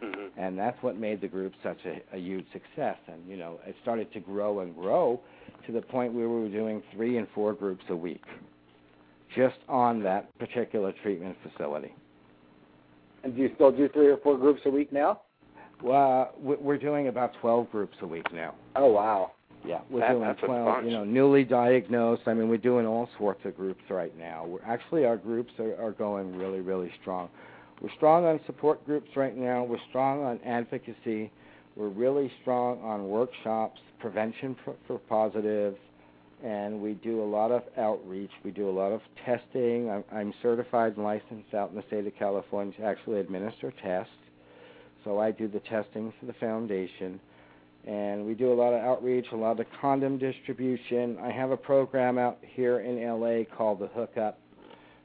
Mm-hmm. 0.00 0.40
and 0.40 0.58
that's 0.58 0.82
what 0.82 0.96
made 0.96 1.20
the 1.20 1.28
group 1.28 1.52
such 1.62 1.76
a, 1.84 2.16
a 2.16 2.18
huge 2.18 2.46
success. 2.54 2.96
And 3.08 3.28
you 3.28 3.36
know 3.36 3.58
it 3.66 3.74
started 3.82 4.10
to 4.14 4.20
grow 4.20 4.60
and 4.60 4.74
grow 4.74 5.20
to 5.66 5.72
the 5.72 5.82
point 5.82 6.14
where 6.14 6.28
we 6.28 6.40
were 6.40 6.48
doing 6.48 6.82
three 6.94 7.18
and 7.18 7.26
four 7.34 7.52
groups 7.52 7.84
a 7.90 7.96
week 7.96 8.22
just 9.34 9.58
on 9.68 10.02
that 10.02 10.36
particular 10.38 10.92
treatment 11.02 11.36
facility 11.42 11.92
and 13.24 13.34
do 13.34 13.42
you 13.42 13.50
still 13.54 13.70
do 13.70 13.88
three 13.88 14.08
or 14.08 14.16
four 14.18 14.36
groups 14.36 14.60
a 14.66 14.70
week 14.70 14.92
now? 14.92 15.20
Well, 15.82 16.34
we're 16.38 16.78
doing 16.78 17.08
about 17.08 17.32
12 17.40 17.70
groups 17.70 17.96
a 18.02 18.06
week 18.06 18.30
now. 18.32 18.54
Oh, 18.76 18.92
wow. 18.92 19.32
Yeah, 19.64 19.80
we're 19.90 20.00
that, 20.00 20.12
doing 20.12 20.34
12, 20.44 20.84
you 20.84 20.90
know, 20.90 21.04
newly 21.04 21.44
diagnosed. 21.44 22.22
I 22.26 22.34
mean, 22.34 22.48
we're 22.48 22.56
doing 22.56 22.86
all 22.86 23.08
sorts 23.18 23.40
of 23.44 23.56
groups 23.56 23.82
right 23.90 24.16
now. 24.18 24.46
We're 24.46 24.62
actually 24.64 25.04
our 25.04 25.18
groups 25.18 25.52
are, 25.58 25.74
are 25.82 25.92
going 25.92 26.34
really, 26.36 26.60
really 26.60 26.90
strong. 27.00 27.28
We're 27.82 27.92
strong 27.96 28.24
on 28.24 28.40
support 28.46 28.84
groups 28.86 29.08
right 29.16 29.36
now. 29.36 29.64
We're 29.64 29.78
strong 29.88 30.22
on 30.22 30.40
advocacy. 30.44 31.30
We're 31.76 31.88
really 31.88 32.30
strong 32.42 32.82
on 32.82 33.08
workshops, 33.08 33.80
prevention 34.00 34.56
for, 34.64 34.74
for 34.86 34.98
positives, 34.98 35.76
and 36.44 36.80
we 36.80 36.94
do 36.94 37.22
a 37.22 37.24
lot 37.24 37.50
of 37.50 37.62
outreach. 37.76 38.30
We 38.44 38.50
do 38.50 38.68
a 38.68 38.72
lot 38.72 38.92
of 38.92 39.00
testing. 39.24 39.90
I'm, 39.90 40.04
I'm 40.12 40.34
certified 40.42 40.96
and 40.96 41.04
licensed 41.04 41.54
out 41.54 41.70
in 41.70 41.76
the 41.76 41.84
state 41.86 42.06
of 42.06 42.14
California 42.18 42.72
to 42.78 42.84
actually 42.84 43.20
administer 43.20 43.72
tests. 43.82 44.12
So 45.04 45.18
I 45.18 45.30
do 45.30 45.48
the 45.48 45.60
testing 45.60 46.12
for 46.18 46.26
the 46.26 46.34
foundation 46.34 47.20
and 47.86 48.26
we 48.26 48.34
do 48.34 48.52
a 48.52 48.54
lot 48.54 48.74
of 48.74 48.82
outreach, 48.82 49.26
a 49.32 49.36
lot 49.36 49.58
of 49.58 49.66
condom 49.80 50.18
distribution. 50.18 51.16
I 51.22 51.30
have 51.30 51.50
a 51.50 51.56
program 51.56 52.18
out 52.18 52.38
here 52.42 52.80
in 52.80 53.02
LA 53.02 53.44
called 53.56 53.78
the 53.80 53.86
Hookup, 53.88 54.38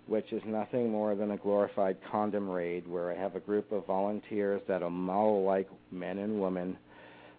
which 0.07 0.31
is 0.33 0.41
nothing 0.45 0.91
more 0.91 1.15
than 1.15 1.31
a 1.31 1.37
glorified 1.37 1.97
condom 2.11 2.49
raid 2.49 2.85
where 2.87 3.11
I 3.11 3.15
have 3.15 3.35
a 3.35 3.39
group 3.39 3.71
of 3.71 3.85
volunteers 3.85 4.61
that 4.67 4.83
are 4.83 4.89
model 4.89 5.43
like 5.43 5.69
men 5.91 6.17
and 6.17 6.41
women 6.41 6.77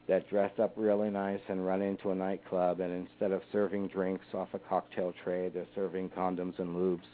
that 0.09 0.29
dress 0.31 0.53
up 0.61 0.73
really 0.77 1.11
nice 1.11 1.41
and 1.49 1.67
run 1.67 1.83
into 1.83 2.11
a 2.11 2.15
nightclub 2.15 2.81
and 2.81 3.09
instead 3.09 3.33
of 3.33 3.43
serving 3.53 3.89
drinks 3.89 4.27
off 4.35 4.49
a 4.55 4.59
cocktail 4.59 5.13
tray, 5.25 5.49
they're 5.49 5.67
serving 5.75 6.11
condoms 6.11 6.59
and 6.59 6.77
lubes 6.77 7.07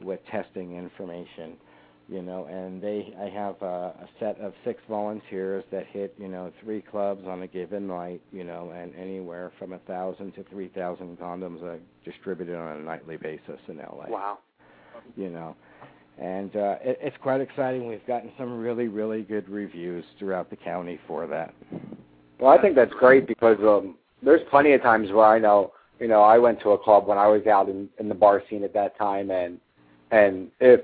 with 0.00 0.20
testing 0.30 0.76
information 0.76 1.56
you 2.10 2.22
know, 2.22 2.46
and 2.46 2.82
they 2.82 3.14
I 3.18 3.28
have 3.28 3.62
a, 3.62 3.94
a 4.02 4.08
set 4.18 4.38
of 4.40 4.52
six 4.64 4.82
volunteers 4.88 5.64
that 5.70 5.86
hit, 5.86 6.14
you 6.18 6.26
know, 6.26 6.52
three 6.62 6.82
clubs 6.82 7.24
on 7.26 7.42
a 7.42 7.46
given 7.46 7.86
night, 7.86 8.20
you 8.32 8.42
know, 8.42 8.72
and 8.74 8.92
anywhere 8.96 9.52
from 9.58 9.72
a 9.72 9.78
thousand 9.78 10.32
to 10.34 10.44
three 10.50 10.68
thousand 10.68 11.18
condoms 11.20 11.62
are 11.62 11.78
distributed 12.04 12.56
on 12.56 12.78
a 12.78 12.82
nightly 12.82 13.16
basis 13.16 13.60
in 13.68 13.76
LA. 13.76 14.06
Wow. 14.08 14.38
You 15.16 15.30
know, 15.30 15.54
and 16.18 16.54
uh, 16.56 16.76
it, 16.82 16.98
it's 17.00 17.16
quite 17.22 17.40
exciting. 17.40 17.86
We've 17.86 18.06
gotten 18.08 18.32
some 18.36 18.58
really, 18.58 18.88
really 18.88 19.22
good 19.22 19.48
reviews 19.48 20.04
throughout 20.18 20.50
the 20.50 20.56
county 20.56 20.98
for 21.06 21.28
that. 21.28 21.54
Well, 22.40 22.50
I 22.50 22.60
think 22.60 22.74
that's 22.74 22.92
great 22.94 23.26
because 23.26 23.58
um, 23.60 23.96
there's 24.22 24.40
plenty 24.50 24.72
of 24.72 24.80
times 24.82 25.12
where 25.12 25.26
I 25.26 25.38
know, 25.38 25.72
you 25.98 26.08
know, 26.08 26.22
I 26.22 26.38
went 26.38 26.60
to 26.62 26.70
a 26.70 26.78
club 26.78 27.06
when 27.06 27.18
I 27.18 27.26
was 27.26 27.46
out 27.46 27.68
in, 27.68 27.88
in 27.98 28.08
the 28.08 28.14
bar 28.14 28.42
scene 28.48 28.64
at 28.64 28.72
that 28.74 28.96
time, 28.96 29.30
and 29.30 29.60
and 30.10 30.50
if 30.58 30.80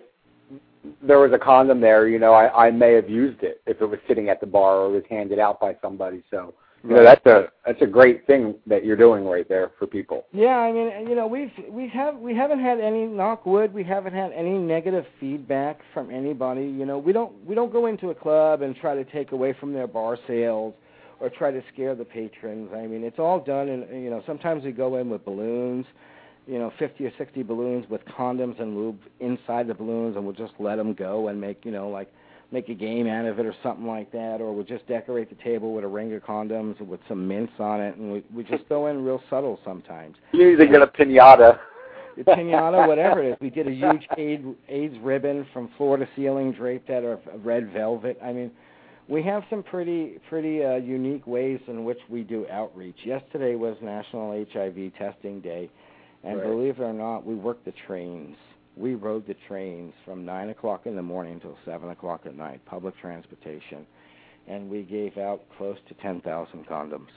there 1.03 1.19
was 1.19 1.33
a 1.33 1.39
condom 1.39 1.81
there, 1.81 2.07
you 2.07 2.19
know, 2.19 2.33
I, 2.33 2.67
I 2.67 2.71
may 2.71 2.93
have 2.93 3.09
used 3.09 3.43
it 3.43 3.61
if 3.67 3.81
it 3.81 3.87
was 3.87 3.99
sitting 4.07 4.29
at 4.29 4.41
the 4.41 4.47
bar 4.47 4.77
or 4.77 4.91
was 4.91 5.03
handed 5.09 5.39
out 5.39 5.59
by 5.59 5.77
somebody. 5.83 6.23
So, 6.31 6.55
you 6.85 6.91
know, 6.91 7.03
that's 7.03 7.25
a 7.27 7.49
that's 7.65 7.81
a 7.83 7.87
great 7.87 8.27
thing 8.27 8.55
that 8.67 8.85
you're 8.85 8.97
doing 8.97 9.25
right 9.25 9.49
there 9.49 9.73
for 9.79 9.87
people. 9.87 10.27
Yeah, 10.33 10.59
I 10.59 10.71
mean, 10.71 11.09
you 11.09 11.17
know, 11.17 11.27
we've 11.27 11.51
we 11.71 11.89
have 11.89 12.19
we 12.19 12.35
haven't 12.37 12.61
had 12.61 12.81
any 12.81 13.07
knock 13.07 13.47
wood, 13.47 13.73
we 13.73 13.83
haven't 13.83 14.13
had 14.13 14.31
any 14.33 14.59
negative 14.59 15.07
feedback 15.19 15.81
from 15.95 16.11
anybody. 16.11 16.67
You 16.67 16.85
know, 16.85 16.99
we 16.99 17.15
don't 17.15 17.33
we 17.47 17.55
don't 17.55 17.73
go 17.73 17.87
into 17.87 18.11
a 18.11 18.15
club 18.15 18.61
and 18.61 18.77
try 18.77 18.95
to 18.95 19.05
take 19.05 19.33
away 19.33 19.55
from 19.59 19.73
their 19.73 19.87
bar 19.87 20.19
sales 20.29 20.75
or 21.21 21.31
try 21.31 21.51
to 21.51 21.63
scare 21.73 21.95
the 21.95 22.05
patrons. 22.05 22.71
I 22.75 22.87
mean, 22.87 23.05
it's 23.05 23.19
all 23.19 23.41
done 23.41 23.69
and 23.69 24.03
you 24.03 24.11
know, 24.11 24.23
sometimes 24.27 24.65
we 24.65 24.73
go 24.73 24.97
in 24.97 25.11
with 25.11 25.25
balloons 25.25 25.87
you 26.47 26.59
know, 26.59 26.73
50 26.79 27.05
or 27.05 27.13
60 27.19 27.43
balloons 27.43 27.87
with 27.91 28.01
condoms 28.05 28.61
and 28.61 28.77
lube 28.77 29.01
inside 29.21 29.67
the 29.67 29.75
balloons, 29.75 30.17
and 30.17 30.25
we'll 30.25 30.35
just 30.35 30.53
let 30.59 30.77
them 30.77 30.95
go 30.95 31.29
and 31.29 31.41
make, 31.41 31.65
you 31.65 31.73
know, 31.73 31.89
like 31.89 32.13
make 32.53 32.69
a 32.69 32.75
game 32.75 33.09
out 33.09 33.27
of 33.27 33.41
it 33.41 33.47
or 33.47 33.55
something 33.63 33.87
like 33.87 34.13
that, 34.13 34.41
or 34.41 34.53
we'll 34.53 34.65
just 34.65 34.87
decorate 34.87 35.29
the 35.29 35.43
table 35.43 35.75
with 35.75 35.85
a 35.85 35.89
ring 35.89 36.15
of 36.15 36.23
condoms 36.23 36.81
with 36.81 37.01
some 37.09 37.27
mints 37.27 37.53
on 37.59 37.81
it, 37.81 37.97
and 37.97 38.13
we 38.13 38.25
we 38.35 38.45
just 38.45 38.69
go 38.69 38.87
in 38.87 39.05
real 39.05 39.21
subtle 39.29 39.59
sometimes. 39.65 40.17
You 40.33 40.57
to 40.57 40.67
get 40.67 40.83
a 40.83 40.87
pinata. 40.87 41.59
A 42.19 42.25
pinata, 42.25 42.87
whatever 42.87 43.23
it 43.23 43.33
is. 43.33 43.37
We 43.41 43.51
did 43.51 43.67
a 43.67 43.73
huge 43.73 44.07
AIDS, 44.17 44.45
AIDS 44.69 44.97
ribbon 45.03 45.47
from 45.53 45.71
floor 45.77 45.97
to 45.97 46.09
ceiling 46.15 46.53
draped 46.53 46.89
out 46.89 47.05
of 47.05 47.21
red 47.45 47.73
velvet. 47.73 48.19
I 48.23 48.33
mean, 48.33 48.53
we 49.09 49.23
have 49.23 49.45
some 49.49 49.63
pretty 49.63 50.19
pretty 50.29 50.65
uh, 50.65 50.77
unique 50.77 51.27
ways 51.27 51.61
in 51.69 51.85
which 51.85 51.99
we 52.09 52.23
do 52.23 52.47
outreach. 52.51 52.97
Yesterday 53.05 53.55
was 53.55 53.77
National 53.81 54.45
HIV 54.53 54.93
Testing 54.99 55.41
Day 55.41 55.71
and 56.27 56.39
right. 56.39 56.49
believe 56.49 56.81
it 56.81 56.83
or 56.83 56.93
not, 56.93 57.25
we 57.25 57.35
worked 57.35 57.65
the 57.65 57.73
trains. 57.87 58.37
We 58.77 58.95
rode 58.95 59.27
the 59.27 59.37
trains 59.49 59.95
from 60.05 60.25
nine 60.25 60.51
o'clock 60.51 60.83
in 60.85 60.97
the 60.97 61.03
morning 61.03 61.35
until 61.35 61.57
seven 61.65 61.91
o'clock 61.91 62.23
at 62.27 62.37
night, 62.37 62.61
public 62.67 62.99
transportation, 63.01 63.87
and 64.49 64.69
we 64.69 64.83
gave 64.83 65.17
out 65.17 65.43
close 65.57 65.79
to 65.89 65.95
ten 65.95 66.21
thousand 66.21 66.67
condoms. 66.67 67.09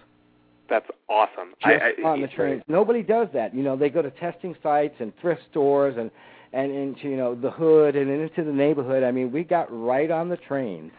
That's 0.69 0.85
awesome. 1.09 1.55
Just 1.61 1.81
I, 1.81 2.01
I, 2.01 2.07
on 2.07 2.21
the 2.21 2.27
trains. 2.27 2.61
Nobody 2.67 3.01
does 3.01 3.27
that. 3.33 3.55
You 3.55 3.63
know, 3.63 3.75
they 3.75 3.89
go 3.89 4.03
to 4.03 4.11
testing 4.11 4.55
sites 4.61 4.95
and 4.99 5.11
thrift 5.19 5.41
stores 5.49 5.95
and 5.97 6.11
and 6.53 6.71
into 6.71 7.09
you 7.09 7.17
know 7.17 7.35
the 7.35 7.51
hood 7.51 7.95
and 7.95 8.09
into 8.09 8.43
the 8.43 8.53
neighborhood. 8.53 9.03
I 9.03 9.11
mean, 9.11 9.31
we 9.31 9.43
got 9.43 9.67
right 9.71 10.11
on 10.11 10.29
the 10.29 10.37
trains 10.37 10.91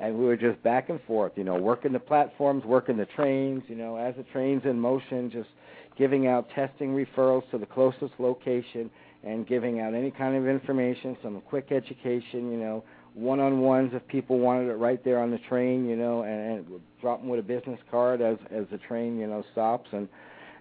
and 0.00 0.18
we 0.18 0.24
were 0.24 0.36
just 0.36 0.62
back 0.62 0.88
and 0.88 1.00
forth, 1.02 1.32
you 1.36 1.44
know, 1.44 1.54
working 1.54 1.92
the 1.92 1.98
platforms, 1.98 2.64
working 2.64 2.96
the 2.96 3.06
trains, 3.06 3.62
you 3.68 3.76
know, 3.76 3.96
as 3.96 4.14
the 4.16 4.24
train's 4.24 4.64
in 4.64 4.78
motion, 4.78 5.30
just 5.30 5.48
giving 5.96 6.26
out 6.26 6.48
testing 6.54 6.94
referrals 6.94 7.48
to 7.50 7.58
the 7.58 7.66
closest 7.66 8.12
location 8.18 8.90
and 9.22 9.46
giving 9.46 9.80
out 9.80 9.94
any 9.94 10.10
kind 10.10 10.36
of 10.36 10.46
information, 10.46 11.16
some 11.22 11.40
quick 11.42 11.68
education, 11.70 12.50
you 12.50 12.58
know, 12.58 12.84
one-on-ones 13.14 13.92
if 13.94 14.06
people 14.08 14.38
wanted 14.38 14.68
it 14.68 14.74
right 14.74 15.02
there 15.04 15.20
on 15.20 15.30
the 15.30 15.38
train, 15.48 15.88
you 15.88 15.96
know, 15.96 16.22
and, 16.22 16.68
and 16.68 16.80
drop 17.00 17.20
them 17.20 17.28
with 17.28 17.38
a 17.38 17.42
business 17.42 17.78
card 17.90 18.20
as 18.20 18.36
as 18.50 18.64
the 18.72 18.78
train, 18.78 19.18
you 19.18 19.26
know, 19.26 19.44
stops, 19.52 19.88
and 19.92 20.08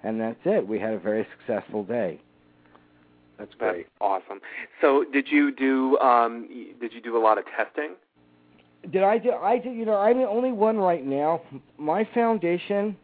and 0.04 0.22
that's 0.22 0.40
it. 0.46 0.66
We 0.66 0.80
had 0.80 0.94
a 0.94 1.00
very 1.00 1.26
successful 1.40 1.84
day. 1.84 2.22
That's 3.40 3.54
great. 3.56 3.88
That's 3.88 3.90
awesome. 4.00 4.40
So, 4.82 5.04
did 5.12 5.28
you 5.32 5.52
do 5.52 5.98
um, 5.98 6.48
did 6.80 6.94
you 6.94 7.02
do 7.02 7.18
a 7.18 7.22
lot 7.22 7.40
of 7.40 7.46
testing? 7.58 7.96
Did 8.92 9.04
I 9.04 9.18
do? 9.18 9.32
I 9.32 9.60
did. 9.60 9.76
You 9.76 9.86
know, 9.86 9.96
I'm 9.96 10.18
the 10.18 10.28
only 10.28 10.52
one 10.52 10.78
right 10.78 11.06
now. 11.06 11.42
My 11.78 12.08
foundation 12.14 12.98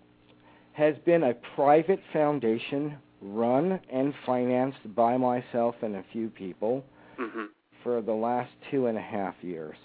has 0.73 0.95
been 1.05 1.23
a 1.23 1.33
private 1.55 1.99
foundation 2.13 2.97
run 3.21 3.79
and 3.91 4.13
financed 4.25 4.95
by 4.95 5.17
myself 5.17 5.75
and 5.81 5.95
a 5.95 6.03
few 6.11 6.29
people 6.29 6.83
mm-hmm. 7.19 7.45
for 7.83 8.01
the 8.01 8.13
last 8.13 8.51
two 8.71 8.87
and 8.87 8.97
a 8.97 9.01
half 9.01 9.35
years. 9.41 9.75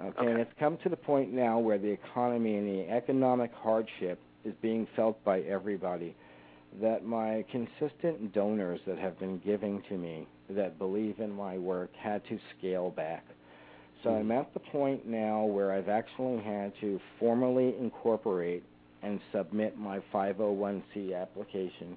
Okay? 0.00 0.18
okay, 0.18 0.30
and 0.30 0.40
it's 0.40 0.52
come 0.58 0.76
to 0.82 0.88
the 0.88 0.96
point 0.96 1.32
now 1.32 1.58
where 1.58 1.78
the 1.78 1.90
economy 1.90 2.56
and 2.56 2.68
the 2.68 2.90
economic 2.90 3.52
hardship 3.54 4.18
is 4.44 4.54
being 4.60 4.86
felt 4.96 5.22
by 5.24 5.40
everybody. 5.40 6.14
That 6.82 7.04
my 7.04 7.44
consistent 7.52 8.32
donors 8.32 8.80
that 8.86 8.98
have 8.98 9.18
been 9.20 9.38
giving 9.38 9.80
to 9.88 9.96
me, 9.96 10.26
that 10.50 10.76
believe 10.78 11.20
in 11.20 11.30
my 11.30 11.56
work, 11.56 11.90
had 11.96 12.22
to 12.28 12.38
scale 12.58 12.90
back. 12.90 13.24
So 14.04 14.10
I'm 14.10 14.30
at 14.32 14.52
the 14.52 14.60
point 14.60 15.06
now 15.06 15.44
where 15.44 15.72
I've 15.72 15.88
actually 15.88 16.42
had 16.42 16.72
to 16.82 17.00
formally 17.18 17.74
incorporate 17.80 18.62
and 19.02 19.18
submit 19.32 19.78
my 19.78 20.00
501c 20.12 21.20
application 21.20 21.96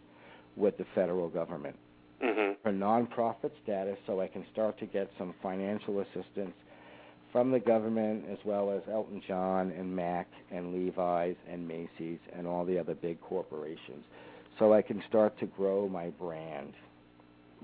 with 0.56 0.78
the 0.78 0.86
federal 0.96 1.28
government 1.28 1.76
mm-hmm. 2.24 2.54
for 2.64 2.72
nonprofit 2.72 3.52
status 3.64 3.98
so 4.08 4.22
I 4.22 4.28
can 4.28 4.46
start 4.54 4.80
to 4.80 4.86
get 4.86 5.10
some 5.18 5.34
financial 5.44 6.00
assistance 6.00 6.54
from 7.32 7.52
the 7.52 7.60
government 7.60 8.24
as 8.32 8.38
well 8.46 8.72
as 8.72 8.82
Elton 8.92 9.22
John 9.28 9.72
and 9.72 9.94
Mac 9.94 10.28
and 10.50 10.74
Levi's 10.74 11.36
and 11.52 11.68
Macy's 11.68 12.20
and 12.36 12.48
all 12.48 12.66
the 12.66 12.80
other 12.80 12.96
big 12.96 13.20
corporations 13.20 14.04
so 14.58 14.74
I 14.74 14.82
can 14.82 15.04
start 15.10 15.38
to 15.40 15.46
grow 15.46 15.88
my 15.90 16.08
brand. 16.12 16.74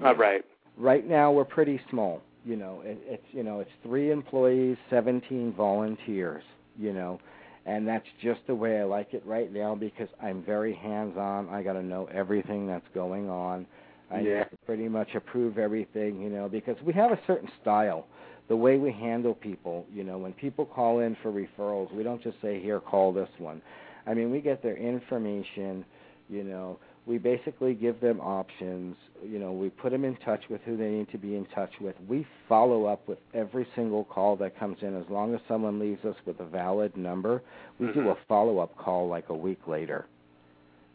All 0.04 0.16
right. 0.16 0.44
Right 0.78 1.08
now 1.08 1.32
we're 1.32 1.46
pretty 1.46 1.80
small. 1.90 2.22
You 2.46 2.58
know, 2.58 2.82
it, 2.84 3.00
it's 3.06 3.26
you 3.32 3.44
know, 3.44 3.60
it's 3.60 3.72
3 3.84 4.12
employees, 4.12 4.78
17 4.90 5.54
volunteers, 5.56 6.44
you 6.78 6.94
know 6.94 7.20
and 7.66 7.88
that's 7.88 8.06
just 8.22 8.42
the 8.48 8.56
way 8.56 8.80
I 8.80 8.84
like 8.84 9.14
it 9.14 9.26
right 9.26 9.52
now 9.52 9.76
because 9.76 10.10
I'm 10.22 10.44
very 10.44 10.74
hands-on. 10.76 11.50
I 11.50 11.64
got 11.64 11.74
to 11.74 11.84
know 11.84 12.10
everything 12.14 12.68
that's 12.68 12.86
going 12.94 13.30
on. 13.30 13.66
I 14.12 14.20
yeah. 14.20 14.44
pretty 14.66 14.90
much 14.90 15.10
approve 15.16 15.58
everything, 15.58 16.22
you 16.22 16.30
know, 16.30 16.50
because 16.50 16.76
we 16.86 16.94
have 16.94 17.12
a 17.12 17.20
certain 17.26 17.50
style, 17.62 18.06
the 18.50 18.56
way 18.56 18.78
we 18.78 18.92
handle 18.92 19.34
people. 19.34 19.86
You 19.94 20.04
know, 20.04 20.18
when 20.18 20.34
people 20.34 20.66
call 20.66 21.00
in 21.00 21.16
for 21.24 21.32
referrals, 21.32 21.92
we 21.94 22.04
don't 22.04 22.22
just 22.22 22.36
say, 22.42 22.62
"Here, 22.62 22.80
call 22.80 23.14
this 23.14 23.30
one." 23.38 23.62
I 24.06 24.14
mean, 24.14 24.30
we 24.30 24.42
get 24.42 24.62
their 24.62 24.76
information, 24.76 25.86
you 26.30 26.44
know 26.44 26.78
we 27.06 27.18
basically 27.18 27.74
give 27.74 28.00
them 28.00 28.20
options. 28.22 28.96
You 29.24 29.40
know, 29.40 29.52
we 29.52 29.70
put 29.70 29.92
them 29.92 30.06
in 30.06 30.16
touch 30.18 30.42
with 30.50 30.62
who 30.66 30.78
they 30.78 30.90
need 30.90 31.10
to 31.12 31.18
be 31.18 31.36
in 31.36 31.46
touch 31.54 31.72
with. 31.82 31.96
We 32.08 32.26
follow 32.48 32.86
up 32.86 33.08
with 33.08 33.18
every 33.34 33.68
single 33.76 34.06
call 34.06 34.38
that 34.38 34.58
comes 34.58 34.78
in. 34.82 34.96
As 34.96 35.06
long 35.10 35.34
as 35.34 35.42
someone 35.48 35.80
leaves 35.80 36.04
us 36.06 36.16
with 36.26 36.40
a 36.40 36.46
valid 36.46 36.96
number, 36.96 37.42
we 37.80 37.88
mm-hmm. 37.88 38.04
do 38.04 38.10
a 38.10 38.18
follow 38.28 38.60
up 38.60 38.78
call 38.78 39.08
like 39.08 39.30
a 39.30 39.36
week 39.36 39.68
later. 39.68 40.06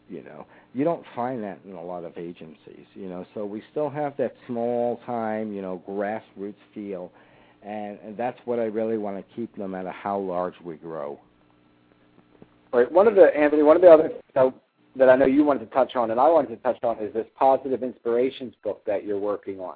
You 0.09 0.23
know, 0.23 0.47
you 0.73 0.83
don't 0.83 1.03
find 1.15 1.43
that 1.43 1.59
in 1.63 1.73
a 1.73 1.83
lot 1.83 2.03
of 2.03 2.17
agencies. 2.17 2.85
You 2.95 3.07
know, 3.07 3.25
so 3.35 3.45
we 3.45 3.61
still 3.69 3.91
have 3.91 4.17
that 4.17 4.33
small 4.47 4.99
time, 5.05 5.53
you 5.53 5.61
know, 5.61 5.83
grassroots 5.87 6.55
feel, 6.73 7.11
and, 7.61 7.99
and 8.03 8.17
that's 8.17 8.39
what 8.45 8.57
I 8.57 8.63
really 8.63 8.97
want 8.97 9.17
to 9.17 9.35
keep, 9.35 9.55
no 9.55 9.67
matter 9.67 9.91
how 9.91 10.17
large 10.17 10.55
we 10.63 10.77
grow. 10.77 11.19
Right. 12.73 12.91
One 12.91 13.07
of 13.07 13.13
the 13.13 13.27
Anthony, 13.37 13.61
one 13.61 13.75
of 13.75 13.83
the 13.83 13.89
other 13.89 14.09
you 14.09 14.19
know, 14.35 14.53
that 14.95 15.09
I 15.09 15.15
know 15.15 15.25
you 15.25 15.43
wanted 15.43 15.59
to 15.59 15.73
touch 15.73 15.95
on, 15.95 16.11
and 16.11 16.19
I 16.19 16.27
wanted 16.29 16.49
to 16.49 16.57
touch 16.57 16.83
on, 16.83 16.97
is 16.99 17.13
this 17.13 17.27
positive 17.37 17.83
inspirations 17.83 18.53
book 18.63 18.81
that 18.85 19.05
you're 19.05 19.19
working 19.19 19.59
on. 19.59 19.75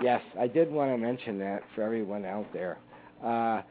Yes, 0.00 0.22
I 0.38 0.46
did 0.46 0.70
want 0.70 0.90
to 0.90 0.98
mention 0.98 1.38
that 1.38 1.62
for 1.74 1.82
everyone 1.82 2.24
out 2.24 2.46
there. 2.52 2.78
Uh, 3.22 3.62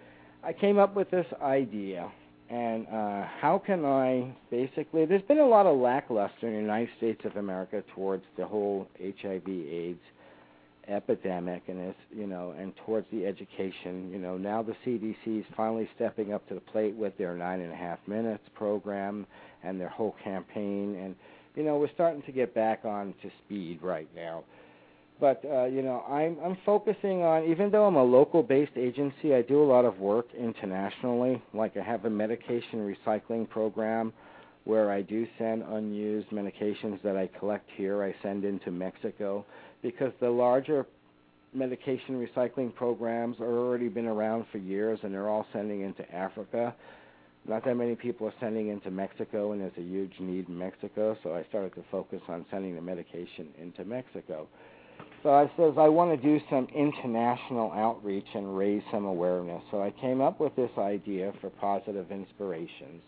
I 0.44 0.54
came 0.60 0.78
up 0.78 0.96
with 0.96 1.10
this 1.12 1.26
idea, 1.42 2.10
and 2.50 2.88
uh, 2.88 3.26
how 3.40 3.62
can 3.66 3.86
I 3.86 4.34
basically? 4.50 5.06
There's 5.06 5.22
been 5.24 5.40
a 5.40 5.46
lot 5.46 5.66
of 5.66 5.78
lackluster 5.78 6.48
in 6.48 6.54
the 6.54 6.60
United 6.60 6.90
States 6.98 7.22
of 7.26 7.36
America 7.36 7.84
towards 7.94 8.24
the 8.38 8.46
whole 8.46 8.88
HIV/AIDS 9.00 10.00
epidemic, 10.88 11.64
and 11.68 11.80
it's 11.80 12.00
you 12.16 12.28
know, 12.28 12.54
and 12.58 12.74
towards 12.86 13.08
the 13.12 13.26
education. 13.26 14.10
You 14.12 14.20
know, 14.20 14.38
now 14.38 14.64
the 14.64 14.76
CDC 14.86 15.40
is 15.40 15.46
finally 15.56 15.90
stepping 15.96 16.34
up 16.34 16.48
to 16.48 16.56
the 16.56 16.62
plate 16.62 16.96
with 16.96 17.18
their 17.18 17.36
nine 17.36 17.62
and 17.62 17.72
a 17.72 17.76
half 17.76 18.00
minutes 18.08 18.44
program 18.56 19.26
and 19.64 19.80
their 19.80 19.90
whole 19.90 20.16
campaign, 20.24 20.96
and 20.96 21.16
you 21.56 21.64
know, 21.64 21.78
we're 21.78 21.92
starting 21.94 22.22
to 22.24 22.32
get 22.32 22.54
back 22.54 22.86
on 22.86 23.14
to 23.22 23.30
speed 23.46 23.80
right 23.82 24.08
now 24.16 24.44
but 25.22 25.46
uh, 25.46 25.66
you 25.66 25.84
know 25.84 26.04
I'm 26.10 26.36
I'm 26.44 26.58
focusing 26.66 27.22
on 27.22 27.46
even 27.46 27.72
though 27.72 27.86
I'm 27.86 27.96
a 27.96 28.04
local 28.04 28.44
based 28.44 28.76
agency, 28.76 29.34
I 29.34 29.44
do 29.44 29.64
a 29.64 29.64
lot 29.64 29.86
of 29.86 30.00
work 30.00 30.26
internationally. 30.38 31.42
Like 31.54 31.78
I 31.78 31.84
have 31.84 32.04
a 32.06 32.10
medication 32.10 32.94
recycling 32.94 33.48
program 33.48 34.12
where 34.66 34.92
I 34.92 35.02
do 35.02 35.26
send 35.38 35.64
unused 35.64 36.30
medications 36.30 37.02
that 37.04 37.16
I 37.16 37.30
collect 37.40 37.70
here, 37.78 38.04
I 38.04 38.14
send 38.22 38.44
into 38.44 38.72
Mexico 38.72 39.46
because 39.82 40.12
the 40.20 40.30
larger 40.30 40.86
medication 41.54 42.26
recycling 42.26 42.74
programs 42.74 43.40
are 43.40 43.58
already 43.58 43.90
been 43.90 44.06
around 44.06 44.46
for 44.52 44.58
years 44.58 45.00
and 45.04 45.14
they're 45.14 45.30
all 45.30 45.46
sending 45.54 45.82
into 45.82 46.10
Africa. 46.14 46.76
Not 47.48 47.66
that 47.66 47.76
many 47.76 47.96
people 47.96 48.28
are 48.28 48.34
sending 48.40 48.68
into 48.68 48.92
Mexico 48.92 49.52
and 49.52 49.62
there's 49.62 49.78
a 49.78 49.82
huge 49.82 50.14
need 50.20 50.48
in 50.48 50.58
Mexico, 50.58 51.18
so 51.24 51.34
I 51.34 51.44
started 51.50 51.74
to 51.76 51.84
focus 51.92 52.22
on 52.28 52.46
sending 52.52 52.76
the 52.76 52.82
medication 52.82 53.48
into 53.60 53.84
Mexico. 53.84 54.48
So 55.24 55.32
I 55.32 55.52
says 55.58 55.74
I 55.78 55.88
want 55.88 56.12
to 56.12 56.18
do 56.18 56.40
some 56.50 56.68
international 56.76 57.72
outreach 57.72 58.28
and 58.34 58.58
raise 58.58 58.84
some 58.92 59.06
awareness. 59.06 59.62
So 59.72 59.82
I 59.82 59.92
came 59.92 60.22
up 60.22 60.40
with 60.40 60.56
this 60.56 60.72
idea 60.78 61.34
for 61.42 61.50
Positive 61.50 62.12
Inspirations, 62.12 63.02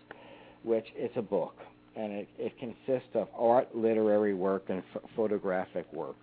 which 0.63 0.85
is 0.97 1.11
a 1.15 1.21
book, 1.21 1.55
and 1.95 2.11
it, 2.11 2.27
it 2.37 2.53
consists 2.59 3.09
of 3.15 3.27
art, 3.37 3.75
literary 3.75 4.33
work, 4.33 4.65
and 4.69 4.83
ph- 4.93 5.05
photographic 5.15 5.91
work, 5.93 6.15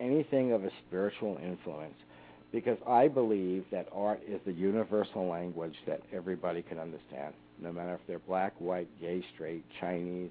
anything 0.00 0.52
of 0.52 0.64
a 0.64 0.70
spiritual 0.86 1.38
influence. 1.42 1.94
Because 2.52 2.78
I 2.86 3.08
believe 3.08 3.64
that 3.72 3.88
art 3.92 4.20
is 4.26 4.40
the 4.46 4.52
universal 4.52 5.26
language 5.26 5.74
that 5.86 6.00
everybody 6.12 6.62
can 6.62 6.78
understand, 6.78 7.34
no 7.60 7.72
matter 7.72 7.94
if 7.94 8.00
they're 8.06 8.18
black, 8.20 8.52
white, 8.60 8.88
gay, 9.00 9.24
straight, 9.34 9.64
Chinese, 9.80 10.30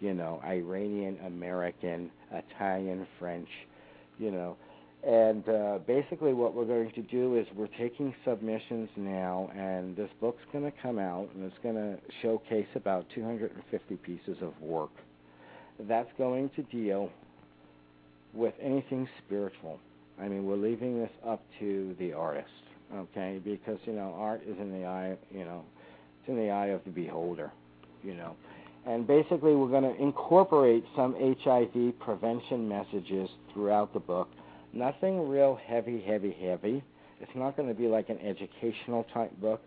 you 0.00 0.14
know, 0.14 0.40
Iranian, 0.44 1.18
American, 1.24 2.10
Italian, 2.32 3.06
French 3.18 3.48
you 4.18 4.30
know. 4.30 4.56
And 5.06 5.48
uh, 5.48 5.78
basically, 5.86 6.32
what 6.32 6.54
we're 6.54 6.64
going 6.64 6.90
to 6.92 7.02
do 7.02 7.36
is 7.36 7.46
we're 7.54 7.68
taking 7.78 8.14
submissions 8.24 8.88
now, 8.96 9.50
and 9.56 9.94
this 9.94 10.10
book's 10.20 10.42
going 10.52 10.64
to 10.64 10.72
come 10.82 10.98
out, 10.98 11.28
and 11.34 11.44
it's 11.44 11.58
going 11.62 11.76
to 11.76 11.98
showcase 12.22 12.66
about 12.74 13.06
250 13.14 13.96
pieces 13.96 14.36
of 14.42 14.60
work. 14.60 14.90
That's 15.80 16.08
going 16.18 16.50
to 16.56 16.62
deal 16.62 17.10
with 18.34 18.54
anything 18.60 19.08
spiritual. 19.24 19.78
I 20.20 20.28
mean, 20.28 20.44
we're 20.44 20.56
leaving 20.56 20.98
this 20.98 21.12
up 21.24 21.42
to 21.60 21.94
the 22.00 22.12
artist, 22.12 22.48
okay? 22.92 23.40
Because 23.44 23.78
you 23.84 23.92
know, 23.92 24.14
art 24.18 24.42
is 24.48 24.58
in 24.58 24.72
the 24.72 24.86
eye, 24.86 25.16
you 25.30 25.44
know, 25.44 25.62
it's 26.26 26.28
in 26.28 26.36
the 26.36 26.50
eye 26.50 26.66
of 26.66 26.82
the 26.84 26.90
beholder, 26.90 27.52
you 28.02 28.14
know. 28.14 28.34
And 28.86 29.06
basically, 29.06 29.54
we're 29.54 29.68
going 29.68 29.82
to 29.82 30.00
incorporate 30.00 30.84
some 30.94 31.14
HIV 31.14 31.98
prevention 31.98 32.68
messages 32.68 33.28
throughout 33.52 33.92
the 33.92 34.00
book. 34.00 34.28
Nothing 34.72 35.28
real 35.28 35.58
heavy, 35.66 36.00
heavy, 36.00 36.36
heavy. 36.40 36.82
It's 37.20 37.32
not 37.34 37.56
going 37.56 37.68
to 37.68 37.74
be 37.74 37.88
like 37.88 38.08
an 38.10 38.18
educational 38.18 39.04
type 39.12 39.32
book, 39.40 39.60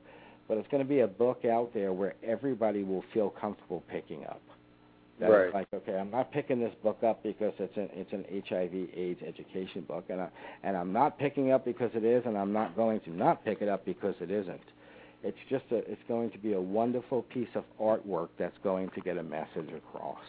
but 0.48 0.58
it's 0.58 0.68
going 0.70 0.84
to 0.84 0.88
be 0.88 1.02
a 1.02 1.08
book 1.08 1.44
out 1.46 1.74
there 1.74 1.92
where 1.92 2.16
everybody 2.24 2.84
will 2.84 3.04
feel 3.14 3.30
comfortable 3.30 3.84
picking 3.90 4.24
up. 4.26 4.42
That 5.20 5.28
right. 5.28 5.54
like, 5.54 5.68
okay, 5.74 5.98
I'm 5.98 6.12
not 6.12 6.32
picking 6.32 6.62
this 6.62 6.74
book 6.82 7.04
up 7.04 7.22
because 7.24 7.52
it's 7.60 7.76
an 7.76 7.90
it's 7.92 8.14
an 8.14 8.24
HIV/AIDS 8.48 9.22
education 9.28 9.82
book, 9.82 10.06
and 10.08 10.22
I 10.22 10.30
and 10.64 10.78
I'm 10.78 10.94
not 10.94 11.20
picking 11.20 11.52
up 11.52 11.66
because 11.66 11.92
it 11.94 12.06
is, 12.06 12.24
and 12.26 12.38
I'm 12.38 12.54
not 12.54 12.74
going 12.78 13.02
to 13.02 13.10
not 13.10 13.44
pick 13.44 13.62
it 13.62 13.68
up 13.68 13.84
because 13.84 14.16
it 14.22 14.32
isn't. 14.32 14.62
It's 15.24 15.38
just 15.50 15.66
a, 15.72 15.78
it's 15.78 16.02
going 16.08 16.32
to 16.32 16.38
be 16.38 16.54
a 16.54 16.62
wonderful 16.62 17.24
piece 17.24 17.50
of 17.56 17.64
artwork 17.80 18.30
that's 18.38 18.58
going 18.64 18.90
to 18.96 19.02
get 19.02 19.18
a 19.18 19.24
message 19.24 19.70
across. 19.76 20.20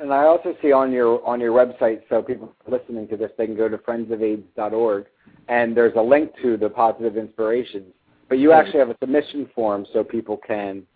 And 0.00 0.12
I 0.12 0.24
also 0.24 0.54
see 0.62 0.72
on 0.72 0.92
your 0.92 1.24
on 1.26 1.40
your 1.40 1.52
website, 1.52 2.02
so 2.08 2.22
people 2.22 2.54
listening 2.66 3.08
to 3.08 3.16
this, 3.16 3.30
they 3.36 3.46
can 3.46 3.56
go 3.56 3.68
to 3.68 3.78
friendsofaids.org, 3.78 5.06
and 5.48 5.76
there's 5.76 5.92
a 5.96 6.02
link 6.02 6.32
to 6.42 6.56
the 6.56 6.68
positive 6.68 7.16
inspirations. 7.16 7.92
But 8.28 8.38
you 8.38 8.52
actually 8.52 8.78
have 8.78 8.88
a 8.88 8.96
submission 9.00 9.50
form 9.54 9.84
so 9.92 10.02
people 10.02 10.38
can 10.38 10.86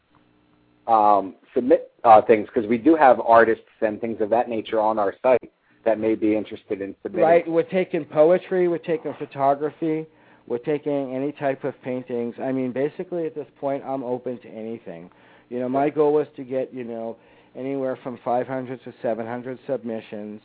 um, 0.86 1.34
submit 1.54 1.92
uh, 2.04 2.22
things 2.22 2.48
because 2.52 2.68
we 2.68 2.78
do 2.78 2.96
have 2.96 3.20
artists 3.20 3.64
and 3.82 4.00
things 4.00 4.20
of 4.20 4.30
that 4.30 4.48
nature 4.48 4.80
on 4.80 4.98
our 4.98 5.14
site 5.22 5.52
that 5.84 6.00
may 6.00 6.14
be 6.14 6.34
interested 6.34 6.80
in 6.80 6.94
submitting. 7.02 7.26
Right, 7.26 7.48
we're 7.48 7.62
taking 7.62 8.04
poetry, 8.04 8.68
we're 8.68 8.78
taking 8.78 9.14
photography, 9.18 10.06
we're 10.46 10.58
taking 10.58 11.14
any 11.14 11.32
type 11.32 11.64
of 11.64 11.80
paintings. 11.82 12.34
I 12.40 12.52
mean, 12.52 12.72
basically 12.72 13.26
at 13.26 13.34
this 13.34 13.48
point, 13.58 13.82
I'm 13.84 14.04
open 14.04 14.38
to 14.40 14.48
anything. 14.48 15.10
You 15.48 15.60
know, 15.60 15.68
my 15.68 15.90
goal 15.90 16.12
was 16.12 16.26
to 16.36 16.44
get 16.44 16.72
you 16.72 16.84
know 16.84 17.16
anywhere 17.56 17.98
from 18.02 18.18
500 18.24 18.82
to 18.84 18.94
700 19.02 19.58
submissions, 19.66 20.40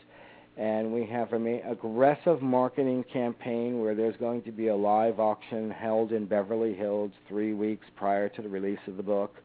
and 0.57 0.91
we 0.91 1.05
have 1.05 1.33
an 1.33 1.61
aggressive 1.69 2.41
marketing 2.41 3.03
campaign 3.11 3.79
where 3.79 3.95
there's 3.95 4.17
going 4.17 4.41
to 4.43 4.51
be 4.51 4.67
a 4.67 4.75
live 4.75 5.19
auction 5.19 5.69
held 5.69 6.11
in 6.11 6.25
Beverly 6.25 6.73
Hills 6.73 7.11
three 7.27 7.53
weeks 7.53 7.85
prior 7.95 8.29
to 8.29 8.41
the 8.41 8.49
release 8.49 8.79
of 8.87 8.97
the 8.97 9.03
book, 9.03 9.35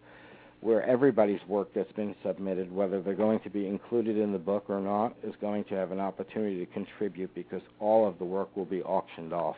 where 0.60 0.82
everybody's 0.84 1.40
work 1.48 1.68
that's 1.74 1.92
been 1.92 2.14
submitted, 2.24 2.72
whether 2.72 3.02
they're 3.02 3.14
going 3.14 3.40
to 3.40 3.50
be 3.50 3.66
included 3.66 4.16
in 4.16 4.32
the 4.32 4.38
book 4.38 4.64
or 4.68 4.80
not, 4.80 5.14
is 5.22 5.34
going 5.40 5.64
to 5.64 5.74
have 5.74 5.90
an 5.90 6.00
opportunity 6.00 6.64
to 6.64 6.72
contribute 6.72 7.34
because 7.34 7.62
all 7.78 8.06
of 8.06 8.18
the 8.18 8.24
work 8.24 8.54
will 8.56 8.64
be 8.64 8.82
auctioned 8.82 9.32
off 9.32 9.56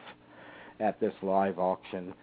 at 0.81 1.01
this 1.01 1.15
live 1.23 1.59
auction. 1.59 2.15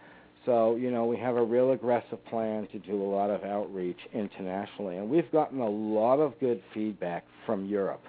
So, 0.45 0.75
you 0.75 0.91
know, 0.91 1.05
we 1.05 1.17
have 1.17 1.37
a 1.37 1.43
real 1.43 1.71
aggressive 1.71 2.23
plan 2.25 2.67
to 2.71 2.79
do 2.79 3.01
a 3.01 3.09
lot 3.09 3.29
of 3.29 3.43
outreach 3.43 3.97
internationally. 4.13 4.97
And 4.97 5.09
we've 5.09 5.31
gotten 5.31 5.59
a 5.59 5.69
lot 5.69 6.19
of 6.19 6.39
good 6.39 6.61
feedback 6.73 7.25
from 7.45 7.65
Europe. 7.65 8.03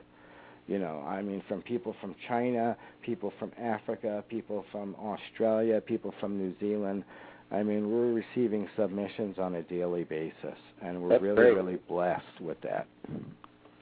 You 0.66 0.78
know, 0.78 1.02
I 1.06 1.22
mean, 1.22 1.42
from 1.48 1.62
people 1.62 1.94
from 2.00 2.14
China, 2.28 2.76
people 3.00 3.32
from 3.38 3.52
Africa, 3.58 4.24
people 4.28 4.64
from 4.72 4.96
Australia, 4.96 5.80
people 5.80 6.12
from 6.20 6.36
New 6.36 6.54
Zealand. 6.58 7.04
I 7.52 7.62
mean, 7.62 7.88
we're 7.88 8.12
receiving 8.12 8.68
submissions 8.76 9.38
on 9.38 9.54
a 9.54 9.62
daily 9.62 10.02
basis, 10.02 10.58
and 10.82 11.00
we're 11.00 11.10
that's 11.10 11.22
really, 11.22 11.36
great. 11.36 11.54
really 11.54 11.78
blessed 11.88 12.40
with 12.40 12.60
that. 12.62 12.88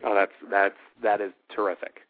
Oh, 0.05 0.15
that's 0.15 0.33
that's 0.51 0.77
that 1.03 1.23
is 1.23 1.33
terrific. 1.55 2.01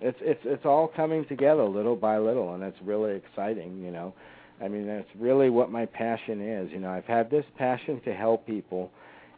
It's 0.00 0.18
it's 0.20 0.40
it's 0.44 0.64
all 0.64 0.88
coming 0.88 1.24
together 1.26 1.64
little 1.64 1.96
by 1.96 2.18
little, 2.18 2.54
and 2.54 2.62
it's 2.62 2.76
really 2.82 3.14
exciting. 3.14 3.82
You 3.82 3.90
know, 3.90 4.14
I 4.60 4.68
mean, 4.68 4.86
that's 4.86 5.08
really 5.18 5.50
what 5.50 5.70
my 5.70 5.86
passion 5.86 6.40
is. 6.40 6.70
You 6.72 6.80
know, 6.80 6.90
I've 6.90 7.04
had 7.04 7.30
this 7.30 7.44
passion 7.56 8.00
to 8.04 8.14
help 8.14 8.46
people 8.46 8.90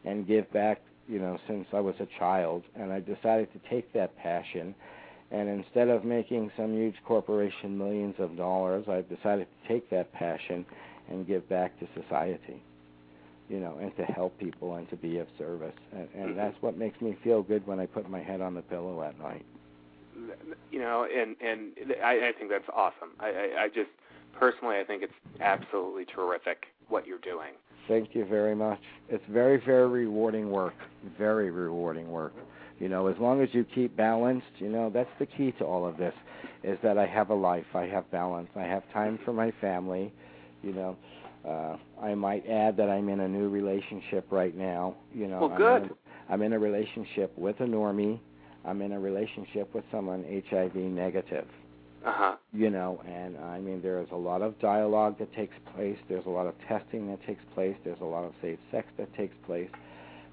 and 0.05 0.27
give 0.27 0.51
back. 0.53 0.81
You 1.09 1.21
know, 1.21 1.39
since 1.47 1.67
I 1.73 1.81
was 1.81 1.95
a 2.01 2.07
child, 2.19 2.65
and 2.75 2.93
I 2.93 3.01
decided 3.01 3.49
to 3.53 3.71
take 3.71 3.93
that 3.93 4.17
passion. 4.17 4.75
And 5.33 5.49
instead 5.49 5.89
of 5.89 6.05
making 6.05 6.53
some 6.57 6.73
huge 6.73 6.95
corporation 7.05 7.77
millions 7.77 8.15
of 8.21 8.37
dollars, 8.37 8.87
I've 8.89 9.09
decided 9.09 9.49
to 9.51 9.69
take 9.69 9.91
that 9.91 10.13
passion 10.13 10.65
and 11.09 11.27
give 11.27 11.49
back 11.49 11.79
to 11.81 11.89
society. 12.01 12.63
You 13.49 13.61
know, 13.61 13.79
and 13.81 13.97
to 13.97 14.05
help 14.05 14.37
people 14.39 14.75
and 14.75 14.89
to 14.91 14.97
be 14.97 15.19
of 15.19 15.27
service. 15.39 15.75
And, 15.93 16.09
and 16.15 16.29
mm-hmm. 16.31 16.37
that's 16.37 16.57
what 16.61 16.77
makes 16.77 17.01
me 17.01 17.17
feel 17.23 17.43
good 17.43 17.65
when 17.67 17.79
I 17.79 17.87
put 17.87 18.11
my 18.11 18.21
head 18.21 18.41
on 18.41 18.55
the 18.55 18.63
pillow 18.63 19.03
at 19.03 19.19
night 19.21 19.45
you 20.71 20.79
know, 20.79 21.05
and 21.05 21.37
and 21.41 21.73
I, 22.03 22.29
I 22.29 22.33
think 22.39 22.51
that's 22.51 22.69
awesome. 22.75 23.11
I, 23.21 23.29
I, 23.29 23.63
I 23.65 23.69
just 23.69 23.91
personally, 24.39 24.79
I 24.79 24.85
think 24.85 25.03
it's 25.03 25.13
absolutely 25.41 26.05
terrific 26.05 26.67
what 26.89 27.07
you're 27.07 27.19
doing. 27.19 27.53
Thank 27.89 28.15
you 28.15 28.25
very 28.25 28.55
much. 28.55 28.81
It's 29.09 29.23
very, 29.29 29.63
very 29.65 29.89
rewarding 29.89 30.51
work. 30.51 30.75
Very 31.17 31.51
rewarding 31.51 32.11
work. 32.11 32.35
You 32.79 32.89
know, 32.89 33.07
as 33.07 33.17
long 33.19 33.41
as 33.41 33.49
you 33.53 33.65
keep 33.65 33.97
balanced, 33.97 34.47
you 34.59 34.69
know, 34.69 34.91
that's 34.91 35.11
the 35.19 35.27
key 35.27 35.53
to 35.53 35.65
all 35.65 35.87
of 35.87 35.97
this, 35.97 36.13
is 36.63 36.79
that 36.83 36.99
I 36.99 37.07
have 37.07 37.31
a 37.31 37.35
life. 37.35 37.65
I 37.75 37.85
have 37.87 38.11
balance. 38.11 38.49
I 38.57 38.63
have 38.63 38.83
time 38.93 39.19
for 39.25 39.33
my 39.33 39.53
family. 39.61 40.13
You 40.63 40.73
know, 40.73 40.97
uh, 41.49 41.77
I 42.03 42.15
might 42.15 42.47
add 42.49 42.77
that 42.77 42.91
I'm 42.91 43.09
in 43.09 43.21
a 43.21 43.29
new 43.29 43.49
relationship 43.49 44.27
right 44.31 44.55
now. 44.55 44.97
You 45.15 45.29
know, 45.29 45.47
well, 45.47 45.57
good. 45.57 45.83
I'm 45.83 45.85
in, 45.85 45.91
I'm 46.29 46.43
in 46.43 46.53
a 46.55 46.59
relationship 46.59 47.37
with 47.39 47.61
a 47.61 47.65
normie 47.65 48.19
I'm 48.67 48.83
in 48.83 48.93
a 48.93 49.01
relationship 49.01 49.73
with 49.75 49.85
someone 49.91 50.25
HIV 50.51 50.75
negative. 50.75 51.47
Uh-huh. 52.05 52.37
You 52.53 52.71
know, 52.71 53.01
and 53.07 53.37
I 53.37 53.59
mean, 53.59 53.81
there's 53.83 54.09
a 54.13 54.17
lot 54.17 54.43
of 54.43 54.59
dialogue 54.61 55.19
that 55.19 55.33
takes 55.35 55.55
place. 55.75 55.99
There's 56.09 56.27
a 56.27 56.31
lot 56.31 56.47
of 56.47 56.55
testing 56.69 57.09
that 57.09 57.25
takes 57.27 57.43
place. 57.55 57.77
There's 57.85 58.01
a 58.01 58.05
lot 58.05 58.25
of 58.25 58.33
safe 58.41 58.59
sex 58.71 58.87
that 58.99 59.13
takes 59.17 59.35
place. 59.45 59.69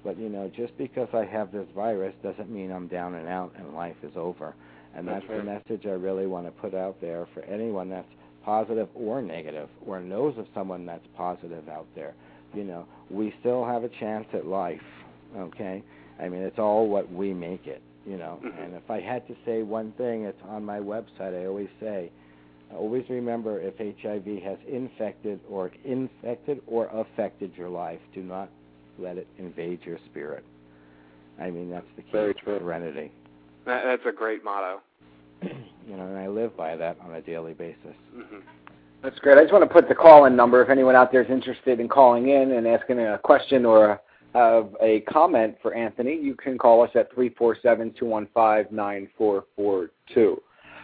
But 0.04 0.18
you 0.18 0.28
know, 0.28 0.50
just 0.54 0.76
because 0.78 1.08
I 1.12 1.24
have 1.24 1.50
this 1.50 1.66
virus 1.74 2.14
doesn't 2.22 2.50
mean 2.50 2.70
I'm 2.70 2.86
down 2.86 3.14
and 3.14 3.28
out 3.28 3.52
and 3.56 3.74
life 3.74 3.96
is 4.02 4.12
over. 4.14 4.54
And 4.94 5.08
that's, 5.08 5.24
that's 5.28 5.40
the 5.40 5.44
message 5.44 5.86
I 5.86 5.94
really 5.94 6.26
want 6.26 6.46
to 6.46 6.52
put 6.52 6.74
out 6.74 7.00
there 7.00 7.26
for 7.34 7.42
anyone 7.42 7.88
that's 7.90 8.08
positive 8.44 8.88
or 8.94 9.22
negative 9.22 9.68
or 9.84 10.00
knows 10.00 10.38
of 10.38 10.46
someone 10.54 10.86
that's 10.86 11.06
positive 11.16 11.68
out 11.68 11.86
there. 11.96 12.14
You 12.54 12.64
know, 12.64 12.86
we 13.10 13.34
still 13.40 13.64
have 13.64 13.82
a 13.82 13.88
chance 13.88 14.26
at 14.32 14.46
life. 14.46 14.80
Okay? 15.36 15.82
I 16.20 16.28
mean, 16.28 16.42
it's 16.42 16.58
all 16.58 16.88
what 16.88 17.10
we 17.12 17.32
make 17.34 17.66
it, 17.66 17.82
you 18.06 18.16
know. 18.16 18.38
Mhm. 18.42 18.64
And 18.64 18.74
if 18.74 18.90
I 18.90 19.00
had 19.00 19.26
to 19.28 19.34
say 19.44 19.62
one 19.62 19.92
thing, 19.92 20.24
it's 20.24 20.40
on 20.48 20.64
my 20.64 20.78
website. 20.78 21.34
I 21.40 21.46
always 21.46 21.68
say, 21.80 22.10
always 22.74 23.08
remember 23.08 23.60
if 23.60 23.78
HIV 23.78 24.38
has 24.42 24.58
infected 24.66 25.40
or 25.48 25.70
infected 25.84 26.60
or 26.66 26.86
affected 26.92 27.52
your 27.56 27.68
life, 27.68 28.00
do 28.14 28.22
not 28.22 28.48
let 28.98 29.16
it 29.18 29.26
invade 29.38 29.80
your 29.84 29.98
spirit. 30.10 30.44
I 31.40 31.50
mean, 31.50 31.70
that's 31.70 31.86
the 31.96 32.02
key 32.02 32.12
Very 32.12 32.34
to 32.34 32.40
true. 32.40 32.58
serenity. 32.58 33.10
That, 33.64 33.84
that's 33.84 34.06
a 34.06 34.12
great 34.12 34.44
motto. 34.44 34.80
you 35.42 35.96
know, 35.96 36.06
and 36.06 36.18
I 36.18 36.28
live 36.28 36.56
by 36.56 36.76
that 36.76 36.96
on 37.04 37.14
a 37.14 37.20
daily 37.20 37.54
basis. 37.54 37.96
hmm 38.14 38.38
That's 39.02 39.18
great. 39.18 39.36
I 39.36 39.42
just 39.42 39.52
want 39.52 39.64
to 39.68 39.72
put 39.72 39.88
the 39.88 39.94
call-in 39.94 40.36
number 40.36 40.62
if 40.62 40.68
anyone 40.70 40.94
out 40.94 41.10
there 41.12 41.22
is 41.22 41.30
interested 41.30 41.80
in 41.80 41.88
calling 41.88 42.28
in 42.28 42.52
and 42.52 42.66
asking 42.66 43.00
a 43.00 43.18
question 43.18 43.64
or 43.64 43.90
a, 43.90 44.00
uh, 44.34 44.64
a 44.80 45.00
comment 45.02 45.56
for 45.62 45.74
Anthony. 45.74 46.16
You 46.16 46.34
can 46.34 46.58
call 46.58 46.82
us 46.82 46.90
at 46.94 47.12
three 47.14 47.30
four 47.30 47.56
seven 47.62 47.94
two 47.98 48.06
one 48.06 48.28
five 48.34 48.70
nine 48.72 49.08
four 49.16 49.44
four 49.56 49.90
two. 50.12 50.40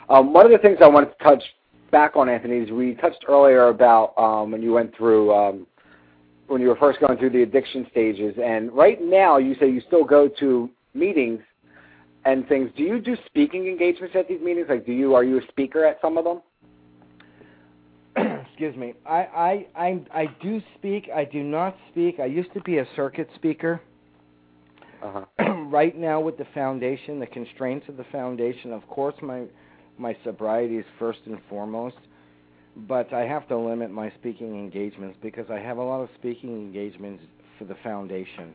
Um, 0.09 0.33
one 0.33 0.47
of 0.47 0.53
the 0.53 0.59
things 0.59 0.79
I 0.83 0.89
wanted 0.89 1.17
to 1.19 1.25
touch 1.25 1.43
back 1.91 2.17
on, 2.17 2.29
Anthony, 2.29 2.59
is 2.59 2.71
we 2.71 2.95
touched 2.95 3.25
earlier 3.29 3.69
about 3.69 4.17
um, 4.17 4.53
when 4.53 4.63
you 4.63 4.73
went 4.73 4.97
through 4.97 5.35
um, 5.35 5.67
when 6.47 6.61
you 6.61 6.69
were 6.69 6.77
first 6.77 7.01
going 7.01 7.17
through 7.17 7.31
the 7.31 7.43
addiction 7.43 7.87
stages, 7.91 8.35
and 8.43 8.73
right 8.73 9.01
now 9.03 9.39
you 9.39 9.55
say 9.61 9.71
you 9.71 9.81
still 9.87 10.05
go 10.05 10.29
to 10.41 10.69
meetings 10.95 11.41
and 12.25 12.47
things. 12.49 12.71
Do 12.77 12.83
you 12.83 13.01
do 13.01 13.17
speaking 13.27 13.67
engagements 13.67 14.15
at 14.17 14.29
these 14.29 14.41
meetings? 14.41 14.67
Like, 14.69 14.85
do 14.85 14.93
you 14.93 15.15
are 15.15 15.25
you 15.25 15.39
a 15.39 15.47
speaker 15.49 15.85
at 15.85 15.99
some 16.01 16.19
of 16.19 16.25
them? 16.25 16.41
Excuse 18.61 18.77
me. 18.77 18.93
I, 19.07 19.17
I 19.17 19.67
I 19.75 20.01
I 20.13 20.27
do 20.43 20.61
speak. 20.77 21.09
I 21.15 21.25
do 21.25 21.43
not 21.43 21.75
speak. 21.91 22.21
I 22.21 22.27
used 22.27 22.53
to 22.53 22.61
be 22.61 22.77
a 22.77 22.87
circuit 22.95 23.27
speaker. 23.35 23.81
Uh-huh. 25.03 25.25
right 25.71 25.97
now, 25.97 26.21
with 26.21 26.37
the 26.37 26.45
foundation, 26.53 27.19
the 27.21 27.27
constraints 27.27 27.89
of 27.89 27.97
the 27.97 28.05
foundation, 28.13 28.75
of 28.75 28.87
course, 28.87 29.15
my 29.23 29.45
my 29.97 30.15
sobriety 30.25 30.77
is 30.77 30.85
first 30.99 31.21
and 31.25 31.39
foremost. 31.49 31.97
But 32.77 33.15
I 33.15 33.21
have 33.21 33.49
to 33.49 33.57
limit 33.57 33.91
my 33.91 34.13
speaking 34.19 34.55
engagements 34.55 35.17
because 35.23 35.47
I 35.51 35.59
have 35.59 35.79
a 35.79 35.83
lot 35.83 36.03
of 36.03 36.11
speaking 36.19 36.51
engagements 36.51 37.25
for 37.59 37.65
the 37.65 37.77
foundation. 37.83 38.53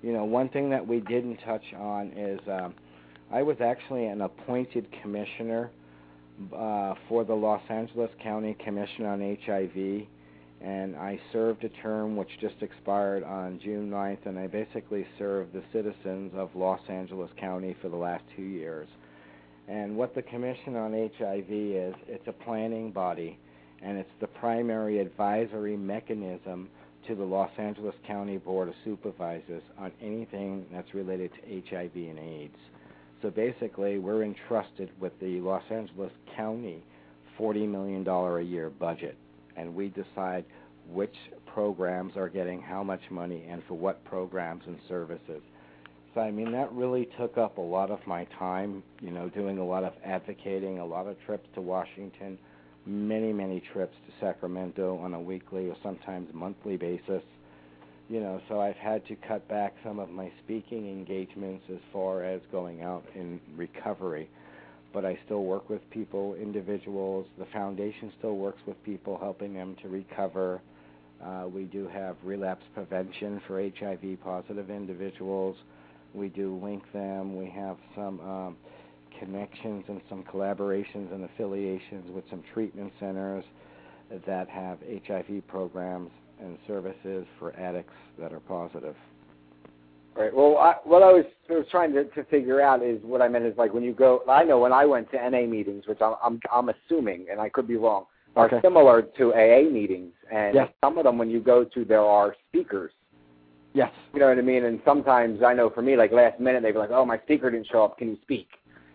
You 0.00 0.12
know, 0.12 0.24
one 0.26 0.48
thing 0.50 0.70
that 0.70 0.86
we 0.86 1.00
didn't 1.00 1.38
touch 1.38 1.64
on 1.76 2.12
is 2.16 2.38
um, 2.46 2.72
I 3.32 3.42
was 3.42 3.56
actually 3.60 4.06
an 4.06 4.20
appointed 4.20 4.86
commissioner 5.02 5.72
uh, 6.54 6.94
for 7.08 7.24
the 7.24 7.34
Los 7.34 7.62
Angeles 7.68 8.10
County 8.22 8.56
Commission 8.64 9.04
on 9.06 9.38
HIV, 9.44 10.06
and 10.60 10.96
I 10.96 11.18
served 11.32 11.64
a 11.64 11.68
term 11.68 12.16
which 12.16 12.28
just 12.40 12.56
expired 12.60 13.24
on 13.24 13.60
June 13.62 13.90
9th, 13.90 14.26
and 14.26 14.38
I 14.38 14.46
basically 14.46 15.06
served 15.18 15.52
the 15.52 15.62
citizens 15.72 16.32
of 16.34 16.50
Los 16.54 16.80
Angeles 16.88 17.30
County 17.38 17.76
for 17.80 17.88
the 17.88 17.96
last 17.96 18.24
two 18.36 18.42
years. 18.42 18.88
And 19.68 19.96
what 19.96 20.14
the 20.14 20.22
Commission 20.22 20.76
on 20.76 20.92
HIV 20.92 21.50
is, 21.50 21.94
it's 22.08 22.26
a 22.26 22.32
planning 22.32 22.90
body, 22.90 23.38
and 23.82 23.96
it's 23.96 24.10
the 24.20 24.26
primary 24.26 24.98
advisory 24.98 25.76
mechanism 25.76 26.68
to 27.06 27.14
the 27.14 27.24
Los 27.24 27.50
Angeles 27.56 27.94
County 28.06 28.36
Board 28.36 28.68
of 28.68 28.74
Supervisors 28.84 29.62
on 29.78 29.92
anything 30.02 30.66
that's 30.72 30.92
related 30.92 31.30
to 31.34 31.62
HIV 31.70 31.94
and 31.94 32.18
AIDS. 32.18 32.56
So 33.22 33.30
basically, 33.30 33.98
we're 33.98 34.24
entrusted 34.24 34.90
with 34.98 35.18
the 35.20 35.40
Los 35.40 35.62
Angeles 35.70 36.12
County 36.36 36.82
$40 37.38 37.68
million 37.68 38.06
a 38.06 38.40
year 38.40 38.70
budget, 38.70 39.16
and 39.56 39.74
we 39.74 39.88
decide 39.88 40.44
which 40.90 41.14
programs 41.46 42.16
are 42.16 42.28
getting 42.28 42.62
how 42.62 42.82
much 42.82 43.02
money 43.10 43.44
and 43.48 43.62
for 43.68 43.74
what 43.74 44.02
programs 44.04 44.62
and 44.66 44.78
services. 44.88 45.42
So, 46.14 46.22
I 46.22 46.30
mean, 46.30 46.50
that 46.52 46.72
really 46.72 47.08
took 47.18 47.38
up 47.38 47.58
a 47.58 47.62
lot 47.62 47.90
of 47.90 48.04
my 48.06 48.24
time, 48.38 48.82
you 49.00 49.10
know, 49.10 49.28
doing 49.28 49.58
a 49.58 49.64
lot 49.64 49.84
of 49.84 49.92
advocating, 50.04 50.78
a 50.78 50.86
lot 50.86 51.06
of 51.06 51.16
trips 51.24 51.48
to 51.54 51.60
Washington, 51.60 52.38
many, 52.86 53.32
many 53.32 53.62
trips 53.72 53.94
to 54.06 54.12
Sacramento 54.24 54.98
on 54.98 55.14
a 55.14 55.20
weekly 55.20 55.68
or 55.68 55.76
sometimes 55.82 56.28
monthly 56.32 56.76
basis 56.76 57.22
you 58.10 58.18
know, 58.18 58.40
so 58.48 58.60
I've 58.60 58.76
had 58.76 59.06
to 59.06 59.14
cut 59.14 59.46
back 59.48 59.76
some 59.84 60.00
of 60.00 60.10
my 60.10 60.32
speaking 60.42 60.88
engagements 60.88 61.64
as 61.70 61.78
far 61.92 62.24
as 62.24 62.40
going 62.50 62.82
out 62.82 63.04
in 63.14 63.40
recovery. 63.56 64.28
But 64.92 65.04
I 65.04 65.16
still 65.24 65.44
work 65.44 65.70
with 65.70 65.88
people, 65.90 66.34
individuals. 66.34 67.28
The 67.38 67.46
foundation 67.52 68.12
still 68.18 68.36
works 68.36 68.58
with 68.66 68.82
people, 68.82 69.16
helping 69.16 69.54
them 69.54 69.76
to 69.82 69.88
recover. 69.88 70.60
Uh, 71.24 71.44
we 71.54 71.64
do 71.64 71.86
have 71.86 72.16
relapse 72.24 72.64
prevention 72.74 73.40
for 73.46 73.62
HIV 73.62 74.18
positive 74.24 74.70
individuals. 74.70 75.56
We 76.12 76.30
do 76.30 76.58
link 76.60 76.82
them. 76.92 77.36
We 77.36 77.48
have 77.50 77.76
some 77.94 78.18
um, 78.20 78.56
connections 79.20 79.84
and 79.86 80.00
some 80.08 80.24
collaborations 80.24 81.14
and 81.14 81.22
affiliations 81.24 82.10
with 82.10 82.24
some 82.28 82.42
treatment 82.52 82.92
centers 82.98 83.44
that 84.26 84.48
have 84.48 84.78
HIV 85.06 85.46
programs 85.46 86.10
and 86.40 86.58
services 86.66 87.26
for 87.38 87.54
addicts 87.56 87.94
that 88.18 88.32
are 88.32 88.40
positive. 88.40 88.96
Right. 90.16 90.34
Well, 90.34 90.58
I, 90.58 90.74
what 90.84 91.02
I 91.02 91.12
was, 91.12 91.24
was 91.48 91.66
trying 91.70 91.92
to, 91.92 92.04
to 92.04 92.24
figure 92.24 92.60
out 92.60 92.82
is 92.82 92.98
what 93.02 93.22
I 93.22 93.28
meant 93.28 93.44
is 93.44 93.56
like 93.56 93.72
when 93.72 93.84
you 93.84 93.92
go. 93.92 94.22
I 94.28 94.42
know 94.44 94.58
when 94.58 94.72
I 94.72 94.84
went 94.84 95.10
to 95.12 95.30
NA 95.30 95.46
meetings, 95.46 95.86
which 95.86 95.98
I'm 96.00 96.14
I'm, 96.22 96.40
I'm 96.52 96.68
assuming, 96.68 97.26
and 97.30 97.40
I 97.40 97.48
could 97.48 97.68
be 97.68 97.76
wrong, 97.76 98.06
are 98.34 98.46
Okay. 98.46 98.60
similar 98.60 99.02
to 99.02 99.34
AA 99.34 99.70
meetings, 99.70 100.12
and 100.30 100.54
Yes. 100.54 100.68
some 100.82 100.98
of 100.98 101.04
them 101.04 101.16
when 101.16 101.30
you 101.30 101.40
go 101.40 101.64
to 101.64 101.84
there 101.84 102.02
are 102.02 102.34
speakers. 102.48 102.92
Yes. 103.72 103.92
You 104.12 104.18
know 104.18 104.28
what 104.28 104.38
I 104.38 104.42
mean? 104.42 104.64
And 104.64 104.80
sometimes 104.84 105.44
I 105.44 105.54
know 105.54 105.70
for 105.70 105.80
me, 105.80 105.96
like 105.96 106.10
last 106.10 106.40
minute, 106.40 106.62
they'd 106.64 106.72
be 106.72 106.78
like, 106.78 106.90
"Oh, 106.90 107.04
my 107.04 107.18
speaker 107.20 107.50
didn't 107.50 107.68
show 107.68 107.84
up. 107.84 107.96
Can 107.98 108.08
you 108.08 108.18
speak?" 108.22 108.48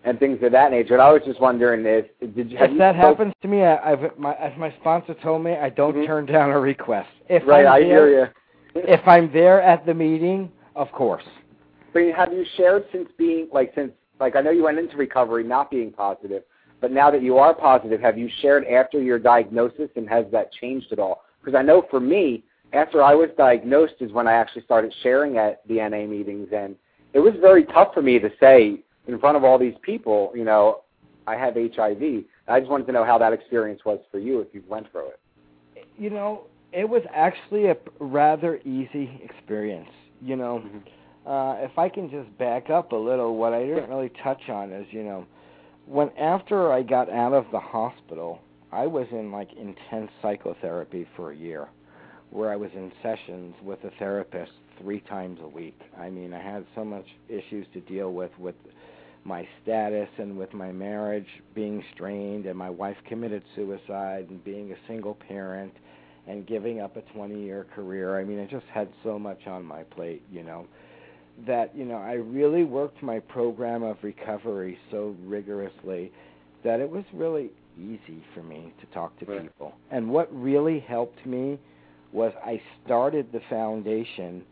And 0.06 0.20
things 0.20 0.38
of 0.44 0.52
that 0.52 0.70
nature. 0.70 0.94
And 0.94 1.02
I 1.02 1.12
was 1.12 1.24
just 1.26 1.42
wondering 1.42 1.84
if 1.86 2.06
did 2.36 2.52
you 2.52 2.58
If 2.60 2.78
that 2.78 2.96
happens 2.96 3.34
to 3.42 3.48
me, 3.48 3.64
I, 3.64 3.94
I've 3.94 4.18
my 4.20 4.36
as 4.36 4.56
my 4.56 4.72
sponsor 4.80 5.16
told 5.16 5.44
me, 5.44 5.54
I 5.54 5.70
don't 5.70 5.96
Mhm. 5.96 6.06
turn 6.06 6.26
down 6.28 6.52
a 6.52 6.60
request. 6.60 7.10
If 7.28 7.46
Right, 7.48 7.66
I'm 7.66 7.74
I 7.74 7.80
there, 7.80 8.08
hear 8.08 8.32
you. 8.76 8.82
If 8.88 9.08
I'm 9.08 9.32
there 9.32 9.62
at 9.62 9.86
the 9.86 9.96
meeting, 9.96 10.52
of 10.76 10.92
course. 10.92 11.24
But 11.92 12.04
have 12.14 12.32
you 12.32 12.46
shared 12.56 12.86
since 12.92 13.10
being 13.18 13.48
like 13.52 13.74
since 13.74 13.92
like 14.20 14.36
I 14.36 14.42
know 14.42 14.52
you 14.52 14.64
went 14.64 14.78
into 14.78 14.96
recovery 14.96 15.44
not 15.44 15.72
being 15.72 15.92
positive, 15.92 16.44
but 16.82 16.92
now 16.92 17.10
that 17.10 17.24
you 17.24 17.40
are 17.40 17.56
positive, 17.56 18.00
have 18.02 18.18
you 18.18 18.30
shared 18.42 18.66
after 18.68 19.02
your 19.02 19.18
diagnosis 19.18 19.90
and 19.96 20.08
has 20.08 20.26
that 20.32 20.52
changed 20.54 20.92
at 20.92 21.00
all? 21.00 21.24
Because 21.44 21.58
I 21.58 21.64
know 21.64 21.82
for 21.90 22.00
me, 22.00 22.44
after 22.74 23.02
I 23.02 23.16
was 23.16 23.30
diagnosed 23.38 23.96
is 24.02 24.12
when 24.12 24.28
I 24.28 24.34
actually 24.34 24.64
started 24.64 24.94
sharing 25.02 25.38
at 25.38 25.68
the 25.68 25.76
NA 25.78 26.06
meetings, 26.06 26.50
and 26.52 26.76
it 27.14 27.20
was 27.20 27.34
very 27.42 27.64
tough 27.66 27.94
for 27.94 28.04
me 28.04 28.20
to 28.20 28.30
say 28.40 28.82
in 29.08 29.20
front 29.20 29.38
of 29.38 29.44
all 29.44 29.58
these 29.58 29.76
people, 29.82 30.32
you 30.36 30.44
know, 30.44 30.82
I 31.28 31.36
have 31.36 31.56
HIV. 31.56 32.24
I 32.48 32.60
just 32.60 32.70
wanted 32.70 32.86
to 32.88 32.92
know 32.92 33.04
how 33.04 33.18
that 33.18 33.34
experience 33.34 33.82
was 33.86 34.00
for 34.12 34.20
you 34.20 34.40
if 34.42 34.48
you 34.54 34.64
went 34.68 34.92
through 34.92 35.10
it. 35.10 35.88
You 35.98 36.10
know, 36.10 36.44
it 36.72 36.88
was 36.88 37.02
actually 37.14 37.68
a 37.68 37.78
rather 38.00 38.58
easy 38.58 39.22
experience. 39.24 39.90
You 40.22 40.36
know, 40.36 40.64
uh, 41.26 41.56
if 41.60 41.78
I 41.78 41.90
can 41.90 42.10
just 42.10 42.36
back 42.38 42.70
up 42.70 42.92
a 42.92 42.96
little, 42.96 43.38
what 43.38 43.54
I 43.54 43.66
didn't 43.66 43.90
really 43.90 44.12
touch 44.24 44.50
on 44.50 44.72
is, 44.72 44.86
you 44.92 45.04
know, 45.04 45.26
when 45.88 46.10
after 46.18 46.72
I 46.72 46.82
got 46.82 47.10
out 47.10 47.34
of 47.34 47.46
the 47.52 47.60
hospital, 47.60 48.40
I 48.72 48.88
was 48.88 49.08
in 49.12 49.32
like 49.32 49.50
intense 49.54 50.12
psychotherapy 50.22 51.08
for 51.16 51.32
a 51.32 51.36
year, 51.36 51.68
where 52.32 52.52
I 52.52 52.56
was 52.56 52.72
in 52.76 52.92
sessions 53.02 53.56
with 53.64 53.84
a 53.84 53.92
therapist 53.98 54.52
three 54.82 55.00
times 55.02 55.40
a 55.42 55.48
week. 55.48 55.80
I 55.98 56.10
mean, 56.10 56.34
I 56.34 56.42
had 56.42 56.66
so 56.76 56.84
much 56.84 57.06
issues 57.30 57.66
to 57.74 57.80
deal 57.82 58.14
with 58.14 58.32
with 58.38 58.56
my 59.26 59.48
status 59.64 60.08
and 60.18 60.38
with 60.38 60.54
my 60.54 60.72
marriage 60.72 61.28
being 61.54 61.84
strained, 61.94 62.46
and 62.46 62.58
my 62.58 62.70
wife 62.70 62.98
committed 63.08 63.44
suicide, 63.56 64.28
and 64.30 64.44
being 64.44 64.72
a 64.72 64.76
single 64.88 65.16
parent, 65.28 65.74
and 66.28 66.48
giving 66.48 66.80
up 66.80 66.96
a 66.96 67.02
20-year 67.18 67.66
career. 67.76 68.20
I 68.20 68.24
mean, 68.24 68.40
I 68.40 68.46
just 68.46 68.66
had 68.74 68.88
so 69.04 69.20
much 69.20 69.48
on 69.48 69.64
my 69.64 69.84
plate, 69.84 70.22
you 70.32 70.44
know 70.44 70.68
that 71.46 71.76
you 71.76 71.84
know 71.84 71.98
I 71.98 72.14
really 72.14 72.64
worked 72.64 73.04
my 73.04 73.20
program 73.20 73.84
of 73.84 73.98
recovery 74.02 74.78
so 74.90 75.16
rigorously 75.26 76.12
that 76.64 76.80
it 76.80 76.90
was 76.90 77.04
really 77.14 77.50
easy 77.78 78.24
for 78.34 78.42
me 78.42 78.74
to 78.80 78.86
talk 78.94 79.18
to 79.20 79.26
Right. 79.26 79.42
people. 79.42 79.74
And 79.92 80.10
what 80.10 80.34
really 80.34 80.80
helped 80.80 81.26
me 81.26 81.60
was 82.14 82.32
I 82.44 82.62
started 82.86 83.32
the 83.34 83.42
foundation 83.50 84.44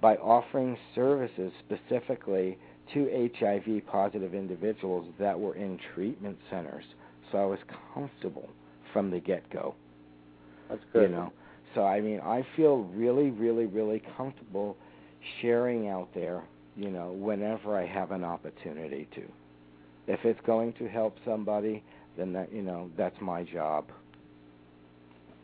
by 0.00 0.16
offering 0.16 0.78
services 0.94 1.52
specifically 1.66 2.56
to 2.94 3.30
HIV 3.38 3.86
positive 3.86 4.34
individuals 4.34 5.06
that 5.18 5.38
were 5.38 5.54
in 5.54 5.78
treatment 5.94 6.38
centers. 6.50 6.84
So 7.30 7.38
I 7.38 7.46
was 7.46 7.58
comfortable 7.94 8.48
from 8.92 9.10
the 9.10 9.20
get-go 9.20 9.74
That's 10.68 10.82
good. 10.92 11.02
you 11.02 11.08
know 11.16 11.32
so 11.76 11.84
i 11.84 12.00
mean 12.00 12.18
i 12.24 12.44
feel 12.56 12.78
really 12.92 13.30
really 13.30 13.66
really 13.66 14.02
comfortable 14.16 14.76
sharing 15.40 15.88
out 15.88 16.08
there, 16.14 16.42
you 16.76 16.90
know, 16.90 17.12
whenever 17.12 17.76
I 17.76 17.86
have 17.86 18.10
an 18.10 18.24
opportunity 18.24 19.08
to. 19.14 19.22
If 20.06 20.24
it's 20.24 20.40
going 20.46 20.72
to 20.74 20.88
help 20.88 21.16
somebody, 21.24 21.82
then 22.16 22.32
that 22.32 22.52
you 22.52 22.62
know 22.62 22.90
that's 22.96 23.16
my 23.20 23.44
job. 23.44 23.86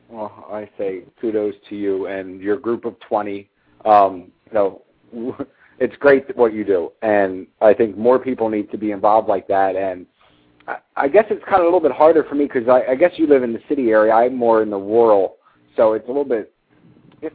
Well, 0.08 0.46
I 0.50 0.68
say 0.78 1.02
kudos 1.20 1.54
to 1.68 1.76
you 1.76 2.06
and 2.06 2.40
your 2.40 2.56
group 2.58 2.84
of 2.84 2.98
20. 3.00 3.48
Um, 3.84 4.32
you 4.46 4.54
know, 4.54 4.82
it's 5.78 5.96
great 5.96 6.34
what 6.36 6.52
you 6.52 6.64
do, 6.64 6.92
and 7.02 7.46
I 7.60 7.74
think 7.74 7.96
more 7.96 8.18
people 8.18 8.48
need 8.48 8.70
to 8.70 8.78
be 8.78 8.92
involved 8.92 9.28
like 9.28 9.46
that. 9.48 9.76
And 9.76 10.06
I, 10.66 10.76
I 10.96 11.08
guess 11.08 11.24
it's 11.30 11.44
kind 11.44 11.56
of 11.56 11.62
a 11.62 11.64
little 11.64 11.80
bit 11.80 11.92
harder 11.92 12.24
for 12.24 12.34
me 12.34 12.44
because 12.44 12.68
I, 12.68 12.92
I 12.92 12.94
guess 12.94 13.12
you 13.16 13.26
live 13.26 13.42
in 13.42 13.52
the 13.52 13.60
city 13.68 13.90
area. 13.90 14.12
I'm 14.12 14.34
more 14.34 14.62
in 14.62 14.70
the 14.70 14.78
rural, 14.78 15.36
so 15.76 15.92
it's 15.92 16.06
a 16.06 16.08
little 16.08 16.24
bit. 16.24 16.52
It, 17.20 17.34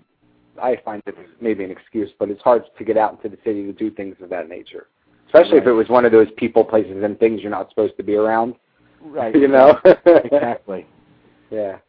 I 0.62 0.78
find 0.84 1.04
it 1.06 1.16
maybe 1.40 1.64
an 1.64 1.72
excuse, 1.72 2.10
but 2.20 2.30
it's 2.30 2.42
hard 2.42 2.64
to 2.78 2.84
get 2.84 2.98
out 2.98 3.14
into 3.14 3.30
the 3.30 3.42
city 3.44 3.64
to 3.66 3.74
do 3.74 3.92
things 3.92 4.16
of 4.22 4.30
that 4.30 4.50
nature, 4.50 4.88
especially 5.28 5.54
right. 5.54 5.64
if 5.64 5.68
it 5.68 5.74
was 5.74 5.90
one 5.90 6.06
of 6.06 6.12
those 6.12 6.28
people, 6.38 6.64
places, 6.64 7.04
and 7.04 7.20
things 7.20 7.42
you're 7.42 7.52
not 7.52 7.70
supposed 7.70 7.96
to 7.98 8.04
be 8.04 8.16
around. 8.16 8.56
Right. 9.02 9.36
You 9.40 9.48
know. 9.48 9.80
exactly. 10.06 10.86
Yeah. 11.52 11.80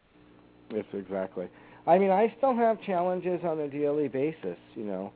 Yes, 0.73 0.83
exactly. 0.91 1.47
I 1.87 1.97
mean, 1.97 2.11
I 2.11 2.33
still 2.37 2.53
have 2.53 2.81
challenges 2.81 3.39
on 3.45 3.61
a 3.61 3.69
daily 3.69 4.09
basis. 4.09 4.57
You 4.75 4.83
know, 4.83 5.13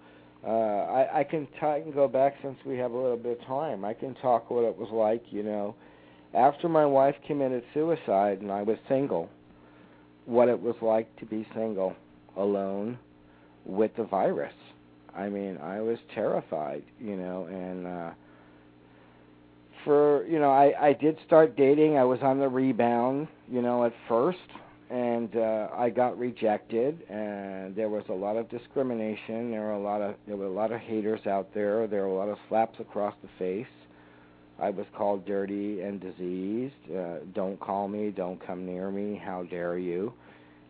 uh, 0.47 0.51
I, 0.51 1.19
I 1.19 1.23
can 1.23 1.45
t- 1.47 1.65
I 1.65 1.81
can 1.81 1.91
go 1.91 2.07
back 2.07 2.35
since 2.41 2.57
we 2.65 2.77
have 2.77 2.91
a 2.91 2.97
little 2.97 3.17
bit 3.17 3.39
of 3.41 3.45
time. 3.47 3.83
I 3.83 3.93
can 3.93 4.15
talk 4.15 4.49
what 4.49 4.63
it 4.63 4.77
was 4.77 4.89
like. 4.91 5.23
You 5.31 5.43
know, 5.43 5.75
after 6.33 6.69
my 6.69 6.85
wife 6.85 7.15
committed 7.27 7.63
suicide 7.73 8.39
and 8.41 8.51
I 8.51 8.61
was 8.63 8.77
single, 8.87 9.29
what 10.25 10.47
it 10.49 10.59
was 10.61 10.75
like 10.81 11.13
to 11.17 11.25
be 11.25 11.45
single, 11.53 11.95
alone, 12.37 12.97
with 13.65 13.91
the 13.97 14.03
virus. 14.05 14.53
I 15.15 15.29
mean, 15.29 15.57
I 15.57 15.81
was 15.81 15.97
terrified. 16.15 16.83
You 16.99 17.15
know, 17.17 17.45
and. 17.47 17.87
uh 17.87 18.11
for 19.83 20.25
you 20.25 20.39
know 20.39 20.51
I 20.51 20.89
I 20.89 20.93
did 20.93 21.17
start 21.25 21.55
dating. 21.55 21.97
I 21.97 22.03
was 22.03 22.19
on 22.21 22.39
the 22.39 22.47
rebound, 22.49 23.27
you 23.49 23.61
know, 23.61 23.85
at 23.85 23.93
first, 24.09 24.39
and 24.89 25.35
uh, 25.35 25.67
I 25.75 25.89
got 25.89 26.17
rejected. 26.17 27.01
And 27.09 27.75
there 27.75 27.89
was 27.89 28.03
a 28.09 28.13
lot 28.13 28.37
of 28.37 28.49
discrimination. 28.49 29.51
There 29.51 29.61
were 29.61 29.71
a 29.71 29.79
lot 29.79 30.01
of 30.01 30.15
there 30.27 30.37
were 30.37 30.45
a 30.45 30.51
lot 30.51 30.71
of 30.71 30.79
haters 30.79 31.25
out 31.27 31.53
there. 31.53 31.87
There 31.87 32.07
were 32.07 32.13
a 32.13 32.17
lot 32.17 32.29
of 32.29 32.37
slaps 32.49 32.79
across 32.79 33.15
the 33.21 33.29
face. 33.37 33.67
I 34.59 34.71
was 34.71 34.87
called 34.95 35.25
dirty 35.25 35.81
and 35.81 36.01
diseased. 36.01 36.73
Uh, 36.91 37.19
don't 37.33 37.59
call 37.59 37.87
me. 37.87 38.11
Don't 38.11 38.43
come 38.45 38.65
near 38.65 38.89
me. 38.89 39.21
How 39.23 39.43
dare 39.43 39.77
you? 39.77 40.13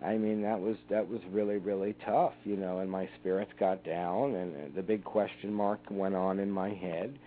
I 0.03 0.15
mean 0.15 0.43
that 0.43 0.59
was 0.59 0.77
that 0.89 1.07
was 1.07 1.21
really 1.31 1.57
really 1.57 1.95
tough, 2.05 2.33
you 2.43 2.55
know. 2.55 2.79
And 2.79 2.89
my 2.89 3.09
spirits 3.19 3.51
got 3.59 3.83
down, 3.83 4.35
and 4.35 4.75
the 4.75 4.83
big 4.83 5.03
question 5.03 5.53
mark 5.53 5.79
went 5.89 6.15
on 6.15 6.39
in 6.39 6.51
my 6.51 6.69
head 6.69 7.17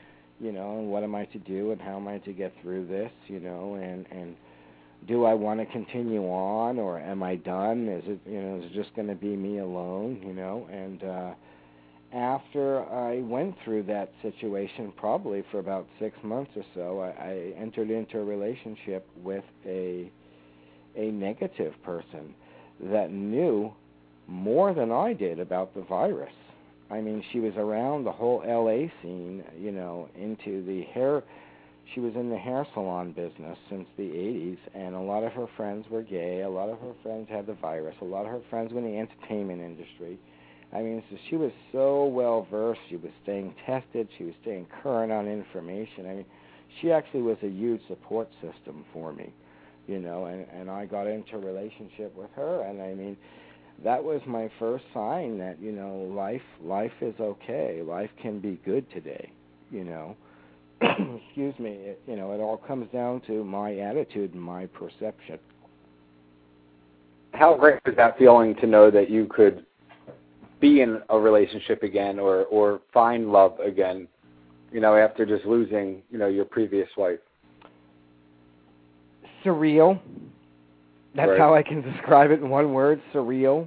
you 0.41 0.53
know, 0.53 0.79
and 0.79 0.91
what 0.91 1.03
am 1.03 1.15
I 1.15 1.27
to 1.27 1.39
do 1.39 1.71
and 1.71 1.81
how 1.81 1.97
am 1.97 2.09
I 2.09 2.19
to 2.19 2.33
get 2.33 2.53
through 2.63 2.87
this, 2.87 3.13
you 3.29 3.41
know, 3.41 3.75
and 3.75 4.07
and 4.11 4.35
do 5.07 5.25
I 5.25 5.35
want 5.35 5.61
to 5.61 5.67
continue 5.67 6.23
on 6.25 6.79
or 6.79 6.99
am 6.99 7.23
I 7.23 7.37
done? 7.37 7.89
Is 7.89 8.05
it 8.07 8.21
you 8.31 8.41
know, 8.41 8.59
is 8.59 8.65
it 8.67 8.75
just 8.75 8.95
going 8.95 9.09
to 9.09 9.15
be 9.15 9.37
me 9.37 9.59
alone, 9.59 10.23
you 10.25 10.33
know? 10.33 10.69
And 10.71 11.03
uh 11.05 11.31
after 12.13 12.85
I 12.91 13.21
went 13.21 13.55
through 13.65 13.85
that 13.85 14.13
situation 14.21 14.93
probably 14.97 15.45
for 15.53 15.61
about 15.61 15.87
6 16.01 16.19
months 16.25 16.51
or 16.57 16.65
so, 16.75 16.99
I, 16.99 17.25
I 17.25 17.53
entered 17.57 17.89
into 17.89 18.19
a 18.19 18.25
relationship 18.25 19.09
with 19.23 19.45
a 19.67 20.11
a 20.97 21.11
negative 21.11 21.75
person 21.85 22.35
that 22.81 23.13
knew 23.13 23.73
more 24.27 24.75
than 24.75 24.91
I 24.91 25.13
did 25.13 25.39
about 25.39 25.75
the 25.75 25.83
virus 25.83 26.33
I 26.91 27.01
mean, 27.01 27.23
she 27.33 27.39
was 27.39 27.55
around 27.57 28.05
the 28.05 28.13
whole 28.13 28.43
LA 28.45 28.89
scene, 29.01 29.45
you 29.59 29.71
know, 29.71 30.09
into 30.19 30.65
the 30.65 30.83
hair. 30.93 31.23
She 31.95 32.01
was 32.01 32.15
in 32.15 32.31
the 32.31 32.39
hair 32.39 32.67
salon 32.73 33.13
business 33.13 33.59
since 33.69 33.87
the 33.97 34.09
80s, 34.09 34.59
and 34.75 34.95
a 34.95 35.01
lot 35.01 35.25
of 35.25 35.33
her 35.33 35.47
friends 35.57 35.87
were 35.91 36.03
gay. 36.03 36.43
A 36.43 36.49
lot 36.49 36.69
of 36.69 36.79
her 36.81 36.93
friends 37.03 37.29
had 37.29 37.47
the 37.47 37.55
virus. 37.55 37.97
A 38.01 38.05
lot 38.05 38.27
of 38.27 38.33
her 38.33 38.43
friends 38.49 38.73
were 38.73 38.79
in 38.79 38.85
the 38.85 38.99
entertainment 38.99 39.61
industry. 39.61 40.19
I 40.73 40.83
mean, 40.83 41.03
so 41.11 41.17
she 41.29 41.37
was 41.37 41.51
so 41.73 42.05
well 42.05 42.47
versed. 42.49 42.81
She 42.89 42.97
was 42.97 43.11
staying 43.25 43.55
tested. 43.67 44.09
She 44.17 44.25
was 44.25 44.35
staying 44.43 44.67
current 44.83 45.11
on 45.11 45.27
information. 45.27 46.07
I 46.07 46.15
mean, 46.15 46.27
she 46.81 46.93
actually 46.93 47.23
was 47.23 47.39
a 47.43 47.49
huge 47.49 47.81
support 47.89 48.29
system 48.41 48.85
for 48.93 49.13
me, 49.13 49.33
you 49.89 49.99
know. 49.99 50.27
And 50.27 50.47
and 50.53 50.71
I 50.71 50.87
got 50.87 51.09
into 51.09 51.37
a 51.37 51.41
relationship 51.41 52.15
with 52.17 52.31
her, 52.37 52.63
and 52.63 52.81
I 52.81 52.95
mean, 52.95 53.17
that 53.83 54.03
was 54.03 54.21
my 54.27 54.51
first 54.59 54.85
sign 54.93 55.39
that 55.39 55.61
you 55.61 55.73
know 55.73 56.11
life 56.15 56.43
life 56.63 56.93
is 57.01 57.15
okay 57.21 57.83
life 57.83 58.11
can 58.21 58.39
be 58.39 58.61
good 58.65 58.89
today 58.91 59.31
you 59.71 59.85
know 59.85 60.17
excuse 61.27 61.59
me 61.59 61.71
it, 61.71 62.03
you 62.07 62.17
know 62.17 62.33
it 62.33 62.41
all 62.41 62.57
comes 62.57 62.89
down 62.93 63.21
to 63.27 63.45
my 63.45 63.77
attitude 63.77 64.33
and 64.35 64.43
my 64.43 64.67
perception 64.67 65.39
how 67.33 67.57
great 67.57 67.79
was 67.85 67.95
that 67.97 68.19
feeling 68.19 68.55
to 68.57 68.67
know 68.67 68.91
that 68.91 69.11
you 69.11 69.27
could 69.27 69.65
be 70.61 70.81
in 70.81 71.01
a 71.11 71.19
relationship 71.19 71.83
again 71.83 72.19
or 72.19 72.45
or 72.47 72.81
find 72.93 73.31
love 73.31 73.59
again 73.61 74.09
you 74.73 74.81
know 74.81 74.97
after 74.97 75.27
just 75.27 75.45
losing 75.45 76.03
you 76.11 76.19
know 76.19 76.29
your 76.29 76.45
previous 76.45 76.89
wife 76.97 77.21
surreal 79.45 80.01
that's 81.15 81.31
right. 81.31 81.39
how 81.39 81.55
I 81.55 81.63
can 81.63 81.83
describe 81.93 82.31
it 82.31 82.41
in 82.41 82.49
one 82.49 82.73
word: 82.73 83.01
surreal. 83.13 83.67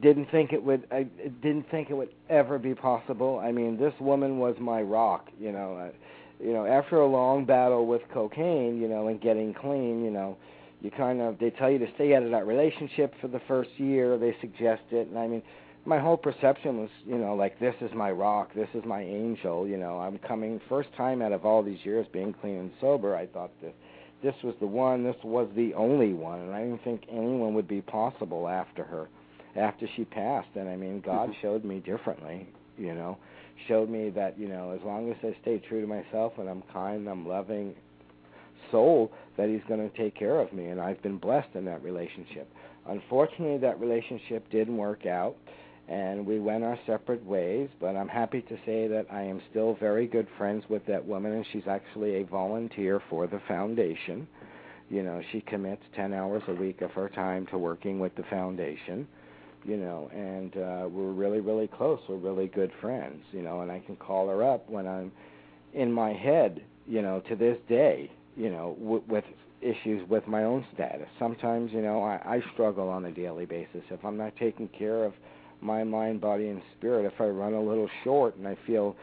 Didn't 0.00 0.30
think 0.30 0.52
it 0.52 0.62
would. 0.62 0.86
I 0.90 1.04
didn't 1.42 1.70
think 1.70 1.90
it 1.90 1.94
would 1.94 2.10
ever 2.28 2.58
be 2.58 2.74
possible. 2.74 3.40
I 3.42 3.52
mean, 3.52 3.78
this 3.78 3.94
woman 4.00 4.38
was 4.38 4.56
my 4.58 4.82
rock. 4.82 5.28
You 5.38 5.52
know, 5.52 5.76
uh, 5.76 6.44
you 6.44 6.52
know. 6.52 6.66
After 6.66 6.96
a 6.96 7.06
long 7.06 7.44
battle 7.44 7.86
with 7.86 8.02
cocaine, 8.12 8.80
you 8.80 8.88
know, 8.88 9.08
and 9.08 9.20
getting 9.20 9.54
clean, 9.54 10.04
you 10.04 10.10
know, 10.10 10.36
you 10.80 10.90
kind 10.90 11.20
of 11.20 11.38
they 11.38 11.50
tell 11.50 11.70
you 11.70 11.78
to 11.78 11.86
stay 11.94 12.14
out 12.14 12.22
of 12.22 12.30
that 12.30 12.46
relationship 12.46 13.14
for 13.20 13.28
the 13.28 13.40
first 13.46 13.70
year. 13.76 14.18
They 14.18 14.36
suggest 14.40 14.82
it, 14.90 15.08
and 15.08 15.18
I 15.18 15.28
mean, 15.28 15.42
my 15.86 15.98
whole 15.98 16.16
perception 16.16 16.80
was, 16.80 16.90
you 17.06 17.18
know, 17.18 17.34
like 17.34 17.60
this 17.60 17.74
is 17.80 17.90
my 17.94 18.10
rock, 18.10 18.50
this 18.54 18.68
is 18.74 18.84
my 18.84 19.02
angel. 19.02 19.68
You 19.68 19.76
know, 19.76 19.98
I'm 19.98 20.18
coming 20.18 20.60
first 20.68 20.88
time 20.96 21.22
out 21.22 21.32
of 21.32 21.44
all 21.44 21.62
these 21.62 21.84
years 21.84 22.06
being 22.12 22.32
clean 22.32 22.56
and 22.56 22.70
sober. 22.80 23.14
I 23.14 23.26
thought 23.26 23.50
this 23.60 23.74
this 24.22 24.34
was 24.42 24.54
the 24.58 24.66
one, 24.66 25.04
this 25.04 25.22
was 25.22 25.48
the 25.54 25.74
only 25.74 26.14
one, 26.14 26.40
and 26.40 26.54
I 26.54 26.62
didn't 26.62 26.82
think 26.82 27.02
anyone 27.10 27.52
would 27.54 27.68
be 27.68 27.82
possible 27.82 28.48
after 28.48 28.82
her, 28.82 29.08
after 29.56 29.86
she 29.96 30.04
passed. 30.04 30.48
And 30.54 30.68
I 30.68 30.76
mean, 30.76 31.00
God 31.00 31.30
mm-hmm. 31.30 31.40
showed 31.42 31.64
me 31.64 31.80
differently, 31.80 32.48
you 32.76 32.94
know, 32.94 33.18
showed 33.68 33.88
me 33.88 34.10
that 34.10 34.38
you 34.38 34.48
know, 34.48 34.70
as 34.70 34.80
long 34.84 35.10
as 35.10 35.16
I 35.22 35.36
stay 35.42 35.62
true 35.68 35.80
to 35.80 35.86
myself 35.86 36.34
and 36.38 36.48
I'm 36.48 36.62
kind, 36.72 37.08
I'm 37.08 37.26
loving 37.26 37.74
soul, 38.70 39.12
that 39.36 39.48
He's 39.48 39.62
going 39.68 39.88
to 39.88 39.96
take 39.96 40.16
care 40.16 40.40
of 40.40 40.52
me, 40.52 40.66
and 40.66 40.80
I've 40.80 41.02
been 41.02 41.18
blessed 41.18 41.54
in 41.54 41.64
that 41.66 41.82
relationship. 41.82 42.48
Unfortunately, 42.88 43.58
that 43.58 43.80
relationship 43.80 44.50
didn't 44.50 44.76
work 44.76 45.06
out 45.06 45.36
and 45.88 46.24
we 46.24 46.40
went 46.40 46.64
our 46.64 46.78
separate 46.86 47.24
ways. 47.24 47.68
But 47.80 47.96
I'm 47.96 48.08
happy 48.08 48.42
to 48.42 48.56
say 48.64 48.86
that 48.88 49.06
I 49.10 49.22
am 49.22 49.40
still 49.50 49.76
very 49.78 50.06
good 50.06 50.26
friends 50.38 50.64
with 50.68 50.84
that 50.86 51.04
woman, 51.04 51.32
and 51.32 51.46
she's 51.52 51.66
actually 51.68 52.16
a 52.16 52.24
volunteer 52.24 53.02
for 53.10 53.26
the 53.26 53.40
foundation. 53.46 54.26
You 54.90 55.02
know, 55.02 55.20
she 55.32 55.40
commits 55.40 55.82
10 55.96 56.12
hours 56.12 56.42
a 56.48 56.54
week 56.54 56.82
of 56.82 56.90
her 56.92 57.08
time 57.08 57.46
to 57.46 57.58
working 57.58 57.98
with 57.98 58.14
the 58.16 58.22
foundation. 58.24 59.06
You 59.64 59.76
know, 59.78 60.10
and 60.12 60.56
uh, 60.56 60.88
we're 60.88 61.12
really, 61.12 61.40
really 61.40 61.68
close. 61.68 61.98
We're 62.08 62.16
really 62.16 62.48
good 62.48 62.70
friends. 62.80 63.22
You 63.32 63.42
know, 63.42 63.60
and 63.60 63.70
I 63.70 63.80
can 63.80 63.96
call 63.96 64.28
her 64.28 64.44
up 64.44 64.68
when 64.68 64.86
I'm 64.86 65.10
in 65.72 65.92
my 65.92 66.12
head. 66.12 66.62
You 66.86 67.02
know, 67.02 67.22
to 67.28 67.36
this 67.36 67.58
day. 67.68 68.10
You 68.36 68.50
know, 68.50 68.76
w- 68.80 69.02
with 69.08 69.24
issues 69.62 70.06
with 70.08 70.26
my 70.28 70.44
own 70.44 70.66
status. 70.74 71.08
Sometimes, 71.18 71.72
you 71.72 71.80
know, 71.80 72.02
I, 72.02 72.36
I 72.36 72.42
struggle 72.52 72.88
on 72.88 73.06
a 73.06 73.10
daily 73.10 73.46
basis 73.46 73.82
if 73.90 74.04
I'm 74.04 74.16
not 74.16 74.36
taking 74.36 74.68
care 74.68 75.04
of 75.04 75.14
my 75.60 75.82
mind, 75.82 76.20
body, 76.20 76.48
and 76.48 76.60
spirit. 76.76 77.06
If 77.06 77.20
I 77.20 77.24
run 77.24 77.54
a 77.54 77.62
little 77.62 77.88
short 78.04 78.36
and 78.36 78.46
I 78.46 78.56
feel 78.66 78.94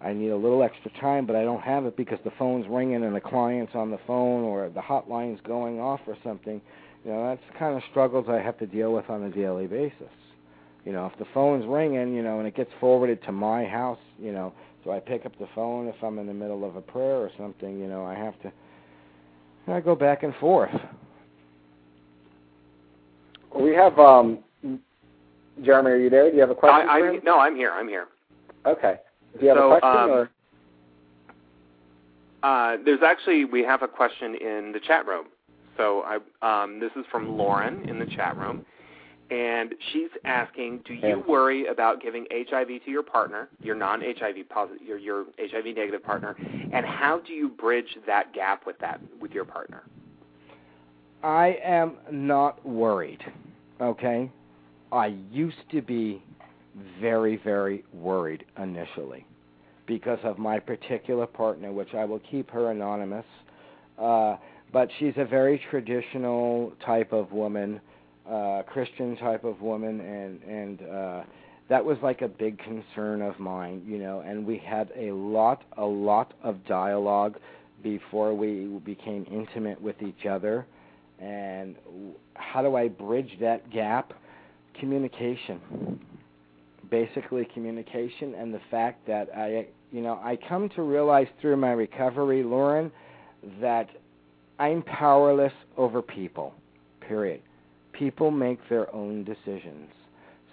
I 0.00 0.12
need 0.12 0.28
a 0.28 0.36
little 0.36 0.62
extra 0.62 0.90
time, 1.00 1.26
but 1.26 1.36
I 1.36 1.42
don't 1.42 1.62
have 1.62 1.86
it 1.86 1.96
because 1.96 2.18
the 2.22 2.32
phone's 2.38 2.66
ringing 2.68 3.04
and 3.04 3.14
the 3.14 3.20
client's 3.20 3.74
on 3.74 3.90
the 3.90 3.98
phone 4.06 4.44
or 4.44 4.68
the 4.68 4.80
hotline's 4.80 5.40
going 5.46 5.80
off 5.80 6.00
or 6.06 6.16
something, 6.22 6.60
you 7.06 7.12
know, 7.12 7.28
that's 7.28 7.40
the 7.52 7.56
kind 7.56 7.76
of 7.76 7.84
struggles 7.90 8.26
I 8.28 8.40
have 8.40 8.58
to 8.58 8.66
deal 8.66 8.92
with 8.92 9.08
on 9.08 9.22
a 9.22 9.30
daily 9.30 9.68
basis. 9.68 10.10
You 10.84 10.90
know, 10.90 11.06
if 11.06 11.16
the 11.20 11.26
phone's 11.32 11.64
ringing, 11.64 12.14
you 12.16 12.22
know, 12.22 12.40
and 12.40 12.48
it 12.48 12.56
gets 12.56 12.70
forwarded 12.80 13.22
to 13.24 13.32
my 13.32 13.64
house, 13.64 13.98
you 14.20 14.32
know, 14.32 14.52
so 14.82 14.90
I 14.90 14.98
pick 14.98 15.24
up 15.24 15.38
the 15.38 15.48
phone 15.54 15.86
if 15.86 15.94
I'm 16.02 16.18
in 16.18 16.26
the 16.26 16.34
middle 16.34 16.64
of 16.68 16.74
a 16.74 16.80
prayer 16.80 17.18
or 17.18 17.30
something, 17.38 17.78
you 17.78 17.86
know, 17.86 18.04
I 18.04 18.14
have 18.14 18.34
to 18.42 18.52
I 19.68 19.80
go 19.80 19.94
back 19.94 20.24
and 20.24 20.34
forth. 20.36 20.74
We 23.54 23.72
have 23.74 23.98
um 24.00 24.40
Jeremy, 25.62 25.90
are 25.90 25.96
you 25.96 26.10
there? 26.10 26.28
Do 26.28 26.34
you 26.34 26.40
have 26.40 26.50
a 26.50 26.56
question? 26.56 26.88
I, 26.88 26.98
I'm, 26.98 27.20
no, 27.24 27.38
I'm 27.38 27.54
here. 27.54 27.70
I'm 27.70 27.88
here. 27.88 28.08
Okay. 28.66 28.96
Do 29.38 29.44
you 29.44 29.48
have 29.50 29.58
so, 29.58 29.72
a 29.72 29.80
question? 29.80 30.02
Um, 30.02 30.10
or? 30.10 30.30
Uh, 32.42 32.76
there's 32.84 33.02
actually 33.04 33.44
we 33.44 33.62
have 33.62 33.82
a 33.82 33.88
question 33.88 34.34
in 34.34 34.72
the 34.72 34.80
chat 34.80 35.06
room. 35.06 35.26
So 35.76 36.04
I, 36.06 36.62
um, 36.64 36.80
this 36.80 36.90
is 36.96 37.04
from 37.10 37.36
Lauren 37.36 37.88
in 37.88 37.98
the 37.98 38.06
chat 38.06 38.36
room, 38.36 38.64
and 39.30 39.74
she's 39.92 40.10
asking, 40.24 40.80
do 40.86 40.94
you 40.94 41.22
worry 41.28 41.66
about 41.66 42.00
giving 42.00 42.26
HIV 42.30 42.68
to 42.84 42.90
your 42.90 43.02
partner, 43.02 43.48
your 43.60 43.74
non-HIV 43.74 44.48
positive, 44.48 44.86
your 44.86 44.98
your 44.98 45.24
HIV 45.38 45.64
negative 45.76 46.02
partner, 46.02 46.36
and 46.72 46.86
how 46.86 47.20
do 47.26 47.32
you 47.32 47.48
bridge 47.48 47.98
that 48.06 48.32
gap 48.32 48.66
with 48.66 48.78
that 48.78 49.00
with 49.20 49.32
your 49.32 49.44
partner? 49.44 49.82
I 51.22 51.58
am 51.64 51.96
not 52.12 52.64
worried. 52.64 53.20
Okay, 53.80 54.30
I 54.92 55.16
used 55.30 55.70
to 55.72 55.82
be 55.82 56.22
very 57.00 57.36
very 57.36 57.84
worried 57.92 58.44
initially 58.58 59.26
because 59.86 60.18
of 60.22 60.38
my 60.38 60.58
particular 60.58 61.26
partner, 61.26 61.72
which 61.72 61.94
I 61.94 62.04
will 62.04 62.20
keep 62.30 62.50
her 62.50 62.70
anonymous. 62.70 63.24
Uh, 63.98 64.36
but 64.72 64.88
she's 64.98 65.14
a 65.16 65.24
very 65.24 65.62
traditional 65.70 66.72
type 66.84 67.12
of 67.12 67.32
woman 67.32 67.80
uh, 68.30 68.62
Christian 68.66 69.16
type 69.16 69.44
of 69.44 69.60
woman, 69.60 70.00
and 70.00 70.42
and 70.42 70.82
uh, 70.82 71.22
that 71.68 71.84
was 71.84 71.96
like 72.02 72.22
a 72.22 72.28
big 72.28 72.58
concern 72.58 73.22
of 73.22 73.38
mine, 73.38 73.82
you 73.86 73.98
know. 73.98 74.20
And 74.20 74.46
we 74.46 74.58
had 74.58 74.90
a 74.96 75.12
lot, 75.12 75.62
a 75.76 75.84
lot 75.84 76.34
of 76.42 76.64
dialogue 76.66 77.38
before 77.82 78.34
we 78.34 78.66
became 78.84 79.26
intimate 79.30 79.80
with 79.80 80.02
each 80.02 80.26
other. 80.28 80.66
And 81.20 81.76
how 82.34 82.62
do 82.62 82.76
I 82.76 82.88
bridge 82.88 83.30
that 83.40 83.70
gap? 83.70 84.12
Communication, 84.78 85.98
basically 86.90 87.48
communication, 87.54 88.34
and 88.34 88.52
the 88.52 88.60
fact 88.70 89.06
that 89.06 89.28
I, 89.34 89.66
you 89.90 90.02
know, 90.02 90.20
I 90.22 90.36
come 90.48 90.68
to 90.70 90.82
realize 90.82 91.28
through 91.40 91.56
my 91.56 91.72
recovery, 91.72 92.42
Lauren, 92.42 92.92
that 93.60 93.88
I'm 94.58 94.82
powerless 94.82 95.52
over 95.76 96.02
people. 96.02 96.54
Period 97.00 97.40
people 97.96 98.30
make 98.30 98.58
their 98.68 98.94
own 98.94 99.24
decisions. 99.24 99.90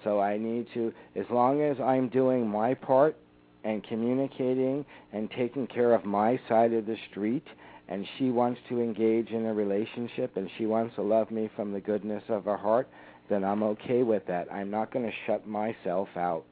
So 0.03 0.19
I 0.19 0.37
need 0.37 0.67
to, 0.73 0.91
as 1.15 1.25
long 1.29 1.61
as 1.61 1.77
I'm 1.79 2.09
doing 2.09 2.47
my 2.47 2.73
part 2.73 3.15
and 3.63 3.83
communicating 3.83 4.85
and 5.13 5.29
taking 5.31 5.67
care 5.67 5.93
of 5.93 6.03
my 6.05 6.39
side 6.49 6.73
of 6.73 6.85
the 6.85 6.97
street, 7.09 7.45
and 7.87 8.05
she 8.17 8.29
wants 8.29 8.59
to 8.69 8.81
engage 8.81 9.29
in 9.29 9.45
a 9.45 9.53
relationship 9.53 10.37
and 10.37 10.49
she 10.57 10.65
wants 10.65 10.95
to 10.95 11.01
love 11.01 11.31
me 11.31 11.49
from 11.55 11.73
the 11.73 11.79
goodness 11.79 12.23
of 12.29 12.45
her 12.45 12.57
heart, 12.57 12.87
then 13.29 13.43
I'm 13.43 13.63
okay 13.63 14.03
with 14.03 14.25
that. 14.27 14.51
I'm 14.51 14.69
not 14.69 14.91
going 14.91 15.05
to 15.05 15.11
shut 15.25 15.47
myself 15.47 16.07
out, 16.15 16.43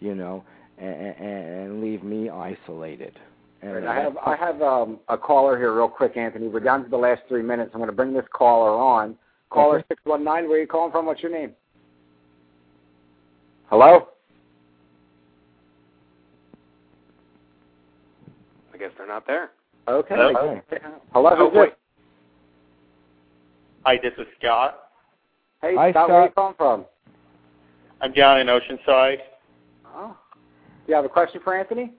you 0.00 0.14
know, 0.14 0.44
and, 0.78 1.16
and 1.18 1.82
leave 1.82 2.02
me 2.02 2.28
isolated. 2.28 3.18
And 3.64 3.88
I 3.88 3.94
have 3.94 4.16
I 4.18 4.36
have 4.36 4.60
um, 4.60 5.00
a 5.08 5.16
caller 5.16 5.56
here, 5.56 5.74
real 5.74 5.88
quick, 5.88 6.18
Anthony. 6.18 6.48
We're 6.48 6.60
down 6.60 6.84
to 6.84 6.90
the 6.90 6.98
last 6.98 7.22
three 7.28 7.42
minutes. 7.42 7.70
I'm 7.72 7.80
going 7.80 7.88
to 7.88 7.96
bring 7.96 8.12
this 8.12 8.26
caller 8.30 8.72
on. 8.72 9.16
Caller 9.48 9.82
619, 9.88 10.48
where 10.48 10.58
are 10.58 10.60
you 10.60 10.66
calling 10.66 10.92
from? 10.92 11.06
What's 11.06 11.22
your 11.22 11.32
name? 11.32 11.52
Hello? 13.70 14.08
I 18.74 18.76
guess 18.76 18.90
they're 18.98 19.06
not 19.06 19.26
there. 19.26 19.52
Okay. 19.88 20.14
Hello? 20.14 20.60
Hello, 21.12 21.30
oh, 21.32 21.50
who's? 21.50 21.68
Hi, 23.86 23.96
this 24.02 24.12
is 24.18 24.26
Scott. 24.38 24.90
Hey, 25.62 25.74
Hi, 25.76 25.90
Scott, 25.92 26.06
Scott. 26.06 26.08
where 26.08 26.20
are 26.20 26.26
you 26.26 26.32
calling 26.32 26.54
from? 26.58 26.84
I'm 28.00 28.12
down 28.12 28.40
in 28.40 28.48
Oceanside. 28.48 29.18
Oh. 29.86 30.16
Do 30.34 30.90
you 30.90 30.96
have 30.96 31.04
a 31.04 31.08
question 31.08 31.40
for 31.42 31.56
Anthony? 31.56 31.92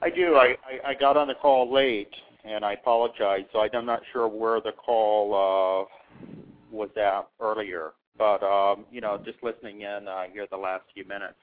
I 0.00 0.10
do. 0.10 0.36
I, 0.36 0.56
I, 0.64 0.90
I 0.90 0.94
got 0.94 1.16
on 1.16 1.28
the 1.28 1.34
call 1.34 1.72
late, 1.72 2.12
and 2.44 2.64
I 2.64 2.74
apologize. 2.74 3.44
So 3.52 3.60
I'm 3.60 3.86
not 3.86 4.02
sure 4.12 4.28
where 4.28 4.60
the 4.60 4.72
call 4.72 5.34
uh, 5.34 6.26
was 6.70 6.90
at 6.96 7.28
earlier. 7.40 7.92
But 8.16 8.42
um, 8.42 8.84
you 8.90 9.00
know, 9.00 9.20
just 9.24 9.38
listening 9.42 9.82
in 9.82 10.08
uh, 10.08 10.24
here 10.32 10.46
the 10.50 10.56
last 10.56 10.84
few 10.94 11.04
minutes. 11.04 11.34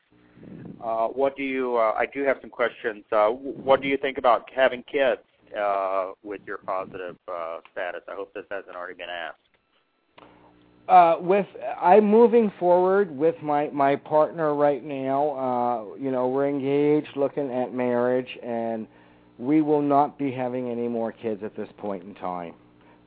Uh, 0.84 1.08
what 1.08 1.36
do 1.36 1.44
you? 1.44 1.78
Uh, 1.78 1.94
I 1.98 2.06
do 2.06 2.24
have 2.24 2.38
some 2.42 2.50
questions. 2.50 3.04
Uh, 3.12 3.30
what 3.30 3.82
do 3.82 3.88
you 3.88 3.98
think 3.98 4.18
about 4.18 4.50
having 4.54 4.84
kids 4.84 5.22
uh, 5.58 6.12
with 6.24 6.42
your 6.46 6.58
positive 6.60 7.16
uh, 7.32 7.60
status? 7.72 8.02
I 8.10 8.16
hope 8.16 8.34
this 8.34 8.46
hasn't 8.52 8.76
already 8.76 8.96
been 8.96 9.10
asked. 9.10 9.40
Uh, 10.88 11.16
with 11.20 11.48
I'm 11.82 12.06
moving 12.06 12.52
forward 12.60 13.16
with 13.16 13.36
my 13.42 13.70
my 13.74 13.96
partner 13.96 14.54
right 14.54 14.84
now. 14.84 15.32
Uh, 15.32 15.96
you 15.98 16.12
know, 16.12 16.28
we're 16.28 16.48
engaged, 16.48 17.16
looking 17.16 17.52
at 17.52 17.74
marriage, 17.74 18.38
and 18.44 18.86
we 19.40 19.62
will 19.62 19.82
not 19.82 20.18
be 20.20 20.32
having 20.32 20.70
any 20.70 20.88
more 20.88 21.12
kids 21.12 21.44
at 21.44 21.56
this 21.58 21.70
point 21.78 22.04
in 22.04 22.14
time 22.16 22.54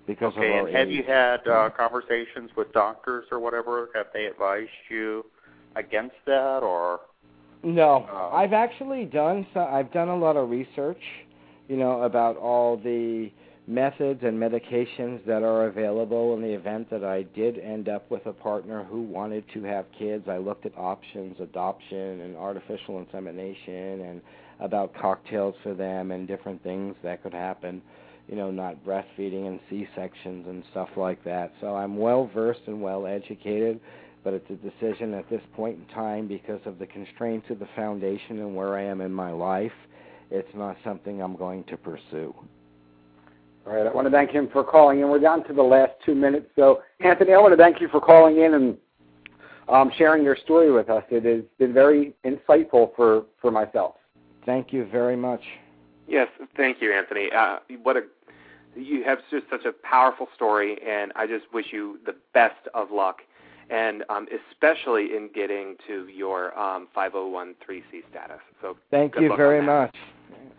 because 0.09 0.33
okay, 0.37 0.49
of 0.49 0.53
our 0.55 0.67
and 0.67 0.77
have 0.77 0.89
age. 0.89 0.97
you 0.97 1.03
had 1.05 1.47
uh, 1.47 1.71
conversations 1.71 2.51
with 2.57 2.73
doctors 2.73 3.27
or 3.31 3.39
whatever? 3.39 3.91
Have 3.95 4.07
they 4.13 4.27
advised 4.27 4.71
you 4.91 5.25
against 5.77 6.17
that, 6.27 6.63
or? 6.65 7.01
No, 7.63 8.07
Uh, 8.13 8.35
I've 8.35 8.53
actually 8.53 9.05
done. 9.05 9.47
So, 9.55 9.61
I've 9.61 9.93
done 9.93 10.09
a 10.09 10.17
lot 10.17 10.37
of 10.37 10.51
research, 10.51 11.03
you 11.69 11.77
know, 11.77 12.03
about 12.03 12.37
all 12.37 12.77
the 12.77 13.31
methods 13.69 14.21
and 14.23 14.39
medications 14.39 15.25
that 15.27 15.43
are 15.43 15.67
available 15.67 16.35
in 16.35 16.43
the 16.43 16.53
event 16.53 16.89
that 16.91 17.05
I 17.05 17.23
did 17.23 17.59
end 17.59 17.89
up 17.89 18.11
with 18.11 18.25
a 18.27 18.33
partner 18.33 18.83
who 18.83 19.03
wanted 19.03 19.45
to 19.53 19.63
have 19.65 19.85
kids. 19.97 20.25
I 20.29 20.39
looked 20.39 20.67
at 20.67 20.77
options, 20.77 21.39
adoption, 21.39 22.21
and 22.23 22.37
artificial 22.37 22.99
insemination, 22.99 24.01
and 24.01 24.23
about 24.59 24.95
cocktails 24.95 25.55
for 25.63 25.75
them 25.75 26.11
and 26.11 26.27
different 26.27 26.63
things 26.63 26.97
that 27.03 27.23
could 27.23 27.35
happen 27.35 27.83
you 28.29 28.37
know, 28.37 28.51
not 28.51 28.85
breastfeeding 28.85 29.47
and 29.47 29.59
C-sections 29.71 30.47
and 30.47 30.63
stuff 30.71 30.91
like 30.97 31.25
that. 31.25 31.53
So 31.61 31.75
I'm 31.75 31.97
well 31.97 32.31
versed 32.33 32.61
and 32.67 32.81
well 32.81 33.07
educated, 33.07 33.81
but 34.23 34.35
it's 34.35 34.51
a 34.51 34.57
decision 34.57 35.15
at 35.15 35.29
this 35.31 35.41
point 35.57 35.79
in 35.79 35.95
time 35.95 36.29
because 36.29 36.61
of 36.67 36.79
the 36.79 36.87
constraints 36.87 37.49
of 37.49 37.59
the 37.59 37.69
foundation 37.75 38.39
and 38.41 38.55
where 38.55 38.77
I 38.77 38.83
am 38.83 39.01
in 39.01 39.13
my 39.13 39.31
life. 39.31 39.73
It's 40.31 40.55
not 40.55 40.77
something 40.85 41.23
I'm 41.23 41.37
going 41.37 41.65
to 41.65 41.79
pursue. 41.79 42.35
All 43.69 43.75
right, 43.75 43.87
I 43.87 43.93
want 43.93 44.07
to 44.07 44.11
thank 44.11 44.31
him 44.31 44.49
for 44.51 44.65
calling 44.65 45.01
in. 45.01 45.11
We're 45.11 45.19
down 45.19 45.45
to 45.47 45.53
the 45.53 45.63
last 45.63 45.93
two 46.07 46.15
minutes. 46.15 46.47
So, 46.57 46.81
Anthony, 47.01 47.35
I 47.35 47.39
want 47.39 47.53
to 47.53 47.63
thank 47.63 47.83
you 47.83 47.89
for 47.89 48.01
calling 48.01 48.39
in 48.39 48.55
and 48.55 48.79
um, 49.69 49.93
sharing 49.99 50.25
your 50.25 50.37
story 50.37 50.73
with 50.73 50.89
us. 50.89 51.05
It 51.11 51.25
has 51.27 51.45
been 51.59 51.75
very 51.75 52.15
insightful 52.25 52.97
for, 52.97 53.27
for 53.43 53.51
myself. 53.51 53.97
Thank 54.47 54.73
you 54.73 54.87
very 54.91 55.17
much. 55.17 55.43
Yes, 56.07 56.29
thank 56.57 56.81
you, 56.81 56.95
Anthony. 56.95 57.29
Uh, 57.31 57.59
what 57.83 57.99
a 57.99 58.03
you 58.75 59.03
have 59.05 59.19
just 59.31 59.45
such 59.51 59.67
a 59.67 59.73
powerful 59.73 60.29
story, 60.35 60.79
and 60.87 61.13
I 61.17 61.27
just 61.27 61.53
wish 61.53 61.67
you 61.71 61.99
the 62.07 62.15
best 62.33 62.69
of 62.73 62.91
luck, 62.91 63.19
and 63.69 64.03
um, 64.09 64.29
especially 64.51 65.17
in 65.17 65.29
getting 65.35 65.77
to 65.89 66.07
your 66.07 66.59
um, 66.59 66.89
5013C 66.97 67.83
status. 68.11 68.39
So 68.63 68.79
thank 68.91 69.13
good 69.13 69.25
you 69.25 69.29
luck 69.31 69.39
very 69.39 69.59
on 69.59 69.67
that. 69.67 69.81
much. 69.83 69.97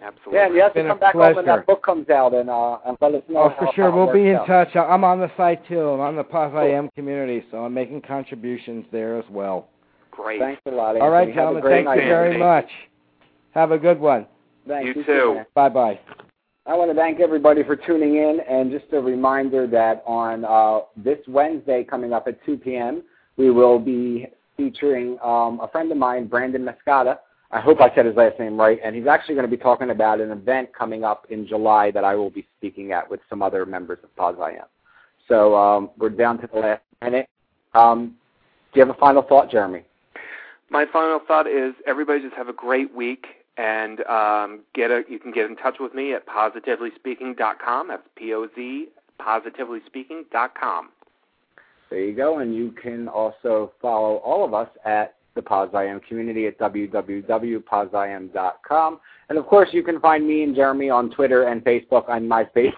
Absolutely. 0.02 0.34
Yeah, 0.40 0.46
and 0.46 0.56
you 0.56 0.62
have 0.62 0.74
to 0.74 0.80
Been 0.80 0.86
a 0.88 0.90
come 0.90 1.00
back 1.00 1.16
up 1.16 1.36
when 1.36 1.46
that 1.46 1.66
book 1.66 1.84
comes 1.84 2.10
out 2.10 2.34
and, 2.34 2.50
uh, 2.50 2.78
and 2.86 2.98
let 3.02 3.14
us 3.16 3.24
know. 3.28 3.40
Oh, 3.44 3.50
how- 3.50 3.66
for 3.68 3.74
sure. 3.74 3.92
how 3.92 3.96
We'll 3.98 4.14
be 4.14 4.30
in 4.30 4.36
out. 4.38 4.48
touch. 4.48 4.76
I'm 4.76 5.04
on 5.04 5.20
the 5.20 5.30
site 5.36 5.66
too. 5.68 5.82
I'm 5.90 6.00
on 6.00 6.16
the 6.16 6.24
POZIAM 6.24 6.90
community, 6.96 7.46
so 7.52 7.66
I'm 7.66 7.74
making 7.74 8.02
contributions 8.02 8.86
there 8.92 9.18
as 9.18 9.26
well. 9.30 9.68
Great. 10.12 10.40
Thanks 10.40 10.62
a 10.66 10.72
lot. 10.72 10.90
Anthony. 10.96 11.02
All 11.02 11.12
right, 11.12 11.34
gentlemen. 11.34 11.62
great 11.62 11.74
Thank 11.78 11.86
night. 11.86 12.04
you 12.04 12.10
very 12.10 12.38
much. 12.38 12.70
Have 13.52 13.72
a 13.72 13.78
good 13.78 14.00
one. 14.00 14.26
Thanks. 14.68 14.88
You 14.96 15.02
You 15.02 15.04
too. 15.04 15.34
man. 15.36 15.46
Bye 15.54 15.70
bye. 15.70 16.00
I 16.66 16.76
want 16.76 16.92
to 16.92 16.96
thank 16.96 17.20
everybody 17.20 17.64
for 17.64 17.76
tuning 17.76 18.18
in, 18.18 18.42
and 18.48 18.70
just 18.72 18.86
a 18.94 19.00
reminder 19.02 19.66
that 19.68 20.04
on 20.06 20.46
uh, 20.46 20.82
this 20.98 21.18
Wednesday 21.28 21.84
coming 21.84 22.14
up 22.14 22.28
at 22.28 22.44
2 22.46 22.58
p.m., 22.58 23.02
we 23.38 23.50
will 23.50 23.80
be 23.80 24.28
featuring 24.56 25.18
um, 25.24 25.60
a 25.62 25.68
friend 25.72 25.92
of 25.92 25.98
mine, 25.98 26.28
Brandon 26.28 26.64
Mascata. 26.64 27.18
I 27.52 27.60
hope 27.60 27.82
I 27.82 27.94
said 27.96 28.06
his 28.06 28.16
last 28.16 28.40
name 28.40 28.60
right, 28.60 28.80
and 28.84 28.96
he's 28.96 29.08
actually 29.08 29.36
going 29.36 29.50
to 29.50 29.56
be 29.56 29.62
talking 29.62 29.90
about 29.90 30.22
an 30.22 30.32
event 30.32 30.70
coming 30.78 31.04
up 31.04 31.26
in 31.32 31.48
July 31.48 31.90
that 31.92 32.04
I 32.04 32.14
will 32.14 32.30
be 32.30 32.46
speaking 32.58 32.92
at 32.92 33.10
with 33.10 33.22
some 33.28 33.42
other 33.42 33.66
members 33.66 33.98
of 34.04 34.16
POZIAM. 34.16 34.66
So 35.28 35.56
um, 35.56 35.90
we're 35.98 36.10
down 36.10 36.40
to 36.42 36.50
the 36.52 36.60
last 36.60 36.82
minute. 37.02 37.28
Um, 37.74 38.16
do 38.74 38.80
you 38.80 38.86
have 38.86 38.96
a 38.96 39.00
final 39.00 39.24
thought, 39.24 39.50
Jeremy? 39.50 39.84
My 40.70 40.86
final 40.92 41.20
thought 41.28 41.48
is 41.48 41.74
everybody 41.88 42.22
just 42.22 42.36
have 42.36 42.50
a 42.50 42.54
great 42.54 42.94
week 42.94 43.26
and 43.58 44.02
um, 44.02 44.62
get 44.76 44.92
a. 44.92 45.04
You 45.10 45.18
can 45.18 45.32
get 45.32 45.50
in 45.50 45.56
touch 45.56 45.78
with 45.80 45.96
me 45.96 46.14
at 46.14 46.28
positivelyspeaking.com. 46.28 47.88
That's 47.88 48.04
p 48.16 48.34
o 48.34 48.48
z 48.56 48.90
positivelyspeaking.com. 49.20 50.90
There 51.90 52.00
you 52.00 52.16
go, 52.16 52.40
and 52.40 52.56
you 52.56 52.72
can 52.72 53.08
also 53.08 53.74
follow 53.82 54.18
all 54.18 54.46
of 54.46 54.54
us 54.54 54.70
at 54.86 55.16
the 55.40 55.50
POZ 55.50 55.72
community 56.08 56.46
at 56.48 56.58
www.poziam.com. 56.60 59.00
And 59.30 59.38
of 59.38 59.46
course, 59.46 59.70
you 59.72 59.84
can 59.84 60.00
find 60.00 60.28
me 60.28 60.42
and 60.44 60.56
Jeremy 60.56 60.90
on 60.90 61.12
Twitter 61.12 61.44
and 61.44 61.64
Facebook 61.64 62.06
and 62.10 62.30
MySpace. 62.30 62.74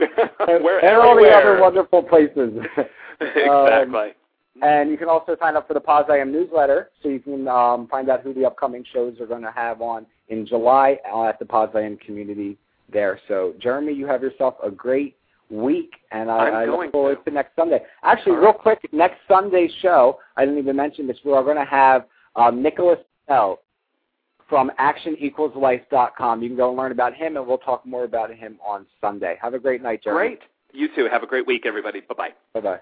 and, 0.00 0.64
and 0.64 0.96
all 0.96 1.14
the 1.16 1.30
other 1.30 1.60
wonderful 1.60 2.02
places. 2.02 2.54
exactly. 3.20 4.14
and 4.62 4.90
you 4.90 4.96
can 4.96 5.08
also 5.08 5.36
sign 5.38 5.56
up 5.56 5.68
for 5.68 5.74
the 5.74 5.80
POZIAM 5.80 6.32
newsletter 6.32 6.90
so 7.02 7.10
you 7.10 7.20
can 7.20 7.46
um, 7.48 7.86
find 7.88 8.08
out 8.08 8.22
who 8.22 8.32
the 8.32 8.46
upcoming 8.46 8.82
shows 8.92 9.20
are 9.20 9.26
going 9.26 9.42
to 9.42 9.52
have 9.52 9.82
on 9.82 10.06
in 10.28 10.46
July 10.46 10.96
at 11.04 11.38
the 11.38 11.44
POZIAM 11.44 11.98
community 11.98 12.56
there. 12.90 13.20
So, 13.28 13.52
Jeremy, 13.60 13.92
you 13.92 14.06
have 14.06 14.22
yourself 14.22 14.54
a 14.64 14.70
great 14.70 15.18
week, 15.50 15.96
and 16.12 16.30
I, 16.30 16.64
going 16.66 16.86
look 16.86 16.92
forward 16.92 17.18
to. 17.24 17.30
to 17.30 17.34
next 17.34 17.56
Sunday. 17.56 17.80
Actually, 18.02 18.36
All 18.36 18.42
real 18.42 18.52
quick, 18.52 18.78
next 18.92 19.18
Sunday's 19.28 19.72
show, 19.80 20.18
I 20.36 20.44
didn't 20.44 20.58
even 20.60 20.76
mention 20.76 21.06
this. 21.06 21.18
We 21.24 21.32
are 21.32 21.42
going 21.42 21.56
to 21.56 21.64
have 21.64 22.06
um, 22.36 22.62
Nicholas 22.62 22.98
Bell 23.28 23.60
from 24.48 24.70
ActionEqualsLife.com. 24.80 26.42
You 26.42 26.48
can 26.48 26.56
go 26.56 26.68
and 26.68 26.78
learn 26.78 26.92
about 26.92 27.14
him, 27.14 27.36
and 27.36 27.46
we'll 27.46 27.58
talk 27.58 27.86
more 27.86 28.04
about 28.04 28.34
him 28.34 28.58
on 28.66 28.86
Sunday. 29.00 29.38
Have 29.40 29.54
a 29.54 29.58
great 29.58 29.82
night, 29.82 30.02
Jeremy. 30.02 30.36
Great. 30.36 30.40
You 30.72 30.88
too. 30.94 31.08
Have 31.10 31.22
a 31.22 31.26
great 31.26 31.46
week, 31.46 31.64
everybody. 31.66 32.00
Bye 32.00 32.14
bye. 32.16 32.30
Bye 32.54 32.60
bye. 32.60 32.80